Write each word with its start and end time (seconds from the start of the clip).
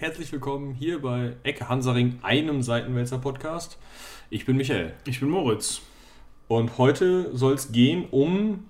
und 0.00 0.06
herzlich 0.06 0.32
willkommen 0.32 0.72
hier 0.72 1.02
bei 1.02 1.36
Ecke 1.42 1.68
Hansaring, 1.68 2.20
einem 2.22 2.62
Seitenwälzer 2.62 3.18
Podcast. 3.18 3.78
Ich 4.30 4.46
bin 4.46 4.56
Michael. 4.56 4.94
Ich 5.04 5.20
bin 5.20 5.28
Moritz. 5.28 5.82
Und 6.48 6.78
heute 6.78 7.36
soll 7.36 7.52
es 7.52 7.70
gehen 7.70 8.06
um 8.10 8.64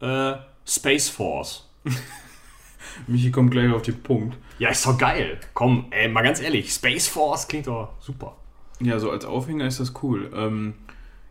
äh, 0.00 0.34
Space 0.66 1.08
Force. 1.08 1.70
Michi 3.06 3.30
kommt 3.30 3.50
gleich 3.50 3.72
auf 3.72 3.80
den 3.82 4.02
Punkt. 4.02 4.36
Ja, 4.58 4.68
ist 4.68 4.84
doch 4.84 4.98
geil. 4.98 5.40
Komm, 5.54 5.86
ey, 5.90 6.08
mal 6.08 6.22
ganz 6.22 6.40
ehrlich, 6.40 6.70
Space 6.70 7.08
Force 7.08 7.48
klingt 7.48 7.66
doch 7.66 7.94
super. 8.00 8.36
Ja, 8.80 8.98
so 8.98 9.10
als 9.10 9.24
Aufhänger 9.24 9.66
ist 9.66 9.80
das 9.80 9.94
cool. 10.02 10.30
Ähm, 10.34 10.74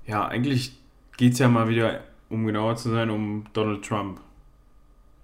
ja, 0.07 0.27
eigentlich 0.27 0.79
geht 1.17 1.33
es 1.33 1.39
ja 1.39 1.47
mal 1.47 1.67
wieder, 1.69 2.01
um 2.29 2.45
genauer 2.45 2.75
zu 2.75 2.89
sein, 2.89 3.11
um 3.11 3.45
Donald 3.53 3.85
Trump. 3.85 4.19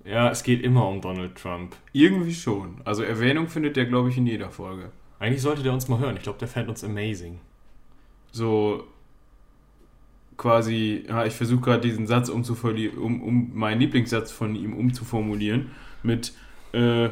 Ja, 0.06 0.30
es 0.30 0.44
geht 0.44 0.64
immer 0.64 0.88
um 0.88 1.02
Donald 1.02 1.36
Trump. 1.36 1.76
Irgendwie 1.92 2.34
schon. 2.34 2.82
Also 2.86 3.04
Erwähnung 3.04 3.48
findet 3.48 3.76
der, 3.76 3.86
glaube 3.86 4.10
ich, 4.10 4.18
in 4.18 4.26
jeder 4.26 4.50
Folge. 4.50 4.92
Eigentlich 5.20 5.42
sollte 5.42 5.64
der 5.64 5.74
uns 5.74 5.88
mal 5.88 6.00
hören. 6.00 6.16
Ich 6.16 6.24
glaube, 6.24 6.40
der 6.40 6.48
fand 6.48 6.70
uns 6.70 6.84
amazing. 6.84 7.40
So 8.32 8.86
quasi, 10.38 11.04
ja, 11.08 11.26
ich 11.26 11.34
versuche 11.34 11.62
gerade 11.62 11.82
diesen 11.82 12.08
Satz 12.08 12.30
umzuformulieren, 12.30 12.98
um, 12.98 13.22
um 13.22 13.52
meinen 13.54 13.82
Lieblingssatz 13.82 14.32
von 14.32 14.56
ihm 14.56 14.74
umzuformulieren 14.74 15.72
mit 16.02 16.34
äh, 16.72 17.10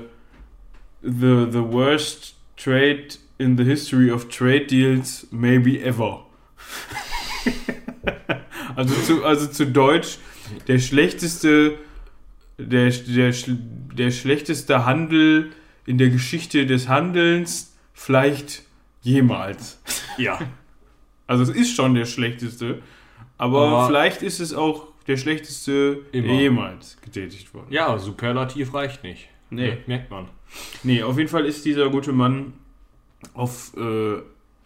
the, 1.01 1.47
the 1.51 1.63
worst 1.63 2.35
trade 2.55 3.09
in 3.37 3.57
the 3.57 3.63
history 3.63 4.09
of 4.09 4.29
trade 4.29 4.67
deals 4.67 5.27
maybe 5.29 5.81
ever. 5.83 6.25
also, 8.75 8.95
zu, 9.01 9.25
also 9.25 9.47
zu 9.47 9.67
Deutsch, 9.67 10.19
der 10.67 10.79
schlechteste 10.79 11.77
der, 12.57 12.89
der, 12.89 13.33
der 13.93 14.11
schlechteste 14.11 14.85
Handel 14.85 15.51
in 15.85 15.97
der 15.97 16.09
Geschichte 16.09 16.65
des 16.65 16.87
Handelns 16.87 17.75
vielleicht 17.93 18.63
jemals. 19.01 19.81
Ja. 20.17 20.39
Also 21.27 21.43
es 21.43 21.49
ist 21.49 21.75
schon 21.75 21.93
der 21.93 22.05
schlechteste, 22.05 22.81
aber, 23.37 23.67
aber 23.67 23.85
vielleicht 23.85 24.23
ist 24.23 24.39
es 24.39 24.55
auch 24.55 24.87
der 25.05 25.17
schlechteste, 25.17 25.99
immer. 26.11 26.27
der 26.27 26.35
jemals 26.37 26.97
getätigt 27.01 27.53
worden. 27.53 27.67
Ja, 27.69 27.99
Superlativ 27.99 28.73
reicht 28.73 29.03
nicht. 29.03 29.29
Nee. 29.51 29.69
Ja, 29.69 29.75
merkt 29.85 30.09
man. 30.09 30.27
Nee, 30.81 31.03
auf 31.03 31.17
jeden 31.19 31.29
Fall 31.29 31.45
ist 31.45 31.65
dieser 31.65 31.91
gute 31.91 32.13
Mann 32.13 32.53
auf, 33.35 33.77
äh, 33.77 34.21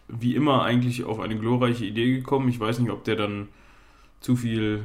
wie 0.08 0.34
immer 0.34 0.62
eigentlich 0.62 1.04
auf 1.04 1.20
eine 1.20 1.36
glorreiche 1.36 1.84
Idee 1.84 2.14
gekommen. 2.14 2.48
Ich 2.48 2.58
weiß 2.58 2.78
nicht, 2.78 2.90
ob 2.90 3.04
der 3.04 3.16
dann 3.16 3.48
zu 4.20 4.36
viel 4.36 4.84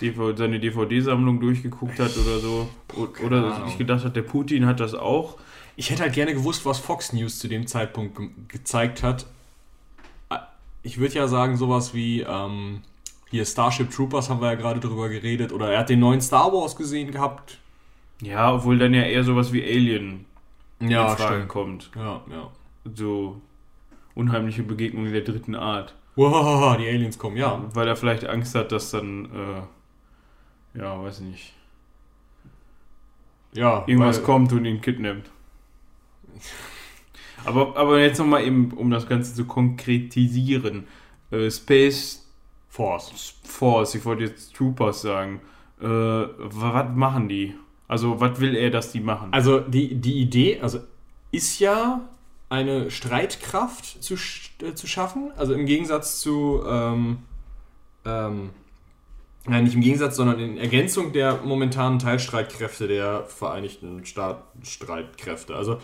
seine 0.00 0.60
DVD-Sammlung 0.60 1.40
durchgeguckt 1.40 1.98
hat 1.98 2.16
oder 2.16 2.38
so. 2.38 2.68
oder 3.24 3.64
ich 3.66 3.78
gedacht 3.78 4.04
hat, 4.04 4.16
der 4.16 4.22
Putin 4.22 4.66
hat 4.66 4.80
das 4.80 4.94
auch. 4.94 5.38
Ich 5.76 5.90
hätte 5.90 6.02
halt 6.02 6.14
gerne 6.14 6.34
gewusst, 6.34 6.66
was 6.66 6.78
Fox 6.78 7.12
News 7.12 7.38
zu 7.38 7.48
dem 7.48 7.66
Zeitpunkt 7.66 8.16
ge 8.16 8.30
gezeigt 8.48 9.02
hat. 9.02 9.26
Ich 10.82 10.98
würde 10.98 11.14
ja 11.14 11.28
sagen, 11.28 11.56
sowas 11.56 11.94
wie 11.94 12.22
ähm, 12.22 12.82
hier 13.30 13.44
Starship 13.44 13.90
Troopers 13.90 14.30
haben 14.30 14.40
wir 14.40 14.48
ja 14.48 14.54
gerade 14.54 14.80
drüber 14.80 15.08
geredet. 15.08 15.52
Oder 15.52 15.72
er 15.72 15.80
hat 15.80 15.88
den 15.88 16.00
neuen 16.00 16.20
Star 16.20 16.52
Wars 16.52 16.76
gesehen 16.76 17.10
gehabt. 17.10 17.58
Ja, 18.22 18.54
obwohl 18.54 18.78
dann 18.78 18.94
ja 18.94 19.02
eher 19.02 19.22
sowas 19.24 19.52
wie 19.52 19.62
Alien 19.62 20.24
ja, 20.80 21.10
in 21.10 21.16
Frage 21.16 21.46
kommt. 21.46 21.90
Ja, 21.94 22.22
ja. 22.30 22.50
So 22.94 23.40
unheimliche 24.14 24.62
Begegnungen 24.62 25.12
der 25.12 25.22
dritten 25.22 25.54
Art. 25.54 25.94
Wow, 26.16 26.76
die 26.76 26.88
Aliens 26.88 27.18
kommen, 27.18 27.36
ja. 27.36 27.62
Weil 27.74 27.86
er 27.86 27.94
vielleicht 27.94 28.26
Angst 28.26 28.54
hat, 28.56 28.72
dass 28.72 28.90
dann 28.90 29.26
äh, 29.26 29.62
ja, 30.78 31.02
weiß 31.02 31.20
nicht. 31.20 31.52
Ja. 33.52 33.84
Irgendwas 33.86 34.18
weil, 34.18 34.24
kommt 34.24 34.52
und 34.52 34.64
ihn 34.64 34.80
kidnappt. 34.80 35.30
aber, 37.44 37.76
aber 37.76 38.00
jetzt 38.00 38.18
nochmal 38.18 38.44
eben, 38.44 38.72
um 38.72 38.90
das 38.90 39.08
Ganze 39.08 39.34
zu 39.34 39.44
konkretisieren. 39.46 40.86
Äh, 41.30 41.50
Space 41.50 42.26
Force. 42.68 43.34
Force, 43.44 43.94
ich 43.94 44.04
wollte 44.04 44.24
jetzt 44.24 44.54
Troopers 44.54 45.02
sagen. 45.02 45.40
Äh, 45.80 45.86
was 45.86 46.94
machen 46.94 47.28
die? 47.28 47.54
Also, 47.86 48.20
was 48.20 48.38
will 48.40 48.54
er, 48.54 48.70
dass 48.70 48.92
die 48.92 49.00
machen? 49.00 49.32
Also, 49.32 49.60
die, 49.60 49.94
die 49.94 50.20
Idee, 50.20 50.60
also 50.60 50.80
ist 51.32 51.58
ja 51.58 52.08
eine 52.48 52.90
Streitkraft 52.90 54.02
zu, 54.02 54.14
äh, 54.14 54.74
zu 54.74 54.86
schaffen. 54.86 55.30
Also 55.36 55.54
im 55.54 55.66
Gegensatz 55.66 56.20
zu 56.20 56.62
ähm, 56.66 57.18
ähm, 58.04 58.50
Nein, 59.46 59.64
nicht 59.64 59.74
im 59.74 59.80
Gegensatz, 59.80 60.16
sondern 60.16 60.38
in 60.40 60.58
Ergänzung 60.58 61.12
der 61.12 61.38
momentanen 61.42 61.98
Teilstreitkräfte 61.98 62.86
der 62.86 63.24
Vereinigten 63.24 64.04
Staaten 64.04 64.64
Streitkräfte. 64.64 65.54
Also 65.54 65.78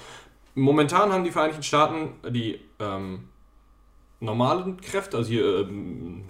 momentan 0.54 1.12
haben 1.12 1.24
die 1.24 1.30
Vereinigten 1.30 1.62
Staaten 1.62 2.10
die 2.30 2.60
ähm, 2.78 3.28
normalen 4.20 4.80
Kräfte, 4.80 5.16
also 5.16 5.30
hier 5.30 5.60
ähm, 5.60 6.24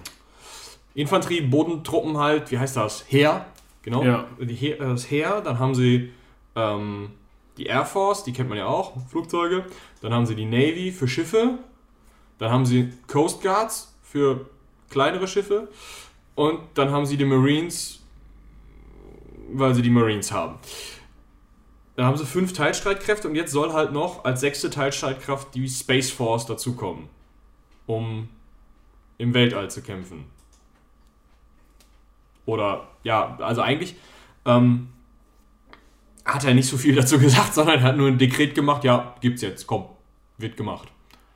Infanterie, 0.94 1.40
Bodentruppen 1.40 2.18
halt, 2.18 2.50
wie 2.50 2.58
heißt 2.58 2.76
das? 2.76 3.04
Heer, 3.08 3.46
genau. 3.82 4.04
Ja. 4.04 4.26
Die 4.40 4.54
Heer, 4.54 4.76
das 4.76 5.10
Heer, 5.10 5.40
dann 5.40 5.58
haben 5.58 5.74
sie 5.74 6.12
ähm, 6.54 7.10
die 7.56 7.66
Air 7.66 7.84
Force, 7.84 8.24
die 8.24 8.32
kennt 8.32 8.48
man 8.48 8.58
ja 8.58 8.66
auch, 8.66 8.92
Flugzeuge. 9.08 9.64
Dann 10.00 10.12
haben 10.12 10.26
sie 10.26 10.34
die 10.34 10.44
Navy 10.44 10.92
für 10.92 11.08
Schiffe. 11.08 11.58
Dann 12.38 12.50
haben 12.50 12.66
sie 12.66 12.92
Coast 13.06 13.42
Guards 13.42 13.94
für 14.02 14.46
kleinere 14.90 15.28
Schiffe. 15.28 15.68
Und 16.34 16.60
dann 16.74 16.90
haben 16.90 17.06
sie 17.06 17.16
die 17.16 17.24
Marines, 17.24 18.00
weil 19.52 19.74
sie 19.74 19.82
die 19.82 19.90
Marines 19.90 20.32
haben. 20.32 20.58
Dann 21.96 22.06
haben 22.06 22.16
sie 22.16 22.26
fünf 22.26 22.52
Teilstreitkräfte 22.52 23.28
und 23.28 23.36
jetzt 23.36 23.52
soll 23.52 23.72
halt 23.72 23.92
noch 23.92 24.24
als 24.24 24.40
sechste 24.40 24.68
Teilstreitkraft 24.68 25.54
die 25.54 25.68
Space 25.68 26.10
Force 26.10 26.44
dazukommen, 26.46 27.08
um 27.86 28.28
im 29.18 29.32
Weltall 29.32 29.70
zu 29.70 29.80
kämpfen. 29.80 30.24
Oder 32.46 32.88
ja, 33.04 33.36
also 33.40 33.62
eigentlich 33.62 33.94
ähm, 34.44 34.88
hat 36.24 36.44
er 36.44 36.54
nicht 36.54 36.68
so 36.68 36.76
viel 36.76 36.96
dazu 36.96 37.18
gesagt, 37.20 37.54
sondern 37.54 37.76
er 37.76 37.82
hat 37.82 37.96
nur 37.96 38.08
ein 38.08 38.18
Dekret 38.18 38.56
gemacht, 38.56 38.82
ja, 38.82 39.14
gibt's 39.20 39.42
jetzt, 39.42 39.66
komm, 39.66 39.86
wird 40.38 40.56
gemacht. 40.56 40.88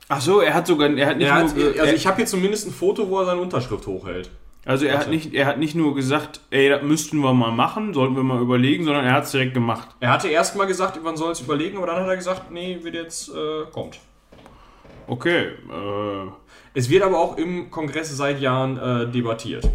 Ach 0.09 0.19
so, 0.19 0.41
er 0.41 0.53
hat 0.55 0.67
sogar, 0.67 0.89
er 0.89 1.07
hat 1.07 1.17
nicht 1.17 1.27
er 1.27 1.43
nur, 1.43 1.49
hat, 1.49 1.79
also 1.79 1.93
ich 1.93 2.05
habe 2.05 2.17
hier 2.17 2.25
zumindest 2.25 2.67
ein 2.67 2.73
Foto, 2.73 3.07
wo 3.09 3.19
er 3.19 3.25
seine 3.25 3.41
Unterschrift 3.41 3.85
hochhält. 3.87 4.29
Also 4.69 4.85
er 4.85 4.99
hat, 4.99 5.09
nicht, 5.09 5.33
er 5.33 5.47
hat 5.47 5.57
nicht 5.57 5.73
nur 5.73 5.95
gesagt, 5.95 6.41
ey, 6.51 6.69
das 6.69 6.83
müssten 6.83 7.17
wir 7.21 7.33
mal 7.33 7.51
machen, 7.51 7.91
sollten 7.95 8.15
wir 8.15 8.21
mal 8.21 8.39
überlegen, 8.39 8.85
sondern 8.85 9.03
er 9.03 9.13
hat 9.13 9.23
es 9.23 9.31
direkt 9.31 9.55
gemacht. 9.55 9.87
Er 9.99 10.11
hatte 10.11 10.27
erst 10.27 10.55
mal 10.55 10.65
gesagt, 10.65 11.03
man 11.03 11.17
soll 11.17 11.31
es 11.31 11.41
überlegen, 11.41 11.77
aber 11.77 11.87
dann 11.87 12.03
hat 12.03 12.07
er 12.07 12.15
gesagt, 12.15 12.51
nee, 12.51 12.77
wird 12.83 12.93
jetzt, 12.93 13.29
äh, 13.29 13.65
kommt. 13.71 13.99
Okay. 15.07 15.45
Äh. 15.47 16.29
Es 16.75 16.87
wird 16.87 17.01
aber 17.01 17.17
auch 17.17 17.37
im 17.37 17.71
Kongress 17.71 18.15
seit 18.15 18.39
Jahren 18.41 18.77
äh, 18.77 19.11
debattiert. 19.11 19.67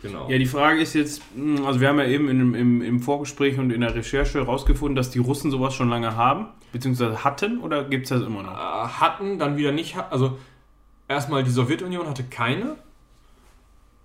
Genau. 0.00 0.30
Ja, 0.30 0.38
die 0.38 0.46
Frage 0.46 0.80
ist 0.80 0.94
jetzt, 0.94 1.20
hm, 1.34 1.66
also 1.66 1.80
wir 1.80 1.88
haben 1.88 1.98
ja 1.98 2.06
eben 2.06 2.28
im, 2.28 2.54
im, 2.54 2.82
im 2.82 3.00
Vorgespräch 3.00 3.58
und 3.58 3.72
in 3.72 3.80
der 3.80 3.96
Recherche 3.96 4.38
herausgefunden, 4.38 4.94
dass 4.94 5.10
die 5.10 5.18
Russen 5.18 5.50
sowas 5.50 5.74
schon 5.74 5.88
lange 5.88 6.14
haben, 6.14 6.46
beziehungsweise 6.70 7.24
hatten, 7.24 7.58
oder 7.58 7.82
gibt 7.82 8.04
es 8.04 8.10
das 8.10 8.22
immer 8.22 8.44
noch? 8.44 8.52
Äh, 8.52 8.88
hatten, 9.00 9.40
dann 9.40 9.56
wieder 9.56 9.72
nicht. 9.72 9.96
Also 10.10 10.38
erstmal 11.08 11.42
die 11.42 11.50
Sowjetunion 11.50 12.08
hatte 12.08 12.22
keine 12.22 12.76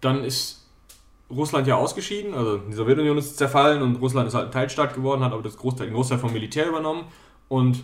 dann 0.02 0.24
ist 0.24 0.68
Russland 1.30 1.68
ja 1.68 1.76
ausgeschieden, 1.76 2.34
also 2.34 2.58
die 2.58 2.74
Sowjetunion 2.74 3.18
ist 3.18 3.38
zerfallen 3.38 3.82
und 3.82 3.98
Russland 3.98 4.28
ist 4.28 4.34
halt 4.34 4.48
ein 4.48 4.52
Teilstaat 4.52 4.96
geworden, 4.96 5.24
hat 5.24 5.32
aber 5.32 5.44
das 5.44 5.58
Großteil, 5.58 5.88
den 5.88 5.94
Großteil 5.94 6.18
vom 6.18 6.34
Militär 6.34 6.68
übernommen. 6.68 7.06
Und 7.48 7.84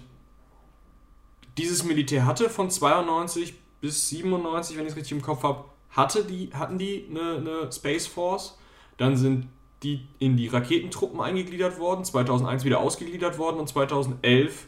dieses 1.58 1.84
Militär 1.84 2.26
hatte 2.26 2.50
von 2.50 2.70
92 2.70 3.54
bis 3.82 4.10
97, 4.10 4.78
wenn 4.78 4.86
ich 4.86 4.92
es 4.92 4.98
richtig 4.98 5.12
im 5.12 5.22
Kopf 5.22 5.44
habe, 5.44 5.66
hatte 5.92 6.24
die, 6.24 6.50
hatten 6.54 6.78
die 6.78 7.08
eine, 7.10 7.38
eine 7.38 7.72
Space 7.72 8.08
Force, 8.08 8.58
dann 8.98 9.16
sind 9.16 9.48
die 9.84 10.08
in 10.20 10.38
die 10.38 10.48
Raketentruppen 10.48 11.22
eingegliedert 11.22 11.80
worden, 11.80 12.04
2001 12.04 12.66
wieder 12.66 12.80
ausgegliedert 12.80 13.38
worden 13.38 13.60
und 13.60 13.70
2011 13.70 14.66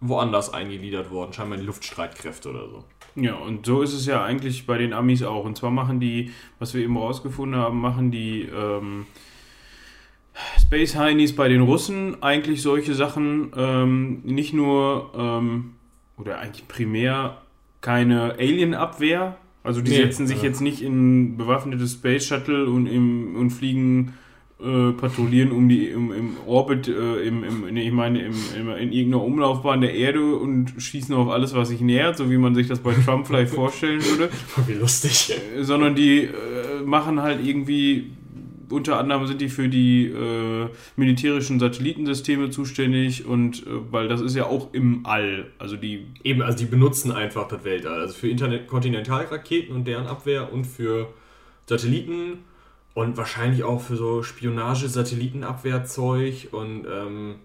woanders 0.00 0.52
eingegliedert 0.52 1.10
worden, 1.10 1.32
scheinbar 1.32 1.56
in 1.56 1.62
die 1.62 1.66
Luftstreitkräfte 1.66 2.50
oder 2.50 2.68
so. 2.68 2.84
Ja, 3.16 3.34
und 3.34 3.66
so 3.66 3.82
ist 3.82 3.94
es 3.94 4.06
ja 4.06 4.22
eigentlich 4.22 4.66
bei 4.66 4.78
den 4.78 4.92
Amis 4.92 5.22
auch. 5.22 5.44
Und 5.44 5.56
zwar 5.56 5.70
machen 5.70 5.98
die, 5.98 6.32
was 6.58 6.74
wir 6.74 6.82
eben 6.82 6.96
rausgefunden 6.96 7.58
haben, 7.58 7.80
machen 7.80 8.10
die 8.10 8.42
ähm, 8.42 9.06
Space 10.60 10.94
Heinis 10.94 11.34
bei 11.34 11.48
den 11.48 11.62
Russen 11.62 12.22
eigentlich 12.22 12.62
solche 12.62 12.94
Sachen, 12.94 13.52
ähm, 13.56 14.20
nicht 14.24 14.52
nur, 14.52 15.10
ähm, 15.16 15.74
oder 16.16 16.38
eigentlich 16.38 16.68
primär 16.68 17.38
keine 17.80 18.34
Alien-Abwehr. 18.38 19.36
Also 19.64 19.80
die 19.80 19.90
nee, 19.90 19.96
setzen 19.96 20.26
sich 20.26 20.42
äh. 20.42 20.46
jetzt 20.46 20.60
nicht 20.60 20.82
in 20.82 21.36
bewaffnetes 21.36 21.94
Space 21.94 22.26
Shuttle 22.26 22.66
und, 22.66 22.86
im, 22.86 23.34
und 23.34 23.50
fliegen 23.50 24.14
äh, 24.60 24.92
patrouillieren 24.92 25.52
um 25.52 25.68
die 25.68 25.86
im, 25.86 26.12
im 26.12 26.36
Orbit, 26.46 26.88
äh, 26.88 27.22
im, 27.22 27.44
im, 27.44 27.76
ich 27.76 27.92
meine 27.92 28.20
im, 28.22 28.34
im, 28.58 28.68
in 28.70 28.92
irgendeiner 28.92 29.22
Umlaufbahn 29.22 29.80
der 29.80 29.94
Erde 29.94 30.34
und 30.34 30.74
schießen 30.78 31.14
auf 31.14 31.28
alles, 31.28 31.54
was 31.54 31.68
sich 31.68 31.80
nähert, 31.80 32.16
so 32.16 32.28
wie 32.30 32.38
man 32.38 32.54
sich 32.56 32.66
das 32.66 32.80
bei 32.80 32.92
Trump 32.92 33.26
vielleicht 33.26 33.54
vorstellen 33.54 34.02
würde. 34.04 34.30
Wie 34.66 34.72
lustig. 34.72 35.32
Äh, 35.56 35.62
sondern 35.62 35.94
die 35.94 36.24
äh, 36.24 36.82
machen 36.84 37.22
halt 37.22 37.44
irgendwie 37.46 38.10
unter 38.70 38.98
anderem 38.98 39.26
sind 39.26 39.40
die 39.40 39.48
für 39.48 39.68
die 39.68 40.06
äh, 40.06 40.68
militärischen 40.96 41.58
Satellitensysteme 41.58 42.50
zuständig 42.50 43.26
und 43.26 43.66
äh, 43.66 43.70
weil 43.90 44.08
das 44.08 44.20
ist 44.20 44.34
ja 44.34 44.46
auch 44.46 44.74
im 44.74 45.06
All. 45.06 45.46
Also 45.58 45.76
die. 45.76 46.06
Eben, 46.24 46.42
also 46.42 46.58
die 46.58 46.66
benutzen 46.66 47.12
einfach 47.12 47.48
das 47.48 47.64
Weltall. 47.64 48.00
Also 48.00 48.14
für 48.14 48.28
Interkontinentalraketen 48.28 49.74
und 49.74 49.86
deren 49.86 50.06
Abwehr 50.06 50.52
und 50.52 50.66
für 50.66 51.08
Satelliten 51.66 52.38
und 52.98 53.16
wahrscheinlich 53.16 53.62
auch 53.62 53.80
für 53.80 53.94
so 53.94 54.24
Spionage-Satellitenabwehrzeug 54.24 56.48
und 56.50 56.84
ähm, 56.84 57.36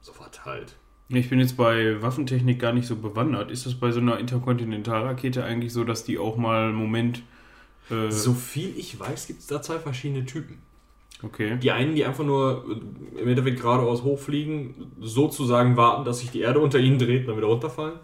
sowas 0.00 0.46
halt. 0.46 0.74
Ich 1.10 1.28
bin 1.28 1.38
jetzt 1.38 1.58
bei 1.58 2.00
Waffentechnik 2.00 2.58
gar 2.58 2.72
nicht 2.72 2.86
so 2.86 2.96
bewandert. 2.96 3.50
Ist 3.50 3.66
das 3.66 3.74
bei 3.74 3.92
so 3.92 4.00
einer 4.00 4.18
Interkontinentalrakete 4.18 5.44
eigentlich 5.44 5.74
so, 5.74 5.84
dass 5.84 6.04
die 6.04 6.18
auch 6.18 6.38
mal 6.38 6.68
einen 6.68 6.76
Moment. 6.76 7.22
Äh, 7.90 8.10
So 8.10 8.32
viel 8.32 8.72
ich 8.78 8.98
weiß, 8.98 9.26
gibt 9.26 9.40
es 9.40 9.48
da 9.48 9.60
zwei 9.60 9.78
verschiedene 9.78 10.24
Typen. 10.24 10.62
okay. 11.22 11.58
Die 11.58 11.72
einen, 11.72 11.94
die 11.94 12.06
einfach 12.06 12.24
nur 12.24 12.64
äh, 12.66 12.70
im 13.20 13.28
Endeffekt 13.28 13.60
geradeaus 13.60 14.02
hochfliegen, 14.02 14.92
sozusagen 14.98 15.76
warten, 15.76 16.06
dass 16.06 16.20
sich 16.20 16.30
die 16.30 16.40
Erde 16.40 16.60
unter 16.60 16.78
ihnen 16.78 16.98
dreht 16.98 17.20
und 17.20 17.26
dann 17.28 17.36
wieder 17.36 17.48
runterfallen. 17.48 18.00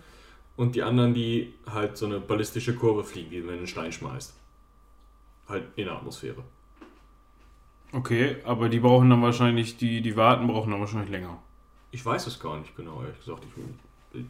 Und 0.57 0.75
die 0.75 0.83
anderen, 0.83 1.15
die 1.15 1.55
halt 1.67 1.97
so 1.97 2.05
eine 2.05 2.21
ballistische 2.21 2.75
Kurve 2.75 3.03
fliegen, 3.03 3.31
die 3.31 3.49
wenn 3.49 3.57
einen 3.57 3.67
Stein 3.67 3.93
schmeißt. 3.93 4.35
Halt 5.49 5.65
in 5.77 5.87
der 5.87 5.97
Atmosphäre. 5.97 6.45
Okay, 7.93 8.37
aber 8.45 8.69
die 8.69 8.81
brauchen 8.81 9.11
dann 9.11 9.23
wahrscheinlich, 9.23 9.77
die, 9.77 10.01
die 10.01 10.17
warten, 10.17 10.47
brauchen 10.47 10.71
dann 10.71 10.81
wahrscheinlich 10.81 11.11
länger. 11.11 11.39
Ich 11.91 12.05
weiß 12.05 12.27
es 12.27 12.41
gar 12.41 12.59
nicht 12.59 12.75
genau, 12.75 13.03
ehrlich 13.03 13.19
gesagt. 13.19 13.45
Ich, 14.15 14.25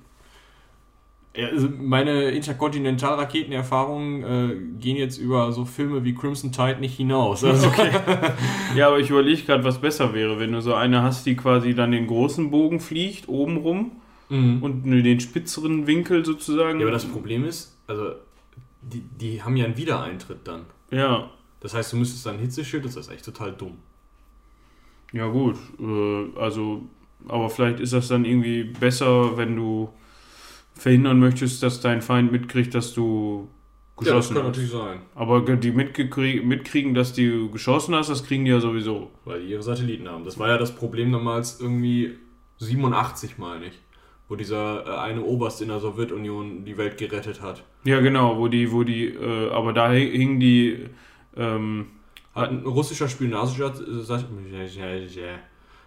ja, 1.35 1.49
also 1.49 1.69
meine 1.71 2.31
Interkontinentalraketenerfahrungen 2.31 4.23
äh, 4.23 4.57
gehen 4.79 4.97
jetzt 4.97 5.17
über 5.17 5.51
so 5.53 5.65
Filme 5.65 6.05
wie 6.05 6.15
Crimson 6.15 6.53
Tide 6.53 6.81
nicht 6.81 6.97
hinaus. 6.97 7.43
Also, 7.53 7.73
Ja, 8.77 8.89
aber 8.89 8.99
ich 8.99 9.09
überlege 9.09 9.43
gerade, 9.43 9.65
was 9.65 9.81
besser 9.81 10.13
wäre, 10.13 10.39
wenn 10.39 10.53
du 10.53 10.61
so 10.61 10.75
eine 10.75 11.03
hast, 11.03 11.25
die 11.25 11.37
quasi 11.37 11.75
dann 11.75 11.93
den 11.93 12.07
großen 12.07 12.51
Bogen 12.51 12.81
fliegt, 12.81 13.29
oben 13.29 13.57
rum 13.59 13.93
mhm. 14.29 14.63
und 14.63 14.85
nur 14.85 15.01
den 15.03 15.21
spitzeren 15.21 15.87
Winkel 15.87 16.25
sozusagen. 16.25 16.81
Ja, 16.81 16.87
aber 16.87 16.93
das 16.93 17.07
Problem 17.07 17.45
ist, 17.45 17.79
also 17.87 18.13
die, 18.83 19.01
die 19.01 19.43
haben 19.43 19.57
ja 19.57 19.65
einen 19.65 19.77
Wiedereintritt 19.77 20.41
dann. 20.45 20.67
Ja, 20.91 21.31
Das 21.63 21.75
heißt, 21.75 21.93
du 21.93 21.97
müsstest 21.97 22.27
dann 22.27 22.35
ein 22.37 22.41
Hitzeschild, 22.41 22.85
das 22.85 22.97
ist 22.97 23.11
echt 23.11 23.25
total 23.25 23.53
dumm. 23.53 23.79
ja 25.13 25.27
gut. 25.29 25.57
Äh, 25.81 26.39
also, 26.39 26.83
aber 27.29 27.49
vielleicht 27.51 27.81
ist 27.81 27.93
das 27.93 28.09
dann 28.09 28.25
irgendwie 28.25 28.65
besser, 28.65 29.37
wenn 29.37 29.57
du 29.57 29.91
verhindern 30.75 31.21
möchtest, 31.21 31.63
dass 31.63 31.81
dein 31.81 32.03
Feind 32.03 32.33
mitkriegt, 32.33 32.75
dass 32.75 32.95
du 32.95 33.49
geschossen 33.97 34.37
hast. 34.43 34.57
sein. 34.71 35.01
Aber 35.15 35.41
die 35.43 35.71
mitkriegen, 35.71 36.95
dass 36.95 37.13
du 37.13 37.51
geschossen 37.51 37.95
hast, 37.95 38.09
das 38.09 38.25
kriegen 38.25 38.45
die 38.45 38.51
ja 38.51 38.59
sowieso. 38.61 39.11
Weil 39.25 39.43
die 39.43 39.51
ihre 39.53 39.63
Satelliten 39.63 40.09
haben. 40.09 40.25
Das 40.25 40.39
war 40.39 40.49
ja 40.49 40.59
das 40.59 40.75
Problem 40.75 41.13
damals 41.13 41.61
irgendwie 41.61 42.15
87, 42.59 43.39
meine 43.39 43.67
ich. 43.67 43.79
Wo 44.29 44.35
dieser 44.37 44.87
äh, 44.87 44.99
eine 44.99 45.23
Oberst 45.23 45.61
in 45.61 45.69
der 45.69 45.79
Sowjetunion 45.79 46.65
die 46.65 46.79
Welt 46.79 46.97
gerettet 46.97 47.43
hat. 47.43 47.63
Ja, 47.85 48.01
genau, 48.01 48.39
wo 48.39 48.49
die, 48.49 48.73
wo 48.73 48.83
die, 48.83 49.09
äh, 49.09 49.51
aber 49.51 49.73
da 49.75 49.89
hi- 49.91 50.11
hingen 50.17 50.41
die, 50.41 50.87
ähm, 51.37 51.87
Hat 52.35 52.51
ein 52.51 52.65
russischer 52.65 53.09
Spionage, 53.09 53.73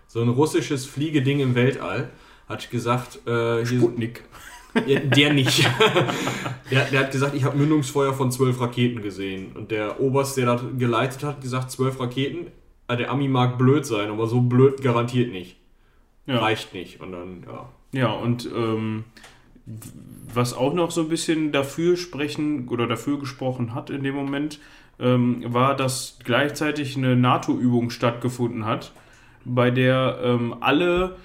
so 0.08 0.22
ein 0.22 0.30
russisches 0.30 0.86
Fliegeding 0.86 1.40
im 1.40 1.56
Weltall, 1.56 2.12
hat 2.48 2.70
gesagt, 2.70 3.26
äh, 3.28 3.66
Sputnik. 3.66 4.24
ja, 4.86 5.00
der 5.00 5.34
nicht. 5.34 5.64
der, 6.72 6.86
der 6.86 7.00
hat 7.00 7.12
gesagt, 7.12 7.36
ich 7.36 7.44
habe 7.44 7.58
Mündungsfeuer 7.58 8.14
von 8.14 8.32
zwölf 8.32 8.60
Raketen 8.62 9.02
gesehen. 9.02 9.52
Und 9.54 9.72
der 9.72 10.00
Oberst, 10.00 10.38
der 10.38 10.46
das 10.46 10.62
geleitet 10.78 11.24
hat, 11.24 11.42
gesagt, 11.42 11.72
zwölf 11.72 12.00
Raketen. 12.00 12.48
Äh, 12.88 12.98
Der 12.98 13.12
Ami 13.12 13.28
mag 13.28 13.58
blöd 13.58 13.86
sein, 13.86 14.10
aber 14.10 14.28
so 14.28 14.42
blöd 14.42 14.82
garantiert 14.82 15.32
nicht. 15.32 15.58
Ja. 16.28 16.40
Reicht 16.40 16.74
nicht. 16.74 17.02
Und 17.02 17.12
dann, 17.14 17.46
ja. 17.48 17.70
Ja, 17.92 18.12
und 18.12 18.50
ähm, 18.54 19.06
was 20.34 20.54
auch 20.54 20.74
noch 20.74 20.92
so 20.92 21.02
ein 21.02 21.10
bisschen 21.10 21.52
dafür 21.52 21.98
sprechen 21.98 22.68
oder 22.68 22.88
dafür 22.88 23.20
gesprochen 23.20 23.74
hat 23.74 23.90
in 23.90 24.04
dem 24.04 24.16
Moment, 24.16 24.60
ähm, 25.00 25.44
war, 25.48 25.76
dass 25.76 26.20
gleichzeitig 26.24 26.98
eine 26.98 27.16
NATO-Übung 27.16 27.90
stattgefunden 27.90 28.66
hat, 28.66 28.94
bei 29.44 29.72
der 29.72 30.20
ähm, 30.24 30.56
alle 30.60 31.18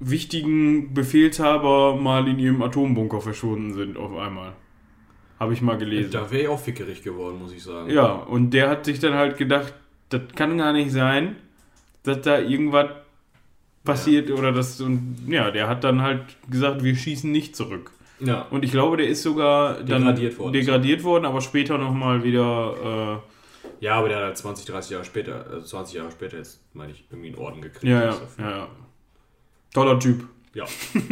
wichtigen 0.00 0.94
Befehlshaber 0.94 1.96
mal 1.96 2.26
in 2.28 2.38
ihrem 2.38 2.62
Atombunker 2.62 3.20
verschwunden 3.20 3.74
sind 3.74 3.96
auf 3.96 4.16
einmal. 4.16 4.52
Habe 5.38 5.52
ich 5.52 5.62
mal 5.62 5.76
gelesen. 5.76 6.12
Da 6.12 6.30
wäre 6.30 6.42
ich 6.42 6.48
auch 6.48 6.60
fickerig 6.60 7.02
geworden, 7.02 7.38
muss 7.40 7.52
ich 7.52 7.62
sagen. 7.62 7.90
Ja, 7.90 8.12
und 8.12 8.50
der 8.50 8.68
hat 8.68 8.84
sich 8.84 9.00
dann 9.00 9.14
halt 9.14 9.36
gedacht, 9.36 9.74
das 10.08 10.22
kann 10.34 10.58
gar 10.58 10.72
nicht 10.72 10.92
sein, 10.92 11.36
dass 12.02 12.20
da 12.22 12.38
irgendwas 12.38 12.90
passiert 13.84 14.30
oder 14.30 14.52
das 14.52 14.80
und 14.80 15.16
ja, 15.28 15.50
der 15.50 15.68
hat 15.68 15.84
dann 15.84 16.02
halt 16.02 16.22
gesagt, 16.50 16.82
wir 16.82 16.96
schießen 16.96 17.30
nicht 17.30 17.54
zurück. 17.56 17.92
Ja. 18.26 18.46
Und 18.50 18.64
ich 18.64 18.70
glaube, 18.70 18.96
der 18.96 19.08
ist 19.08 19.22
sogar 19.22 19.74
dann 19.74 20.02
Degradiert 20.02 20.38
worden. 20.38 20.52
degradiert 20.52 21.04
worden, 21.04 21.24
aber 21.24 21.40
später 21.40 21.78
nochmal 21.78 22.22
wieder 22.24 23.22
Ja, 23.80 23.96
aber 23.96 24.08
der 24.08 24.18
hat 24.18 24.24
halt 24.24 24.38
20, 24.38 24.66
30 24.66 24.90
Jahre 24.92 25.04
später, 25.04 25.46
also 25.50 25.66
20 25.66 25.94
Jahre 25.96 26.10
später 26.10 26.36
jetzt, 26.38 26.60
meine 26.74 26.92
ich, 26.92 27.04
irgendwie 27.10 27.28
einen 27.28 27.38
Orden 27.38 27.60
gekriegt. 27.60 27.84
äh, 27.84 27.90
ja, 27.90 28.00
ja, 28.04 28.14
ja, 28.38 28.50
ja. 28.50 28.68
Toller 29.72 29.98
Typ. 29.98 30.24
ja. 30.54 30.64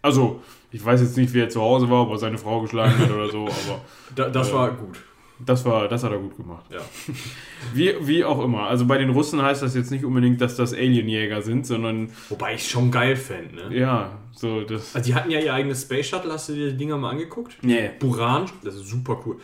Also, 0.00 0.42
ich 0.70 0.84
weiß 0.84 1.00
jetzt 1.00 1.16
nicht, 1.16 1.34
wie 1.34 1.40
er 1.40 1.48
zu 1.48 1.60
Hause 1.60 1.90
war, 1.90 2.02
ob 2.02 2.10
er 2.10 2.18
seine 2.18 2.38
Frau 2.38 2.60
geschlagen 2.60 2.96
hat 2.98 3.10
oder 3.10 3.28
so, 3.28 3.46
aber 3.46 3.80
Da, 4.14 4.28
das 4.28 4.50
Äh, 4.50 4.54
war 4.54 4.70
gut. 4.70 4.96
Das 5.44 5.64
war, 5.64 5.88
das 5.88 6.02
hat 6.04 6.12
er 6.12 6.18
gut 6.18 6.36
gemacht. 6.36 6.64
Ja. 6.70 6.80
Wie, 7.74 7.94
wie 8.06 8.24
auch 8.24 8.42
immer. 8.44 8.68
Also 8.68 8.86
bei 8.86 8.98
den 8.98 9.10
Russen 9.10 9.42
heißt 9.42 9.62
das 9.62 9.74
jetzt 9.74 9.90
nicht 9.90 10.04
unbedingt, 10.04 10.40
dass 10.40 10.56
das 10.56 10.72
Alienjäger 10.72 11.42
sind, 11.42 11.66
sondern 11.66 12.10
Wobei 12.28 12.54
ich 12.54 12.68
schon 12.68 12.90
geil 12.90 13.16
fände, 13.16 13.68
ne? 13.68 13.76
ja, 13.78 14.18
so 14.32 14.60
das. 14.62 14.94
Also 14.94 15.06
die 15.10 15.14
hatten 15.14 15.30
ja 15.30 15.40
ihr 15.40 15.52
eigenes 15.52 15.82
Space 15.82 16.06
Shuttle, 16.08 16.32
hast 16.32 16.48
du 16.48 16.54
dir 16.54 16.70
die 16.70 16.76
Dinger 16.76 16.96
mal 16.96 17.10
angeguckt? 17.10 17.58
Nee. 17.62 17.90
Buran, 17.98 18.46
das 18.62 18.76
ist 18.76 18.86
super 18.88 19.20
cool. 19.26 19.38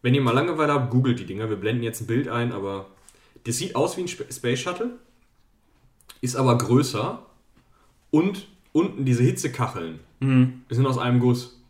Wenn 0.00 0.14
ihr 0.14 0.20
mal 0.22 0.32
Langeweile 0.34 0.72
habt, 0.72 0.90
googelt 0.90 1.18
die 1.18 1.26
Dinger. 1.26 1.48
Wir 1.50 1.56
blenden 1.56 1.82
jetzt 1.82 2.00
ein 2.00 2.06
Bild 2.06 2.28
ein, 2.28 2.52
aber 2.52 2.86
das 3.44 3.56
sieht 3.58 3.76
aus 3.76 3.96
wie 3.96 4.02
ein 4.02 4.08
Sp- 4.08 4.30
Space 4.32 4.60
Shuttle, 4.60 4.90
ist 6.20 6.36
aber 6.36 6.56
größer 6.58 7.22
und 8.10 8.46
unten 8.72 9.04
diese 9.04 9.22
Hitzekacheln 9.22 10.00
Mhm. 10.20 10.62
sind 10.70 10.86
aus 10.86 10.98
einem 10.98 11.20
Guss. 11.20 11.60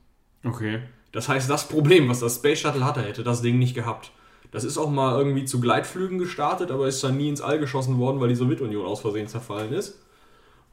Okay. 0.44 0.78
Das 1.12 1.28
heißt, 1.28 1.48
das 1.48 1.68
Problem, 1.68 2.08
was 2.08 2.20
das 2.20 2.36
Space 2.36 2.60
Shuttle 2.60 2.84
hatte, 2.84 3.02
hätte 3.02 3.22
das 3.22 3.42
Ding 3.42 3.58
nicht 3.58 3.74
gehabt. 3.74 4.12
Das 4.50 4.64
ist 4.64 4.78
auch 4.78 4.90
mal 4.90 5.18
irgendwie 5.18 5.44
zu 5.44 5.60
Gleitflügen 5.60 6.18
gestartet, 6.18 6.70
aber 6.70 6.88
ist 6.88 7.02
dann 7.04 7.16
nie 7.16 7.28
ins 7.28 7.40
All 7.40 7.58
geschossen 7.58 7.98
worden, 7.98 8.20
weil 8.20 8.28
die 8.28 8.34
Sowjetunion 8.34 8.84
aus 8.86 9.00
Versehen 9.00 9.28
zerfallen 9.28 9.72
ist. 9.72 10.00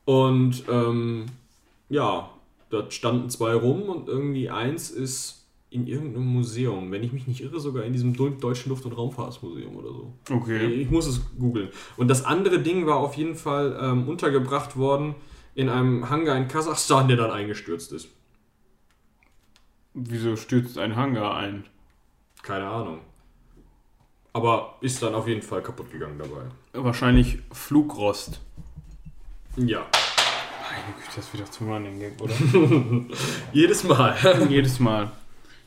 Und 0.06 0.64
ähm, 0.70 1.26
ja, 1.90 2.30
da 2.70 2.90
standen 2.90 3.30
zwei 3.30 3.54
rum 3.54 3.84
und 3.84 4.08
irgendwie 4.08 4.50
eins 4.50 4.92
ist 4.92 5.46
in 5.70 5.88
irgendeinem 5.88 6.28
Museum, 6.28 6.92
wenn 6.92 7.04
ich 7.04 7.12
mich 7.12 7.28
nicht 7.28 7.42
irre, 7.42 7.60
sogar 7.60 7.84
in 7.84 7.92
diesem 7.92 8.14
Deu- 8.16 8.40
Deutschen 8.40 8.70
Luft- 8.70 8.86
und 8.86 8.94
Raumfahrtsmuseum 8.94 9.76
oder 9.76 9.90
so. 9.90 10.14
Okay. 10.32 10.68
Ich 10.68 10.90
muss 10.90 11.06
es 11.06 11.22
googeln. 11.38 11.70
Und 11.98 12.08
das 12.08 12.24
andere 12.24 12.60
Ding 12.60 12.86
war 12.86 12.98
auf 12.98 13.16
jeden 13.16 13.36
Fall 13.36 13.78
ähm, 13.82 14.08
untergebracht 14.08 14.78
worden 14.78 15.16
in 15.54 15.68
einem 15.68 16.10
Hangar 16.10 16.38
in 16.38 16.48
Kasachstan, 16.48 17.08
der 17.10 17.18
dann 17.18 17.32
eingestürzt 17.32 17.92
ist. 17.92 18.10
Wieso 19.98 20.36
stürzt 20.36 20.78
ein 20.78 20.98
Hangar 20.98 21.38
ein? 21.38 21.64
Keine 22.44 22.68
Ahnung. 22.68 23.00
Aber 24.34 24.78
ist 24.82 25.02
dann 25.02 25.16
auf 25.16 25.26
jeden 25.30 25.42
Fall 25.42 25.64
kaputt 25.64 25.90
gegangen 25.90 26.20
dabei. 26.20 26.44
Wahrscheinlich 26.74 27.40
Flugrost. 27.54 28.42
Ja. 29.56 29.88
Meine 30.70 30.96
Güte, 30.98 31.16
das 31.16 31.34
wieder 31.34 31.46
zum 31.46 31.72
Running 31.72 31.98
Gag, 32.00 32.22
oder? 32.22 32.34
Jedes 33.54 33.86
Mal. 33.86 34.18
Jedes 34.50 34.82
Mal. 34.82 35.14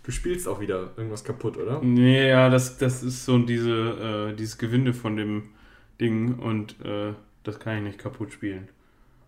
Du 0.02 0.12
spielst 0.12 0.46
auch 0.46 0.60
wieder 0.60 0.90
irgendwas 0.98 1.24
kaputt, 1.24 1.56
oder? 1.56 1.80
Nee, 1.82 2.28
ja, 2.28 2.50
das, 2.50 2.76
das 2.76 3.02
ist 3.02 3.24
so 3.24 3.38
diese, 3.38 4.30
äh, 4.32 4.36
dieses 4.36 4.58
Gewinde 4.58 4.92
von 4.92 5.16
dem 5.16 5.50
Ding 5.98 6.38
und 6.38 6.78
äh, 6.84 7.14
das 7.44 7.58
kann 7.58 7.78
ich 7.78 7.82
nicht 7.82 7.98
kaputt 7.98 8.34
spielen. 8.34 8.68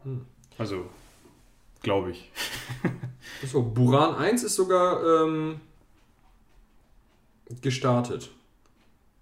Hm. 0.03 0.27
Also, 0.59 0.85
glaube 1.83 2.13
ich. 2.13 2.31
So, 3.47 3.63
Buran 3.63 4.17
1 4.17 4.43
ist 4.43 4.55
sogar 4.55 5.25
ähm, 5.25 5.61
gestartet. 7.63 8.31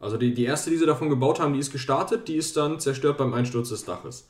Also 0.00 0.17
die, 0.17 0.35
die 0.35 0.45
erste, 0.45 0.71
die 0.71 0.77
sie 0.77 0.87
davon 0.87 1.09
gebaut 1.09 1.41
haben, 1.41 1.53
die 1.53 1.61
ist 1.61 1.73
gestartet, 1.73 2.29
die 2.29 2.37
ist 2.37 2.57
dann 2.57 2.81
zerstört 2.81 3.19
beim 3.19 3.35
Einsturz 3.35 3.69
des 3.69 3.85
Daches. 3.85 4.29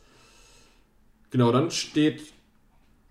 Genau, 1.30 1.52
dann 1.52 1.70
steht 1.70 2.32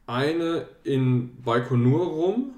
eine 0.07 0.67
in 0.83 1.41
Baikonur 1.43 2.05
rum. 2.07 2.53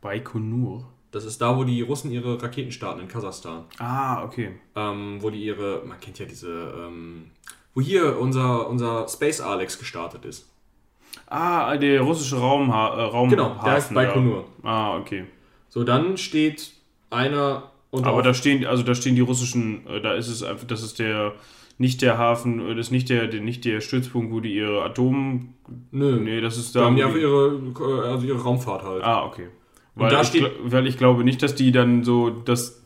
Baikonur. 0.00 0.86
Das 1.10 1.24
ist 1.24 1.40
da, 1.40 1.56
wo 1.56 1.64
die 1.64 1.80
Russen 1.82 2.10
ihre 2.10 2.40
Raketen 2.42 2.70
starten, 2.70 3.00
in 3.00 3.08
Kasachstan. 3.08 3.64
Ah, 3.78 4.24
okay. 4.24 4.58
ähm, 4.76 5.18
wo 5.20 5.30
die 5.30 5.42
ihre, 5.42 5.82
man 5.86 5.98
kennt 6.00 6.18
ja 6.18 6.26
diese, 6.26 6.74
ähm, 6.78 7.30
wo 7.74 7.80
hier 7.80 8.18
unser, 8.18 8.68
unser 8.68 9.08
Space 9.08 9.40
Alex 9.40 9.78
gestartet 9.78 10.24
ist. 10.24 10.46
Ah, 11.30 11.76
der 11.76 12.00
russische 12.00 12.36
Raumha 12.36 12.88
äh, 12.96 13.02
Raumhafen. 13.02 13.30
Genau, 13.30 13.54
der 13.64 13.72
heißt. 13.72 13.92
Baikonur. 13.94 14.44
Ah, 14.62 14.96
okay. 14.96 15.24
So, 15.68 15.84
dann 15.84 16.16
steht 16.16 16.72
einer 17.10 17.70
Und 17.90 18.06
Aber 18.06 18.22
da 18.22 18.32
stehen, 18.34 18.64
also 18.66 18.82
da 18.82 18.94
stehen 18.94 19.14
die 19.14 19.20
russischen, 19.20 19.86
äh, 19.86 20.00
da 20.00 20.14
ist 20.14 20.28
es 20.28 20.42
einfach, 20.42 20.66
das 20.66 20.82
ist 20.82 20.98
der, 20.98 21.32
nicht 21.76 22.00
der 22.02 22.16
Hafen, 22.18 22.60
äh, 22.66 22.74
das 22.74 22.86
ist 22.86 22.90
nicht 22.92 23.08
der, 23.10 23.26
der, 23.26 23.40
nicht 23.42 23.64
der 23.66 23.80
Stützpunkt, 23.82 24.32
wo 24.32 24.40
die 24.40 24.54
ihre 24.54 24.82
Atom, 24.82 25.54
Nö, 25.90 26.18
nee, 26.18 26.40
das 26.40 26.56
ist 26.56 26.74
da 26.74 26.80
da. 26.80 26.86
haben 26.86 26.96
die 26.96 27.04
einfach 27.04 27.18
ihre, 27.18 27.60
also 28.06 28.26
ihre 28.26 28.42
Raumfahrt 28.42 28.82
halt. 28.82 29.02
ah, 29.04 29.24
okay. 29.26 29.48
Weil, 29.94 30.10
da 30.10 30.20
ich, 30.22 30.28
steht- 30.28 30.52
weil 30.64 30.86
ich 30.86 30.96
glaube 30.96 31.24
nicht, 31.24 31.42
dass 31.42 31.54
die 31.54 31.72
dann 31.72 32.04
so, 32.04 32.30
das, 32.30 32.82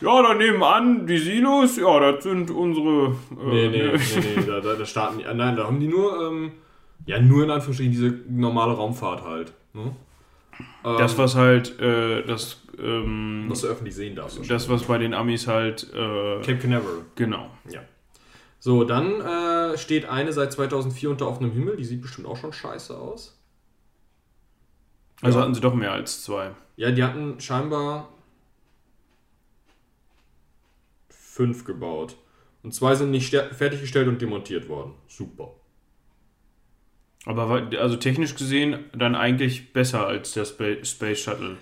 ja, 0.00 0.22
da 0.22 0.34
nebenan, 0.34 1.06
die 1.06 1.18
Silos, 1.18 1.76
ja, 1.76 2.00
das 2.00 2.24
sind 2.24 2.50
unsere. 2.50 3.14
äh, 3.30 3.46
Nee, 3.48 3.68
nee, 3.68 3.82
ne. 3.82 3.92
nee, 4.16 4.40
nee, 4.40 4.42
da, 4.46 4.60
da, 4.60 4.74
da 4.74 4.84
starten 4.86 5.18
die, 5.18 5.24
nein, 5.24 5.54
da 5.54 5.64
haben 5.66 5.78
die 5.78 5.86
nur, 5.88 6.28
ähm, 6.28 6.52
ja, 7.06 7.20
nur 7.20 7.44
in 7.44 7.50
Anführungsstrichen 7.50 7.92
diese 7.92 8.10
normale 8.28 8.74
Raumfahrt 8.74 9.22
halt. 9.22 9.52
Ne? 9.72 9.94
Ähm, 10.84 10.96
Das, 10.98 11.16
was 11.18 11.34
halt, 11.34 11.78
äh, 11.80 12.22
das, 12.24 12.62
ähm, 12.78 13.46
was 13.48 13.60
du 13.62 13.68
öffentlich 13.68 13.94
sehen 13.94 14.16
darfst. 14.16 14.38
das, 14.50 14.68
was 14.68 14.84
bei 14.84 14.98
den 14.98 15.14
Amis 15.14 15.46
halt, 15.46 15.84
äh, 15.94 16.40
Cape 16.42 16.58
Canaveral. 16.58 17.04
genau. 17.14 17.50
Ja. 17.70 17.80
So, 18.58 18.84
dann 18.84 19.20
äh, 19.20 19.78
steht 19.78 20.06
eine 20.08 20.32
seit 20.32 20.52
2004 20.52 21.10
unter 21.10 21.28
offenem 21.28 21.52
Himmel. 21.52 21.76
Die 21.76 21.84
sieht 21.84 22.00
bestimmt 22.02 22.26
auch 22.26 22.36
schon 22.36 22.52
scheiße 22.52 22.96
aus. 22.96 23.38
Also 25.22 25.38
Ja. 25.38 25.44
hatten 25.44 25.54
sie 25.54 25.60
doch 25.60 25.74
mehr 25.74 25.92
als 25.92 26.22
zwei. 26.24 26.50
Ja, 26.76 26.90
die 26.90 27.04
hatten 27.04 27.38
scheinbar 27.40 28.08
fünf 31.08 31.64
gebaut. 31.64 32.16
Und 32.62 32.72
zwei 32.74 32.94
sind 32.94 33.10
nicht 33.10 33.30
fertiggestellt 33.34 34.08
und 34.08 34.20
demontiert 34.20 34.68
worden. 34.68 34.94
Super. 35.06 35.50
Aber 37.26 37.68
also 37.80 37.96
technisch 37.96 38.34
gesehen 38.36 38.78
dann 38.96 39.14
eigentlich 39.14 39.72
besser 39.72 40.06
als 40.06 40.32
der 40.32 40.44
Spa 40.44 40.64
Space 40.84 41.20
Shuttle. 41.20 41.56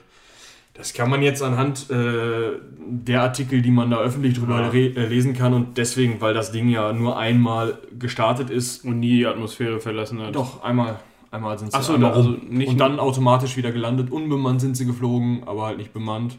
Das 0.74 0.92
kann 0.92 1.08
man 1.08 1.22
jetzt 1.22 1.40
anhand 1.42 1.88
äh, 1.90 2.58
der 2.76 3.22
Artikel, 3.22 3.62
die 3.62 3.70
man 3.70 3.90
da 3.90 3.98
öffentlich 3.98 4.34
drüber 4.38 4.60
Ja. 4.60 4.72
äh, 4.72 5.06
lesen 5.06 5.32
kann 5.34 5.54
und 5.54 5.78
deswegen, 5.78 6.20
weil 6.20 6.34
das 6.34 6.50
Ding 6.52 6.68
ja 6.68 6.92
nur 6.92 7.16
einmal 7.16 7.78
gestartet 7.98 8.50
ist, 8.50 8.84
Und 8.84 8.98
nie 9.00 9.18
die 9.18 9.26
Atmosphäre 9.26 9.80
verlassen 9.80 10.20
hat. 10.20 10.34
doch 10.34 10.62
einmal, 10.64 10.98
einmal 11.30 11.58
sind 11.58 11.72
sie 11.72 11.78
Ach 11.78 11.82
so, 11.82 11.94
einmal 11.94 12.12
also 12.12 12.30
nicht 12.30 12.68
und 12.68 12.78
dann 12.78 12.98
automatisch 12.98 13.56
wieder 13.56 13.70
gelandet. 13.72 14.10
Unbemannt 14.10 14.60
sind 14.60 14.76
sie 14.76 14.84
geflogen, 14.84 15.44
aber 15.46 15.66
halt 15.66 15.78
nicht 15.78 15.92
bemannt. 15.92 16.36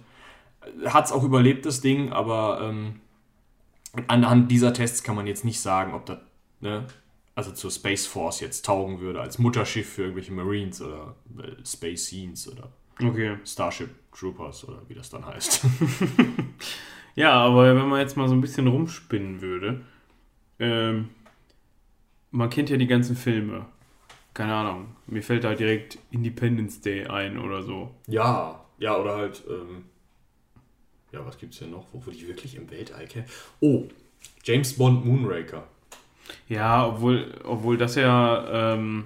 Hat 0.86 1.05
es 1.05 1.12
auch 1.13 1.24
überlebt, 1.24 1.65
das 1.65 1.79
Ding, 1.82 2.12
aber 2.12 2.60
ähm, 2.62 3.00
anhand 4.08 4.51
dieser 4.51 4.74
Tests 4.74 5.01
kann 5.01 5.15
man 5.15 5.27
jetzt 5.27 5.46
nicht 5.46 5.62
sagen, 5.62 5.94
ob 5.94 6.05
das, 6.08 6.17
ne, 6.60 6.84
also 7.36 7.51
zur 7.51 7.70
Space 7.70 8.08
Force 8.08 8.39
jetzt 8.39 8.65
taugen 8.65 9.00
würde, 9.01 9.22
als 9.22 9.38
Mutterschiff 9.38 9.89
für 9.94 10.04
irgendwelche 10.04 10.32
Marines 10.32 10.82
oder 10.82 11.15
äh, 11.38 11.65
Space 11.65 12.06
Scenes 12.06 12.51
oder 12.51 12.70
Okay. 13.04 13.38
Starship 13.46 13.89
Troopers 14.13 14.65
oder 14.68 14.82
wie 14.88 14.94
das 14.94 15.10
dann 15.10 15.25
heißt. 15.25 15.65
Ja, 17.15 17.32
aber 17.32 17.74
wenn 17.75 17.88
man 17.88 18.01
jetzt 18.01 18.18
mal 18.18 18.27
so 18.27 18.36
ein 18.36 18.42
bisschen 18.42 18.68
rumspinnen 18.68 19.42
würde, 19.42 19.82
ähm, 20.60 21.10
man 22.32 22.50
kennt 22.50 22.70
ja 22.70 22.77
die 22.77 22.88
ganzen 22.88 23.15
Filme. 23.15 23.65
Keine 24.34 24.54
Ahnung. 24.54 24.88
Mir 25.08 25.24
fällt 25.24 25.46
halt 25.46 25.60
direkt 25.62 25.98
Independence 26.12 26.82
Day 26.82 27.06
ein 27.08 27.39
oder 27.39 27.63
so. 27.63 27.92
Ja, 28.08 28.65
ja, 28.80 28.98
oder 28.98 29.15
halt, 29.15 29.44
ähm, 29.50 29.86
ja, 31.13 31.25
was 31.25 31.38
gibt's 31.38 31.60
denn 31.60 31.72
noch, 31.72 31.88
wo 31.94 32.00
die 32.12 32.27
wirklich 32.27 32.56
im 32.56 32.70
Weltall 32.70 33.08
kennen? 33.08 33.27
Oh, 33.62 33.86
James 34.44 34.74
Bond 34.74 35.06
Moonraker. 35.06 35.65
Ja, 36.50 36.88
obwohl, 36.88 37.34
obwohl 37.44 37.77
das 37.77 37.96
ja 37.96 38.74
ähm, 38.74 39.05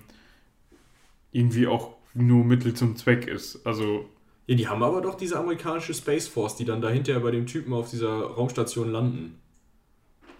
irgendwie 1.32 1.68
auch 1.68 1.96
nur 2.14 2.44
Mittel 2.46 2.74
zum 2.74 2.96
Zweck 2.96 3.28
ist. 3.28 3.66
Also, 3.66 4.10
Ja, 4.48 4.56
die 4.56 4.68
haben 4.68 4.84
aber 4.84 5.02
doch 5.02 5.16
diese 5.16 5.38
amerikanische 5.38 5.94
Space 5.94 6.28
Force, 6.28 6.56
die 6.56 6.66
dann 6.66 6.82
dahinter 6.82 7.20
bei 7.20 7.32
dem 7.32 7.46
Typen 7.46 7.74
auf 7.74 7.90
dieser 7.90 8.10
Raumstation 8.10 8.92
landen. 8.92 9.40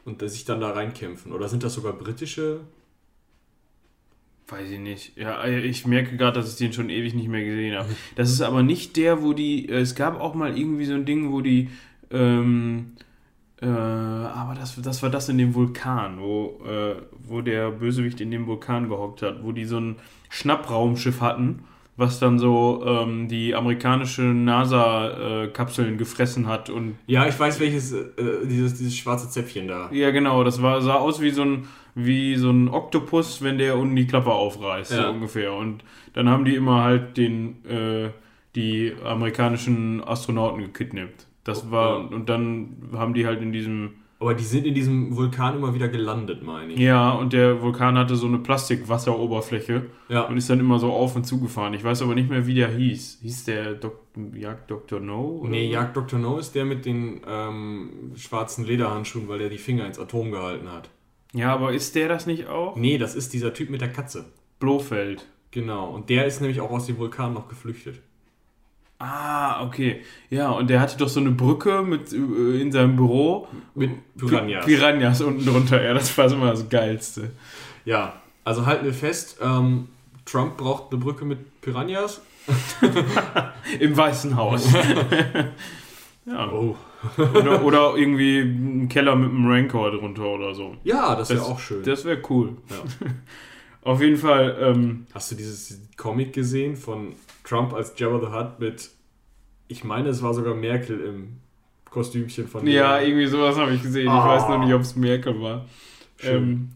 Und 0.06 0.22
sich 0.28 0.46
dann 0.46 0.60
da 0.62 0.72
reinkämpfen. 0.72 1.32
Oder 1.32 1.48
sind 1.50 1.64
das 1.64 1.74
sogar 1.76 1.94
britische? 1.94 2.62
weiß 4.48 4.72
ich 4.72 4.80
nicht. 4.80 5.16
Ja, 5.18 5.46
ich 5.46 5.86
merke 5.86 6.18
gerade, 6.18 6.40
dass 6.40 6.52
ich 6.52 6.58
den 6.58 6.74
schon 6.74 6.90
ewig 6.90 7.14
nicht 7.14 7.28
mehr 7.28 7.44
gesehen 7.44 7.78
habe. 7.78 7.90
Das 8.16 8.32
ist 8.32 8.42
aber 8.42 8.64
nicht 8.64 8.98
der, 8.98 9.22
wo 9.22 9.34
die. 9.34 9.70
äh, 9.70 9.80
Es 9.82 9.96
gab 9.96 10.20
auch 10.20 10.34
mal 10.34 10.58
irgendwie 10.58 10.86
so 10.86 10.94
ein 10.94 11.06
Ding, 11.06 11.32
wo 11.32 11.42
die. 11.42 11.70
Ähm, 12.12 12.94
äh, 13.62 13.66
aber 13.68 14.56
das, 14.60 14.82
das 14.82 15.04
war 15.04 15.10
das 15.10 15.28
in 15.30 15.38
dem 15.38 15.54
Vulkan, 15.56 16.20
wo, 16.20 16.62
äh, 16.66 16.96
wo 17.28 17.42
der 17.42 17.72
Bösewicht 17.72 18.22
in 18.22 18.32
dem 18.32 18.48
Vulkan 18.48 18.88
gehockt 18.90 19.22
hat, 19.22 19.44
wo 19.44 19.52
die 19.52 19.66
so 19.66 19.80
ein 19.80 19.96
Schnappraumschiff 20.30 21.20
hatten, 21.22 21.64
was 21.98 22.20
dann 22.20 22.40
so 22.40 22.84
ähm, 22.86 23.28
die 23.28 23.54
amerikanische 23.56 24.22
NASA-Kapseln 24.22 25.98
gefressen 25.98 26.48
hat 26.48 26.70
und 26.70 26.96
Ja, 27.08 27.28
ich 27.28 27.38
weiß 27.40 27.60
welches, 27.60 27.92
äh, 27.94 28.06
dieses, 28.46 28.76
dieses 28.78 28.96
schwarze 28.98 29.30
Zäpfchen 29.30 29.68
da. 29.68 29.90
ja, 29.92 30.12
genau, 30.12 30.44
das 30.44 30.62
war, 30.62 30.82
sah 30.82 30.96
aus 30.96 31.20
wie 31.22 31.32
so 31.32 31.44
ein, 31.44 31.68
wie 31.96 32.36
so 32.36 32.50
ein 32.52 32.70
Oktopus, 32.70 33.42
wenn 33.42 33.58
der 33.58 33.78
unten 33.78 33.96
die 33.96 34.08
Klappe 34.08 34.32
aufreißt, 34.32 34.92
Ja. 34.92 35.04
so 35.04 35.10
ungefähr. 35.10 35.54
Und 35.54 35.84
dann 36.14 36.30
haben 36.30 36.46
die 36.46 36.56
immer 36.56 36.84
halt 36.84 37.18
den, 37.18 37.66
äh, 37.66 38.10
die 38.56 38.94
amerikanischen 39.04 40.02
Astronauten 40.04 40.62
gekidnappt. 40.62 41.28
Das 41.50 41.66
Oh, 41.68 41.72
war, 41.72 42.12
und 42.12 42.30
dann 42.30 42.90
haben 42.94 43.14
die 43.14 43.26
halt 43.26 43.42
in 43.42 43.52
diesem, 43.52 43.92
Aber 44.20 44.34
die 44.34 44.44
sind 44.44 44.66
in 44.66 44.74
diesem 44.76 45.16
Vulkan 45.16 45.56
immer 45.56 45.74
wieder 45.74 45.88
gelandet, 45.88 46.44
meine 46.44 46.74
ich. 46.74 46.80
ja, 46.80 47.12
und 47.12 47.32
der 47.34 47.62
Vulkan 47.62 47.98
hatte 47.98 48.16
so 48.16 48.28
eine 48.28 48.38
Plastikwasseroberfläche 48.40 49.86
Ja. 50.10 50.24
und 50.24 50.38
ist 50.38 50.50
dann 50.50 50.60
immer 50.60 50.80
so 50.80 50.92
auf 50.92 51.16
und 51.16 51.24
zu 51.26 51.40
gefahren. 51.40 51.74
Ich 51.74 51.84
weiß 51.84 52.02
aber 52.02 52.16
nicht 52.16 52.30
mehr, 52.30 52.46
wie 52.48 52.54
der 52.54 52.70
hieß. 52.70 53.20
Hieß 53.22 53.46
der 53.46 53.74
Dok 53.76 54.00
Jagd 54.36 54.70
Dr. 54.70 55.00
No? 55.00 55.40
oder 55.42 55.50
Nee? 55.52 55.70
Jagd 55.72 55.96
Dr. 55.96 56.20
No 56.20 56.38
ist 56.38 56.54
der 56.56 56.66
mit 56.66 56.86
den 56.86 57.22
ähm, 57.28 58.12
schwarzen 58.16 58.66
Lederhandschuhen, 58.66 59.28
weil 59.30 59.40
der 59.40 59.50
die 59.50 59.58
Finger 59.58 59.86
ins 59.86 60.00
Atom 60.00 60.32
gehalten 60.32 60.70
hat. 60.72 60.90
Ja, 61.34 61.54
aber 61.54 61.74
ist 61.74 61.96
der 61.96 62.10
das 62.10 62.26
nicht 62.26 62.48
auch? 62.48 62.76
Nee, 62.76 62.98
das 62.98 63.16
ist 63.16 63.34
dieser 63.34 63.54
Typ 63.54 63.70
mit 63.70 63.82
der 63.82 63.90
Katze. 63.90 64.26
Blofeld. 64.60 65.26
Genau. 65.52 65.90
Und 65.92 66.10
der 66.10 66.26
ist 66.26 66.42
nämlich 66.42 66.60
auch 66.60 66.72
aus 66.72 66.86
dem 66.88 66.98
Vulkan 66.98 67.34
noch 67.34 67.48
geflüchtet. 67.48 68.02
Ah, 69.00 69.64
okay. 69.64 70.02
Ja, 70.30 70.52
und 70.52 70.70
der 70.70 70.82
hatte 70.82 70.98
doch 70.98 71.08
so 71.08 71.22
eine 71.22 71.32
Brücke 71.32 71.84
mit, 71.84 72.12
äh, 72.12 72.62
in 72.62 72.72
seinem 72.72 72.98
Büro. 72.98 73.48
Mit 73.74 73.92
Piranhas. 74.18 74.66
Piranhas 74.66 75.22
unten 75.22 75.46
drunter. 75.46 75.82
Ja, 75.82 75.94
das 75.94 76.16
war 76.18 76.30
immer 76.30 76.52
das 76.52 76.68
Geilste. 76.68 77.32
Ja, 77.86 78.14
also 78.44 78.66
halten 78.66 78.86
wir 78.86 78.94
fest, 78.94 79.38
ähm, 79.42 79.88
Trump 80.26 80.58
braucht 80.58 80.92
eine 80.92 81.02
Brücke 81.02 81.24
mit 81.24 81.62
Piranhas. 81.62 82.22
Im 83.80 83.96
Weißen 83.96 84.36
Haus. 84.36 84.68
ja. 86.26 86.52
Oh. 86.52 86.76
Oder, 87.18 87.64
oder 87.64 87.96
irgendwie 87.96 88.40
ein 88.40 88.90
Keller 88.90 89.16
mit 89.16 89.30
einem 89.30 89.50
Rancor 89.50 89.92
drunter 89.92 90.26
oder 90.26 90.54
so. 90.54 90.76
Ja, 90.84 91.16
das 91.16 91.30
wäre 91.30 91.44
auch 91.44 91.60
schön. 91.60 91.84
Das 91.84 92.04
wäre 92.04 92.22
cool. 92.30 92.58
Ja. 92.70 93.08
Auf 93.90 94.02
jeden 94.02 94.18
Fall, 94.18 94.56
ähm, 94.62 95.08
Hast 95.14 95.32
du 95.32 95.36
dieses 95.36 95.82
Comic 95.98 96.34
gesehen 96.34 96.76
von 96.76 97.14
Trump 97.44 97.74
als 97.74 97.94
Jabba 97.98 98.20
the 98.20 98.28
Hutt 98.36 98.60
mit, 98.60 98.90
ich 99.68 99.84
meine, 99.84 100.10
es 100.10 100.22
war 100.22 100.34
sogar 100.34 100.54
Merkel 100.54 101.00
im 101.00 101.38
Kostümchen 101.90 102.48
von 102.48 102.68
ja, 102.68 103.02
irgendwie 103.02 103.26
sowas 103.26 103.58
habe 103.58 103.74
ich 103.74 103.82
gesehen. 103.82 104.04
Ich 104.06 104.10
Ah. 104.12 104.28
weiß 104.36 104.48
noch 104.50 104.64
nicht, 104.64 104.74
ob 104.76 104.82
es 104.82 104.96
Merkel 104.96 105.42
war. 105.42 105.66
Ähm, 106.22 106.70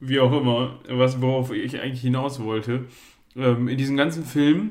wie 0.00 0.20
auch 0.20 0.32
immer, 0.38 0.78
was, 0.90 1.22
worauf 1.22 1.52
ich 1.52 1.80
eigentlich 1.80 2.02
hinaus 2.02 2.38
wollte. 2.42 2.84
Ähm, 3.34 3.68
in 3.68 3.78
diesem 3.78 3.96
ganzen 3.96 4.24
Film 4.24 4.70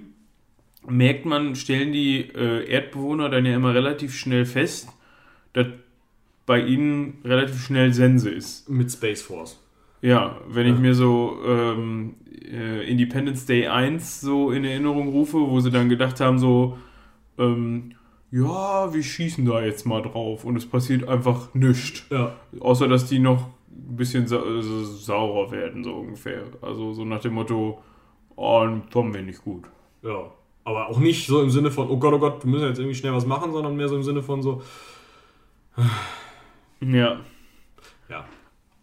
merkt 0.88 1.25
man, 1.25 1.56
stellen 1.56 1.92
die 1.94 2.20
äh, 2.30 2.70
Erdbewohner 2.70 3.30
dann 3.30 3.46
ja 3.46 3.56
immer 3.56 3.74
relativ 3.74 4.16
schnell 4.16 4.46
fest, 4.46 4.89
dass 5.54 5.66
bei 6.46 6.62
ihnen 6.62 7.18
relativ 7.25 7.60
schnell 7.66 7.92
Sense 7.94 8.30
ist. 8.30 8.70
mit 8.70 8.92
Space 8.92 9.24
Force. 9.24 9.60
Ja, 10.01 10.38
wenn 10.48 10.68
ich 10.68 10.80
mir 10.80 10.94
so 10.94 11.38
ähm, 11.46 12.16
äh, 12.51 12.89
Independence 12.89 13.46
Day 13.46 13.68
1 13.68 14.22
so 14.22 14.51
in 14.51 14.63
Erinnerung 14.63 15.10
rufe, 15.10 15.38
wo 15.38 15.60
sie 15.60 15.72
dann 15.72 15.89
gedacht 15.89 16.20
haben, 16.20 16.38
so, 16.39 16.77
ähm, 17.38 17.94
ja, 18.32 18.94
wir 18.94 19.04
schießen 19.04 19.46
da 19.46 19.62
jetzt 19.63 19.86
mal 19.86 20.01
drauf 20.01 20.44
und 20.44 20.56
es 20.56 20.66
passiert 20.66 21.08
einfach 21.08 21.54
nichts. 21.54 22.06
Ja. 22.10 22.36
Außer, 22.60 22.88
dass 22.88 23.08
die 23.08 23.20
noch 23.20 23.48
ein 23.70 23.96
bisschen 23.96 24.27
sa 24.27 24.38
äh, 24.38 24.62
saurer 24.62 25.51
werden, 25.51 25.84
so 25.84 25.94
ungefähr. 25.96 26.44
Also 26.62 26.94
so 26.94 27.06
nach 27.06 27.22
dem 27.22 27.34
Motto, 27.34 27.82
oh, 28.36 28.68
kommen 28.92 29.13
wir 29.13 29.22
nicht 29.22 29.44
gut. 29.44 29.66
Ja. 30.04 30.32
Aber 30.63 30.89
auch 30.89 31.00
nicht 31.00 31.25
so 31.27 31.42
im 31.42 31.50
Sinne 31.50 31.72
von, 31.72 31.89
oh 31.89 31.98
Gott, 31.98 32.13
oh 32.13 32.20
Gott, 32.20 32.44
wir 32.44 32.51
müssen 32.51 32.68
jetzt 32.68 32.80
irgendwie 32.80 32.96
schnell 32.96 33.13
was 33.13 33.25
machen, 33.25 33.54
sondern 33.54 33.77
mehr 33.77 33.88
so 33.88 33.96
im 33.96 34.04
Sinne 34.04 34.22
von 34.22 34.42
so, 34.42 34.62
Ja. 36.82 37.20
ja. 38.10 38.25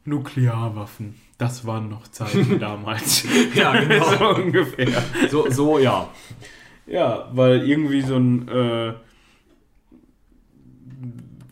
Nuklearwaffen, 0.04 1.14
das 1.38 1.66
waren 1.66 1.88
noch 1.88 2.08
Zeiten 2.08 2.58
damals. 2.60 3.24
Ja, 3.54 3.72
genau. 3.80 4.04
so 4.18 4.28
ungefähr. 4.42 5.02
So, 5.30 5.50
so 5.50 5.78
ja. 5.78 6.08
Ja, 6.86 7.30
weil 7.32 7.66
irgendwie 7.68 8.02
so 8.02 8.16
ein, 8.16 8.46
äh, 8.48 8.92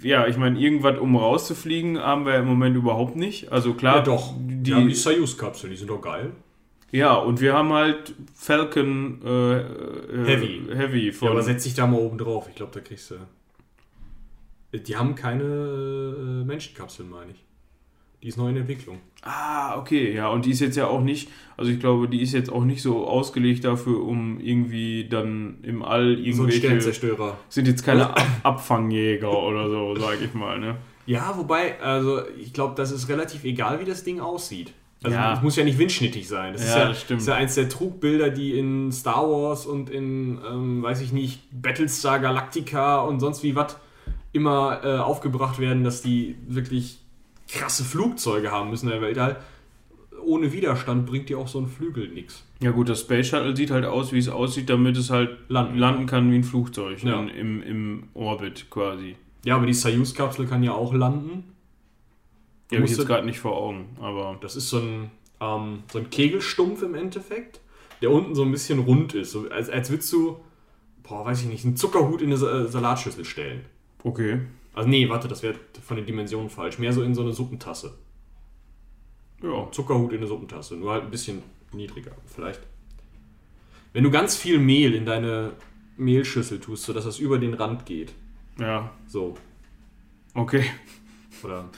ja, 0.03 0.27
ich 0.27 0.37
meine, 0.37 0.59
irgendwas 0.59 0.99
um 0.99 1.17
rauszufliegen 1.17 1.99
haben 1.99 2.27
wir 2.27 2.37
im 2.37 2.47
Moment 2.47 2.77
überhaupt 2.77 3.17
nicht. 3.17 3.51
Also 3.53 3.75
klar, 3.75 3.97
Ja, 3.97 4.03
doch. 4.03 4.35
Die, 4.39 4.63
die, 4.63 4.75
haben 4.75 4.89
die 4.89 4.95
Soyuz-Kapseln, 4.95 5.71
die 5.71 5.77
sind 5.79 5.89
doch 5.89 6.01
geil. 6.03 6.33
ja, 6.91 7.15
und 7.15 7.41
wir 7.41 7.55
haben 7.55 7.73
halt 7.73 8.15
Falcon 8.35 9.23
äh, 9.25 9.61
äh, 9.61 10.27
Heavy. 10.27 10.63
Heavy 10.75 11.07
Ja, 11.07 11.13
von. 11.13 11.29
aber 11.29 11.43
setz 11.43 11.65
dich 11.65 11.75
da 11.75 11.87
mal 11.87 11.99
oben 12.01 12.19
drauf. 12.19 12.47
Ich 12.51 12.57
glaube, 12.57 12.73
da 12.75 12.81
kriegst 12.81 13.11
du. 13.13 13.17
Die 14.77 14.97
haben 14.97 15.15
keine 15.15 15.45
äh, 15.45 16.45
Menschenkapseln, 16.45 17.09
meine 17.09 17.33
ich. 17.33 17.45
Die 18.23 18.29
ist 18.29 18.37
noch 18.39 18.49
in 18.49 18.57
Entwicklung. 18.57 18.99
Ah, 19.23 19.77
okay, 19.79 20.15
ja, 20.15 20.29
und 20.29 20.45
die 20.45 20.51
ist 20.51 20.61
jetzt 20.61 20.77
ja 20.77 20.87
auch 20.87 21.01
nicht, 21.01 21.29
also 21.57 21.71
ich 21.71 21.81
glaube, 21.81 22.09
die 22.09 22.23
ist 22.23 22.33
jetzt 22.33 22.51
auch 22.53 22.65
nicht 22.65 22.83
so 22.83 23.07
ausgelegt 23.07 23.65
dafür, 23.65 24.03
um 24.05 24.39
irgendwie 24.41 25.09
dann 25.09 25.59
im 25.63 25.83
All 25.83 26.17
So 26.17 26.23
irgendwelche. 26.23 26.59
Sternzerstörer. 26.59 27.37
sind 27.49 27.67
jetzt 27.69 27.85
keine 27.85 28.11
Ab 28.11 28.21
Abfangjäger 28.43 29.31
oder 29.37 29.69
so, 29.69 29.97
sag 29.97 30.21
ich 30.23 30.35
mal, 30.35 30.59
ne? 30.59 30.77
Ja, 31.07 31.35
wobei, 31.37 31.81
also 31.81 32.21
ich 32.41 32.53
glaube, 32.53 32.75
das 32.77 32.93
ist 32.93 33.09
relativ 33.09 33.43
egal, 33.45 33.81
wie 33.81 33.85
das 33.85 34.05
Ding 34.05 34.21
aussieht. 34.21 34.73
Also 35.03 35.17
Ja. 35.17 35.35
es 35.35 35.43
muss 35.43 35.57
ja 35.57 35.65
nicht 35.65 35.79
windschnittig 35.79 36.29
sein. 36.29 36.53
Das, 36.53 36.63
ist, 36.63 36.71
Ja, 36.75 36.79
ja, 36.83 36.89
das 36.91 37.01
stimmt. 37.01 37.21
ist 37.23 37.27
ja 37.27 37.35
eins 37.35 37.57
der 37.57 37.69
Trugbilder, 37.69 38.31
die 38.31 38.57
in 38.57 38.93
Star 38.93 39.29
Wars 39.29 39.67
und 39.67 39.91
in, 39.91 40.39
ähm, 40.49 40.81
weiß 40.83 41.01
ich 41.01 41.13
nicht, 41.13 41.41
Battlestar 41.51 42.21
Galactica 42.21 43.01
und 43.01 43.19
sonst 43.19 43.43
wie 43.43 43.57
was 43.57 43.77
immer 44.33 44.81
äh, 44.85 44.99
aufgebracht 44.99 45.59
werden, 45.59 45.83
dass 45.83 46.03
die 46.03 46.37
wirklich 46.47 46.99
krasse 47.53 47.85
Flugzeuge 47.85 48.51
haben 48.51 48.71
müssen 48.71 48.87
in 48.87 48.93
der 48.93 49.03
Weltall. 49.03 49.37
Ohne 50.25 50.53
Widerstand 50.53 51.07
bringt 51.07 51.29
dir 51.29 51.39
auch 51.39 51.49
so 51.49 51.59
ein 51.61 51.67
Flügel 51.67 52.09
nichts. 52.09 52.45
Ja 52.61 52.71
gut, 52.71 52.89
das 52.89 53.01
Space 53.01 53.27
Shuttle 53.29 53.57
sieht 53.57 53.71
halt 53.73 53.85
aus, 53.85 54.13
wie 54.13 54.19
es 54.19 54.29
aussieht, 54.29 54.71
damit 54.71 54.97
es 54.97 55.11
halt 55.11 55.31
Landen. 55.49 55.79
landen, 55.79 56.07
kann 56.07 56.31
wie 56.31 56.37
ein 56.37 56.45
Flugzeug 56.45 57.03
Ja. 57.03 57.21
in, 57.21 57.29
im, 57.29 57.63
im 57.63 58.03
Orbit 58.15 58.67
quasi. 58.71 59.17
Ja, 59.45 59.57
aber 59.57 59.67
die 59.67 59.75
Soyuz-Kapsel 59.75 60.47
kann 60.47 60.63
ja 60.63 60.73
auch 60.73 60.95
landen. 60.95 61.45
Die 62.71 62.77
habe 62.77 62.85
ich 62.87 62.93
jetzt 62.97 63.07
gerade 63.07 63.27
nicht 63.27 63.41
vor 63.41 63.57
Augen, 63.57 63.97
aber 64.01 64.39
Das 64.41 64.55
ist 64.57 64.69
so 64.71 64.79
ein, 64.79 65.11
ähm, 65.41 65.83
so 65.93 65.99
ein 65.99 66.09
Kegelstumpf 66.11 66.83
im 66.83 66.95
Endeffekt, 66.95 67.61
der 68.01 68.11
unten 68.13 68.35
so 68.37 68.45
ein 68.45 68.53
bisschen 68.53 68.79
rund 68.79 69.15
ist. 69.15 69.33
So, 69.33 69.49
als, 69.51 69.69
als 69.69 69.91
würdest 69.91 70.13
du, 70.13 70.37
boah, 71.03 71.25
weiß 71.27 71.43
ich 71.43 71.49
nicht, 71.49 71.65
einen 71.65 71.77
Zuckerhut 71.77 72.23
in 72.23 72.33
eine 72.33 72.41
äh, 72.47 72.69
Salatschüssel 72.69 73.25
stellen. 73.25 73.63
okay. 74.05 74.41
Also 74.75 74.89
nee, 74.89 75.09
warte, 75.09 75.29
das 75.29 75.43
wäre 75.43 75.55
von 75.85 75.97
den 75.97 76.07
Dimensionen 76.07 76.49
falsch. 76.51 76.79
Mehr 76.79 76.93
so 76.93 77.03
in 77.03 77.15
so 77.15 77.23
eine 77.23 77.33
Suppentasse. 77.33 77.95
Ja. 79.43 79.69
Zuckerhut 79.73 80.13
in 80.13 80.19
eine 80.19 80.27
Suppentasse, 80.27 80.77
nur 80.77 80.93
halt 80.93 81.05
ein 81.05 81.11
bisschen 81.11 81.43
niedriger. 81.73 82.13
Vielleicht. 82.27 82.61
Wenn 83.93 84.05
du 84.05 84.11
ganz 84.11 84.37
viel 84.37 84.59
Mehl 84.59 84.95
in 84.95 85.05
deine 85.05 85.53
Mehlschüssel 85.97 86.61
tust, 86.61 86.85
sodass 86.85 87.05
das 87.05 87.19
über 87.19 87.39
den 87.39 87.55
Rand 87.55 87.85
geht. 87.87 88.13
Ja, 88.59 88.91
So. 89.07 89.37
okay. 90.35 90.65
Oder 91.43 91.69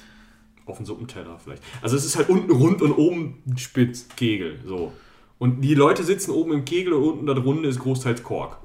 auf 0.67 0.77
den 0.77 0.87
Suppenteller 0.87 1.39
vielleicht. 1.39 1.63
Also 1.83 1.97
es 1.97 2.05
ist 2.05 2.17
halt 2.17 2.29
unten 2.29 2.51
rund 2.51 2.83
und 2.83 2.93
oben 2.93 3.43
Spitz. 3.57 4.09
Kegel. 4.17 4.61
So. 4.65 4.93
Und 5.39 5.61
die 5.63 5.75
Leute 5.75 6.05
sitzen 6.05 6.31
oben 6.31 6.53
im 6.53 6.65
Kegel 6.65 6.93
und 6.93 7.03
unten 7.05 7.27
darunter 7.27 7.69
ist 7.69 7.81
großteils 7.81 8.23
Kork. 8.23 8.59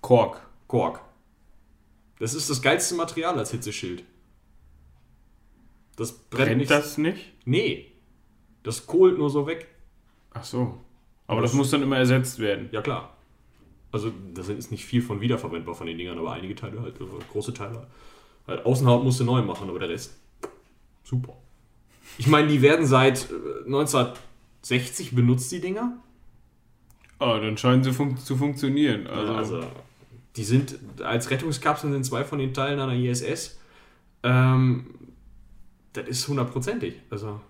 Kork. 0.00 0.40
Kork. 0.66 1.00
Das 2.22 2.34
ist 2.34 2.48
das 2.48 2.62
geilste 2.62 2.94
Material 2.94 3.36
als 3.36 3.50
Hitzeschild. 3.50 4.04
Das 5.96 6.12
brennt 6.12 6.46
Brennt 6.46 6.58
nicht. 6.58 6.70
das 6.70 6.96
nicht? 6.96 7.32
Nee. 7.44 7.90
Das 8.62 8.86
kohlt 8.86 9.18
nur 9.18 9.28
so 9.28 9.44
weg. 9.48 9.66
Ach 10.32 10.44
so. 10.44 10.78
Aber 11.26 11.40
das 11.42 11.52
muss 11.52 11.70
dann 11.72 11.82
immer 11.82 11.96
ersetzt 11.98 12.38
werden. 12.38 12.68
Ja 12.70 12.80
klar. 12.80 13.16
Also 13.90 14.12
da 14.34 14.42
ist 14.42 14.70
nicht 14.70 14.84
viel 14.84 15.02
von 15.02 15.20
wiederverwendbar 15.20 15.74
von 15.74 15.88
den 15.88 15.98
Dingern, 15.98 16.16
aber 16.16 16.30
einige 16.32 16.54
Teile 16.54 16.80
halt, 16.80 17.00
also 17.00 17.18
große 17.32 17.54
Teile. 17.54 17.88
Halt 18.46 18.64
Außenhaut 18.64 19.02
musst 19.02 19.18
du 19.18 19.24
neu 19.24 19.42
machen, 19.42 19.68
aber 19.68 19.80
der 19.80 19.88
Rest. 19.88 20.16
Super. 21.02 21.36
Ich 22.18 22.28
meine, 22.28 22.46
die 22.46 22.62
werden 22.62 22.86
seit 22.86 23.32
äh, 23.32 23.64
1960 23.66 25.12
benutzt, 25.16 25.50
die 25.50 25.60
Dinger. 25.60 25.98
Ah, 27.18 27.40
dann 27.40 27.58
scheinen 27.58 27.82
sie 27.82 27.92
fun 27.92 28.16
zu 28.16 28.36
funktionieren. 28.36 29.08
Also, 29.08 29.34
Also, 29.34 29.66
die 30.36 30.44
sind 30.44 30.78
als 31.02 31.30
Rettungskapseln 31.30 31.92
sind 31.92 32.04
zwei 32.04 32.24
von 32.24 32.38
den 32.38 32.54
Teilen 32.54 32.80
einer 32.80 32.94
ISS. 32.94 33.58
Ähm, 34.22 34.86
das 35.92 36.08
ist 36.08 36.28
hundertprozentig. 36.28 36.94
Also, 37.10 37.40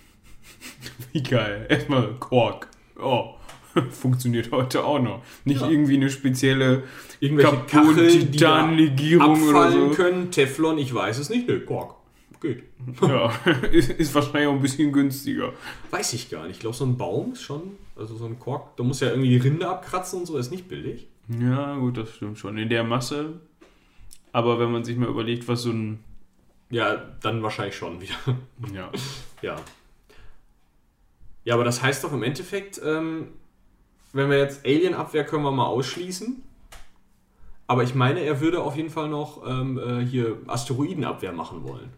wie 1.12 1.22
geil. 1.22 1.66
Erstmal 1.68 2.14
Kork. 2.18 2.68
Oh, 3.00 3.34
funktioniert 3.90 4.50
heute 4.52 4.84
auch 4.84 4.98
noch. 5.00 5.22
Nicht 5.44 5.60
Ja. 5.62 5.68
irgendwie 5.68 5.96
eine 5.96 6.10
spezielle 6.10 6.82
irgendwelche 7.20 7.56
Kacheln, 7.66 8.30
die 8.32 8.38
da 8.38 8.58
Carbon-Titan-Legierung 8.60 9.42
oder 9.48 9.48
abfallen 9.60 9.88
so. 9.90 9.94
können. 9.94 10.30
Teflon, 10.30 10.78
ich 10.78 10.92
weiß 10.94 11.18
es 11.18 11.30
nicht. 11.30 11.48
Nö, 11.48 11.60
Kork. 11.64 11.96
Geht. 12.40 12.64
Ja, 13.00 13.32
ist, 13.72 13.90
ist 13.90 14.14
wahrscheinlich 14.14 14.48
auch 14.48 14.52
ein 14.54 14.60
bisschen 14.60 14.92
günstiger. 14.92 15.54
Weiß 15.90 16.12
ich 16.12 16.28
gar 16.30 16.42
nicht. 16.42 16.56
Ich 16.56 16.60
glaube, 16.60 16.76
so 16.76 16.84
ein 16.84 16.98
Baum 16.98 17.32
ist 17.32 17.42
schon, 17.42 17.62
also 17.96 18.14
so 18.16 18.26
ein 18.26 18.38
Kork, 18.38 18.76
da 18.76 18.84
muss 18.84 19.00
ja 19.00 19.08
irgendwie 19.08 19.30
die 19.30 19.38
Rinde 19.38 19.66
abkratzen 19.68 20.20
und 20.20 20.26
so, 20.26 20.36
ist 20.36 20.50
nicht 20.50 20.68
billig. 20.68 21.08
Ja, 21.28 21.76
gut, 21.76 21.96
das 21.96 22.14
stimmt 22.14 22.38
schon. 22.38 22.58
In 22.58 22.68
der 22.68 22.84
Masse. 22.84 23.40
Aber 24.32 24.58
wenn 24.58 24.70
man 24.70 24.84
sich 24.84 24.96
mal 24.96 25.08
überlegt, 25.08 25.48
was 25.48 25.62
so 25.62 25.70
ein. 25.70 26.04
Ja, 26.70 26.96
dann 27.22 27.42
wahrscheinlich 27.42 27.76
schon 27.76 28.00
wieder. 28.00 28.14
Ja. 28.72 28.90
Ja. 29.42 29.56
Ja, 31.44 31.54
aber 31.54 31.62
das 31.62 31.82
heißt 31.82 32.02
doch 32.02 32.12
im 32.12 32.22
Endeffekt, 32.22 32.80
ähm, 32.82 33.28
wenn 34.14 34.30
wir 34.30 34.38
jetzt 34.38 34.64
Alien-Abwehr 34.64 35.24
können 35.24 35.44
wir 35.44 35.52
mal 35.52 35.66
ausschließen. 35.66 36.42
Aber 37.66 37.82
ich 37.82 37.94
meine, 37.94 38.20
er 38.20 38.40
würde 38.40 38.62
auf 38.62 38.76
jeden 38.76 38.90
Fall 38.90 39.08
noch 39.08 39.46
ähm, 39.46 39.78
äh, 39.78 40.04
hier 40.04 40.38
Asteroidenabwehr 40.46 41.32
machen 41.32 41.64
wollen. 41.64 41.90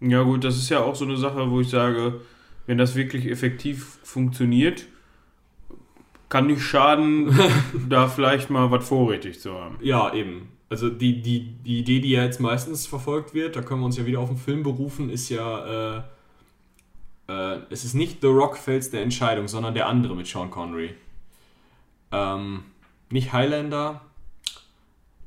Ja, 0.00 0.22
gut, 0.22 0.44
das 0.44 0.56
ist 0.56 0.68
ja 0.68 0.80
auch 0.80 0.94
so 0.94 1.04
eine 1.04 1.16
Sache, 1.16 1.50
wo 1.50 1.60
ich 1.60 1.70
sage, 1.70 2.20
wenn 2.66 2.78
das 2.78 2.94
wirklich 2.94 3.26
effektiv 3.26 3.98
funktioniert, 4.02 4.86
kann 6.30 6.46
nicht 6.46 6.62
schaden, 6.62 7.38
da 7.90 8.08
vielleicht 8.08 8.48
mal 8.48 8.70
was 8.70 8.88
vorrätig 8.88 9.38
zu 9.40 9.52
haben. 9.52 9.76
Ja, 9.82 10.14
eben. 10.14 10.48
Also 10.70 10.88
die, 10.88 11.20
die, 11.20 11.52
die 11.64 11.80
Idee, 11.80 12.00
die 12.00 12.10
ja 12.10 12.22
jetzt 12.22 12.40
meistens 12.40 12.86
verfolgt 12.86 13.34
wird, 13.34 13.56
da 13.56 13.60
können 13.60 13.80
wir 13.80 13.86
uns 13.86 13.98
ja 13.98 14.06
wieder 14.06 14.20
auf 14.20 14.28
den 14.30 14.38
Film 14.38 14.62
berufen, 14.62 15.10
ist 15.10 15.28
ja, 15.28 15.98
äh, 15.98 16.02
äh, 17.28 17.58
es 17.70 17.84
ist 17.84 17.94
nicht 17.94 18.20
The 18.20 18.28
Rock 18.28 18.56
Fels 18.56 18.90
der 18.90 19.02
Entscheidung, 19.02 19.48
sondern 19.48 19.74
der 19.74 19.88
andere 19.88 20.14
mit 20.14 20.28
Sean 20.28 20.50
Connery. 20.50 20.94
Ähm, 22.12 22.62
nicht 23.10 23.32
Highlander, 23.32 24.00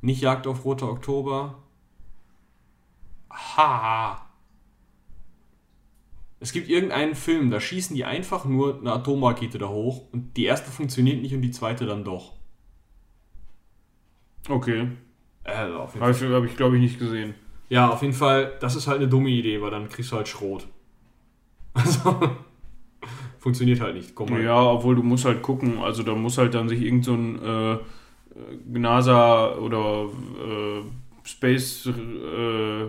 nicht 0.02 0.22
Jagd 0.22 0.48
auf 0.48 0.64
Roter 0.64 0.90
Oktober. 0.90 1.56
Ha! 3.30 4.23
Es 6.44 6.52
gibt 6.52 6.68
irgendeinen 6.68 7.16
Film, 7.16 7.52
da 7.52 7.62
schießen 7.62 7.96
die 7.96 8.04
einfach 8.04 8.44
nur 8.44 8.78
eine 8.78 8.92
Atomrakete 8.92 9.58
da 9.60 9.70
hoch 9.70 10.02
und 10.12 10.36
die 10.36 10.44
erste 10.44 10.72
funktioniert 10.72 11.22
nicht 11.22 11.34
und 11.34 11.42
die 11.42 11.52
zweite 11.52 11.86
dann 11.86 12.04
doch. 12.04 12.34
Okay. 14.50 14.90
Äh, 15.46 15.68
auf 15.72 15.94
jeden 15.94 16.00
Fall. 16.00 16.02
Habe 16.02 16.12
ich, 16.12 16.22
hab 16.24 16.44
ich 16.44 16.58
glaube 16.58 16.76
ich, 16.76 16.82
nicht 16.82 17.00
gesehen. 17.00 17.34
Ja, 17.70 17.90
auf 17.90 18.02
jeden 18.02 18.14
Fall, 18.14 18.58
das 18.60 18.76
ist 18.76 18.88
halt 18.88 18.98
eine 18.98 19.08
dumme 19.08 19.30
Idee, 19.30 19.62
weil 19.62 19.72
dann 19.72 19.88
kriegst 19.88 20.12
du 20.12 20.18
halt 20.18 20.28
Schrot. 20.28 20.68
Also, 21.76 22.20
funktioniert 23.40 23.80
halt 23.80 23.96
nicht. 23.96 24.14
Komm 24.14 24.32
mal. 24.32 24.44
Ja, 24.44 24.62
obwohl 24.62 24.96
du 24.96 25.02
musst 25.02 25.24
halt 25.24 25.42
gucken, 25.42 25.80
also 25.80 26.04
da 26.04 26.14
muss 26.14 26.38
halt 26.38 26.54
dann 26.56 26.68
sich 26.68 26.82
irgend 26.82 27.06
so 27.06 27.14
ein 27.14 27.42
äh, 27.42 27.78
NASA 28.66 29.56
oder 29.56 30.10
äh, 30.10 30.82
Space 31.24 31.86
äh, 31.88 32.86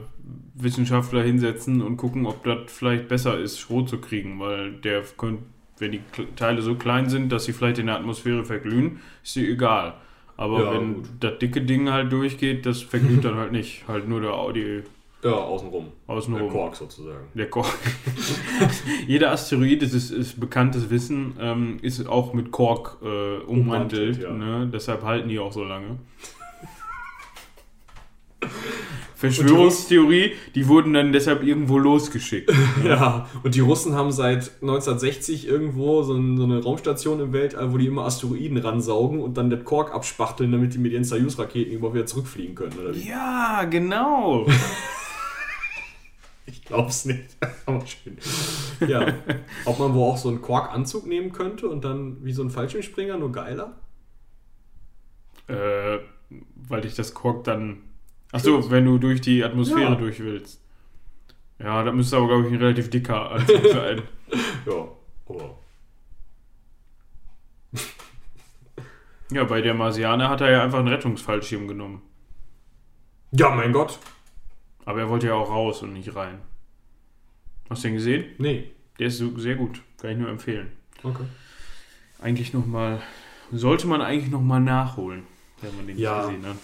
Wissenschaftler 0.55 1.23
hinsetzen 1.23 1.83
und 1.83 1.97
gucken, 1.97 2.27
ob 2.27 2.43
das 2.45 2.59
vielleicht 2.67 3.09
besser 3.09 3.39
ist, 3.39 3.59
Schrot 3.59 3.89
zu 3.89 3.99
kriegen, 3.99 4.41
weil 4.41 4.73
der 4.73 5.03
könnte, 5.17 5.43
wenn 5.79 5.93
die 5.93 6.01
Teile 6.37 6.63
so 6.63 6.75
klein 6.75 7.09
sind, 7.09 7.31
dass 7.33 7.45
sie 7.45 7.53
vielleicht 7.53 7.79
in 7.79 7.87
der 7.87 7.97
Atmosphäre 7.97 8.45
verglühen, 8.45 9.01
ist 9.23 9.35
sie 9.35 9.49
egal. 9.51 9.95
Aber 10.37 10.65
Ja, 10.65 10.73
wenn 10.75 10.95
gut. 10.95 11.05
das 11.21 11.39
dicke 11.39 11.63
Ding 11.63 11.91
halt 11.91 12.11
durchgeht, 12.13 12.67
das 12.67 12.83
verglüht 12.83 13.25
dann 13.25 13.37
halt 13.37 13.53
nicht. 13.53 13.85
Halt 13.87 14.09
nur 14.09 14.21
der 14.21 14.35
Audi 14.35 14.83
Ja, 15.23 15.31
außenrum. 15.33 15.87
Der 16.09 16.15
außenrum. 16.17 16.51
Kork 16.51 16.75
sozusagen. 16.77 17.27
Der 17.35 17.49
Kork. 17.49 17.67
Jeder 19.07 19.31
Asteroid, 19.31 19.81
das 19.83 19.95
ist, 19.95 20.11
ist 20.11 20.41
bekanntes 20.41 20.91
Wissen, 20.91 21.35
ähm, 21.41 21.79
ist 21.83 22.05
auch 22.09 22.35
mit 22.35 22.51
Kork 22.51 22.99
äh, 23.03 23.07
ummantelt. 23.45 24.19
Ummantelt, 24.19 24.23
ja. 24.23 24.33
ne? 24.33 24.71
Deshalb 24.73 25.03
halten 25.05 25.29
die 25.29 25.39
auch 25.39 25.53
so 25.53 25.63
lange. 25.65 25.99
Verschwörungstheorie, 29.15 30.33
die 30.55 30.69
wurden 30.69 30.93
dann 30.93 31.13
deshalb 31.13 31.43
irgendwo 31.43 31.79
losgeschickt. 31.79 32.53
Ja, 32.85 33.29
und 33.43 33.55
die 33.55 33.61
Russen 33.61 33.95
haben 33.95 34.13
seit 34.13 34.51
1960 34.61 35.47
irgendwo 35.47 36.03
so, 36.03 36.15
ein, 36.15 36.37
so 36.37 36.45
eine 36.45 36.63
Raumstation 36.63 37.21
im 37.21 37.33
Weltall, 37.33 37.73
wo 37.73 37.79
die 37.79 37.87
immer 37.87 38.05
Asteroiden 38.05 38.59
ransaugen 38.59 39.21
und 39.21 39.37
dann 39.37 39.49
den 39.49 39.65
Kork 39.65 39.95
abspachteln, 39.95 40.53
damit 40.53 40.75
die 40.75 40.79
mit 40.79 40.93
ihren 40.93 41.05
Soyuz-Raketen 41.05 41.73
immer 41.73 41.95
wieder 41.95 42.07
zurückfliegen 42.07 42.55
können, 42.55 42.79
oder 42.79 42.95
wie? 42.95 43.09
Ja, 43.09 43.65
genau. 43.65 44.47
Ich 46.47 46.63
glaub's 46.63 47.07
nicht. 47.07 47.25
Aber 47.67 47.83
schön. 47.87 48.19
Ja. 48.87 49.15
Ob 49.65 49.79
man 49.79 49.95
wo 49.95 50.05
auch 50.05 50.19
so 50.19 50.29
einen 50.29 50.43
Kork-Anzug 50.43 51.07
nehmen 51.07 51.33
könnte 51.33 51.69
und 51.69 51.87
dann 51.87 52.23
wie 52.23 52.35
so 52.35 52.43
ein 52.43 52.51
Fallschirmspringer, 52.51 53.17
nur 53.17 53.33
geiler? 53.33 53.75
äh, 55.49 55.99
weil 56.55 56.81
dich 56.81 56.95
das 56.95 57.15
Kork 57.15 57.45
dann. 57.45 57.83
Achso, 58.35 58.71
wenn 58.71 58.85
du 58.85 58.99
durch 58.99 59.21
die 59.21 59.45
Atmosphäre 59.45 59.93
Ja. 59.93 59.95
durch 59.95 60.19
willst. 60.21 60.61
Ja, 61.61 61.85
da 61.85 61.93
müsste 61.93 62.17
aber, 62.17 62.27
glaube 62.27 62.47
ich, 62.47 62.53
ein 62.53 62.59
relativ 62.61 62.91
dicker 62.91 63.31
Anzug 63.31 63.67
sein. 63.69 64.03
Ja, 64.67 64.89
aber. 65.29 65.59
ja, 69.31 69.45
bei 69.45 69.61
der 69.61 69.75
Marsianer 69.75 70.29
hat 70.29 70.41
er 70.41 70.51
ja 70.51 70.63
einfach 70.65 70.79
einen 70.79 70.89
Rettungsfallschirm 70.89 71.69
genommen. 71.69 72.03
Ja, 73.33 73.51
mein 73.51 73.73
Gott. 73.73 73.99
Aber 74.85 75.01
er 75.01 75.09
wollte 75.09 75.27
ja 75.29 75.35
auch 75.35 75.51
raus 75.51 75.83
und 75.83 75.93
nicht 75.93 76.15
rein. 76.17 76.41
Hast 77.71 77.85
du 77.85 77.89
den 77.89 77.95
gesehen? 77.95 78.25
Nee. 78.39 78.71
Der 78.99 79.09
ist 79.09 79.19
sehr 79.37 79.55
gut. 79.57 79.81
Kann 80.01 80.11
ich 80.11 80.19
nur 80.19 80.29
empfehlen. 80.29 80.73
Okay. 81.03 81.25
Eigentlich 82.21 82.53
nochmal. 82.53 83.01
Sollte 83.53 83.87
man 83.87 84.01
eigentlich 84.01 84.31
nochmal 84.31 84.61
nachholen, 84.61 85.25
wenn 85.61 85.77
man 85.77 85.87
den 85.87 85.99
Ja. 85.99 86.27
nicht 86.27 86.27
gesehen 86.41 86.47
hat. 86.51 86.57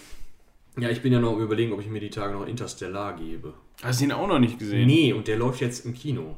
Ja, 0.77 0.89
ich 0.89 1.01
bin 1.01 1.11
ja 1.11 1.19
noch 1.19 1.37
überlegen, 1.37 1.73
ob 1.73 1.81
ich 1.81 1.87
mir 1.87 1.99
die 1.99 2.09
Tage 2.09 2.33
noch 2.33 2.47
Interstellar 2.47 3.13
gebe. 3.15 3.53
Hast 3.83 3.99
du 3.99 4.05
ihn 4.05 4.11
auch 4.11 4.27
noch 4.27 4.39
nicht 4.39 4.57
gesehen? 4.57 4.87
Nee, 4.87 5.11
und 5.13 5.27
der 5.27 5.37
läuft 5.37 5.59
jetzt 5.61 5.85
im 5.85 5.93
Kino. 5.93 6.37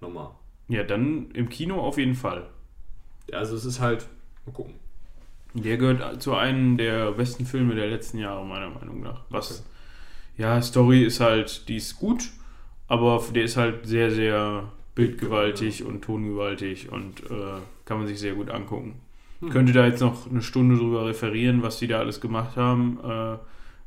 Nochmal. 0.00 0.30
Ja, 0.68 0.82
dann 0.82 1.30
im 1.32 1.48
Kino 1.48 1.80
auf 1.80 1.98
jeden 1.98 2.14
Fall. 2.14 2.48
Also 3.32 3.54
es 3.56 3.64
ist 3.64 3.80
halt. 3.80 4.06
Mal 4.44 4.52
gucken. 4.52 4.74
Der 5.54 5.76
gehört 5.78 6.22
zu 6.22 6.34
einem 6.34 6.76
der 6.76 7.12
besten 7.12 7.46
Filme 7.46 7.74
der 7.74 7.86
letzten 7.88 8.18
Jahre, 8.18 8.44
meiner 8.44 8.68
Meinung 8.70 9.00
nach. 9.00 9.22
Was, 9.30 9.60
Okay. 9.60 10.42
ja, 10.42 10.60
Story 10.60 11.04
ist 11.04 11.20
halt, 11.20 11.68
die 11.68 11.76
ist 11.76 11.96
gut, 11.98 12.30
aber 12.88 13.24
der 13.34 13.44
ist 13.44 13.56
halt 13.56 13.86
sehr, 13.86 14.10
sehr 14.10 14.70
bildgewaltig 14.94 15.84
und 15.84 16.02
tongewaltig 16.02 16.90
und 16.92 17.20
äh, 17.30 17.60
kann 17.86 17.98
man 17.98 18.06
sich 18.06 18.18
sehr 18.20 18.34
gut 18.34 18.50
angucken. 18.50 19.00
Hm. 19.40 19.50
Könnte 19.50 19.72
da 19.72 19.86
jetzt 19.86 20.00
noch 20.00 20.30
eine 20.30 20.42
Stunde 20.42 20.76
drüber 20.76 21.06
referieren, 21.06 21.62
was 21.62 21.78
die 21.78 21.86
da 21.86 21.98
alles 21.98 22.20
gemacht 22.20 22.56
haben, 22.56 22.98
äh, 23.04 23.36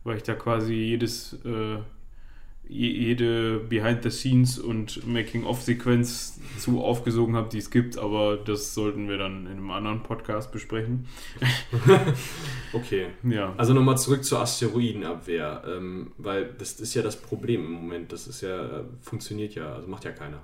weil 0.03 0.17
ich 0.17 0.23
da 0.23 0.33
quasi 0.35 0.73
jedes, 0.73 1.33
äh, 1.45 1.77
je- 2.67 2.91
jede 2.91 3.57
Behind-the-Scenes 3.59 4.59
und 4.59 5.07
Making-of-Sequenz 5.07 6.39
zu 6.59 6.83
aufgesogen 6.83 7.35
habe, 7.35 7.49
die 7.49 7.57
es 7.57 7.71
gibt, 7.71 7.97
aber 7.97 8.38
das 8.38 8.75
sollten 8.75 9.09
wir 9.09 9.17
dann 9.17 9.47
in 9.47 9.53
einem 9.53 9.71
anderen 9.71 10.03
Podcast 10.03 10.51
besprechen. 10.51 11.07
Okay. 12.73 13.07
Ja. 13.23 13.53
Also 13.57 13.73
nochmal 13.73 13.97
zurück 13.97 14.23
zur 14.23 14.39
Asteroidenabwehr, 14.41 15.63
ähm, 15.67 16.12
weil 16.17 16.45
das 16.57 16.73
ist 16.79 16.93
ja 16.93 17.01
das 17.01 17.19
Problem 17.19 17.65
im 17.65 17.71
Moment. 17.71 18.12
Das 18.12 18.27
ist 18.27 18.41
ja, 18.41 18.65
äh, 18.65 18.83
funktioniert 19.01 19.55
ja, 19.55 19.73
also 19.73 19.88
macht 19.88 20.05
ja 20.05 20.12
keiner. 20.12 20.41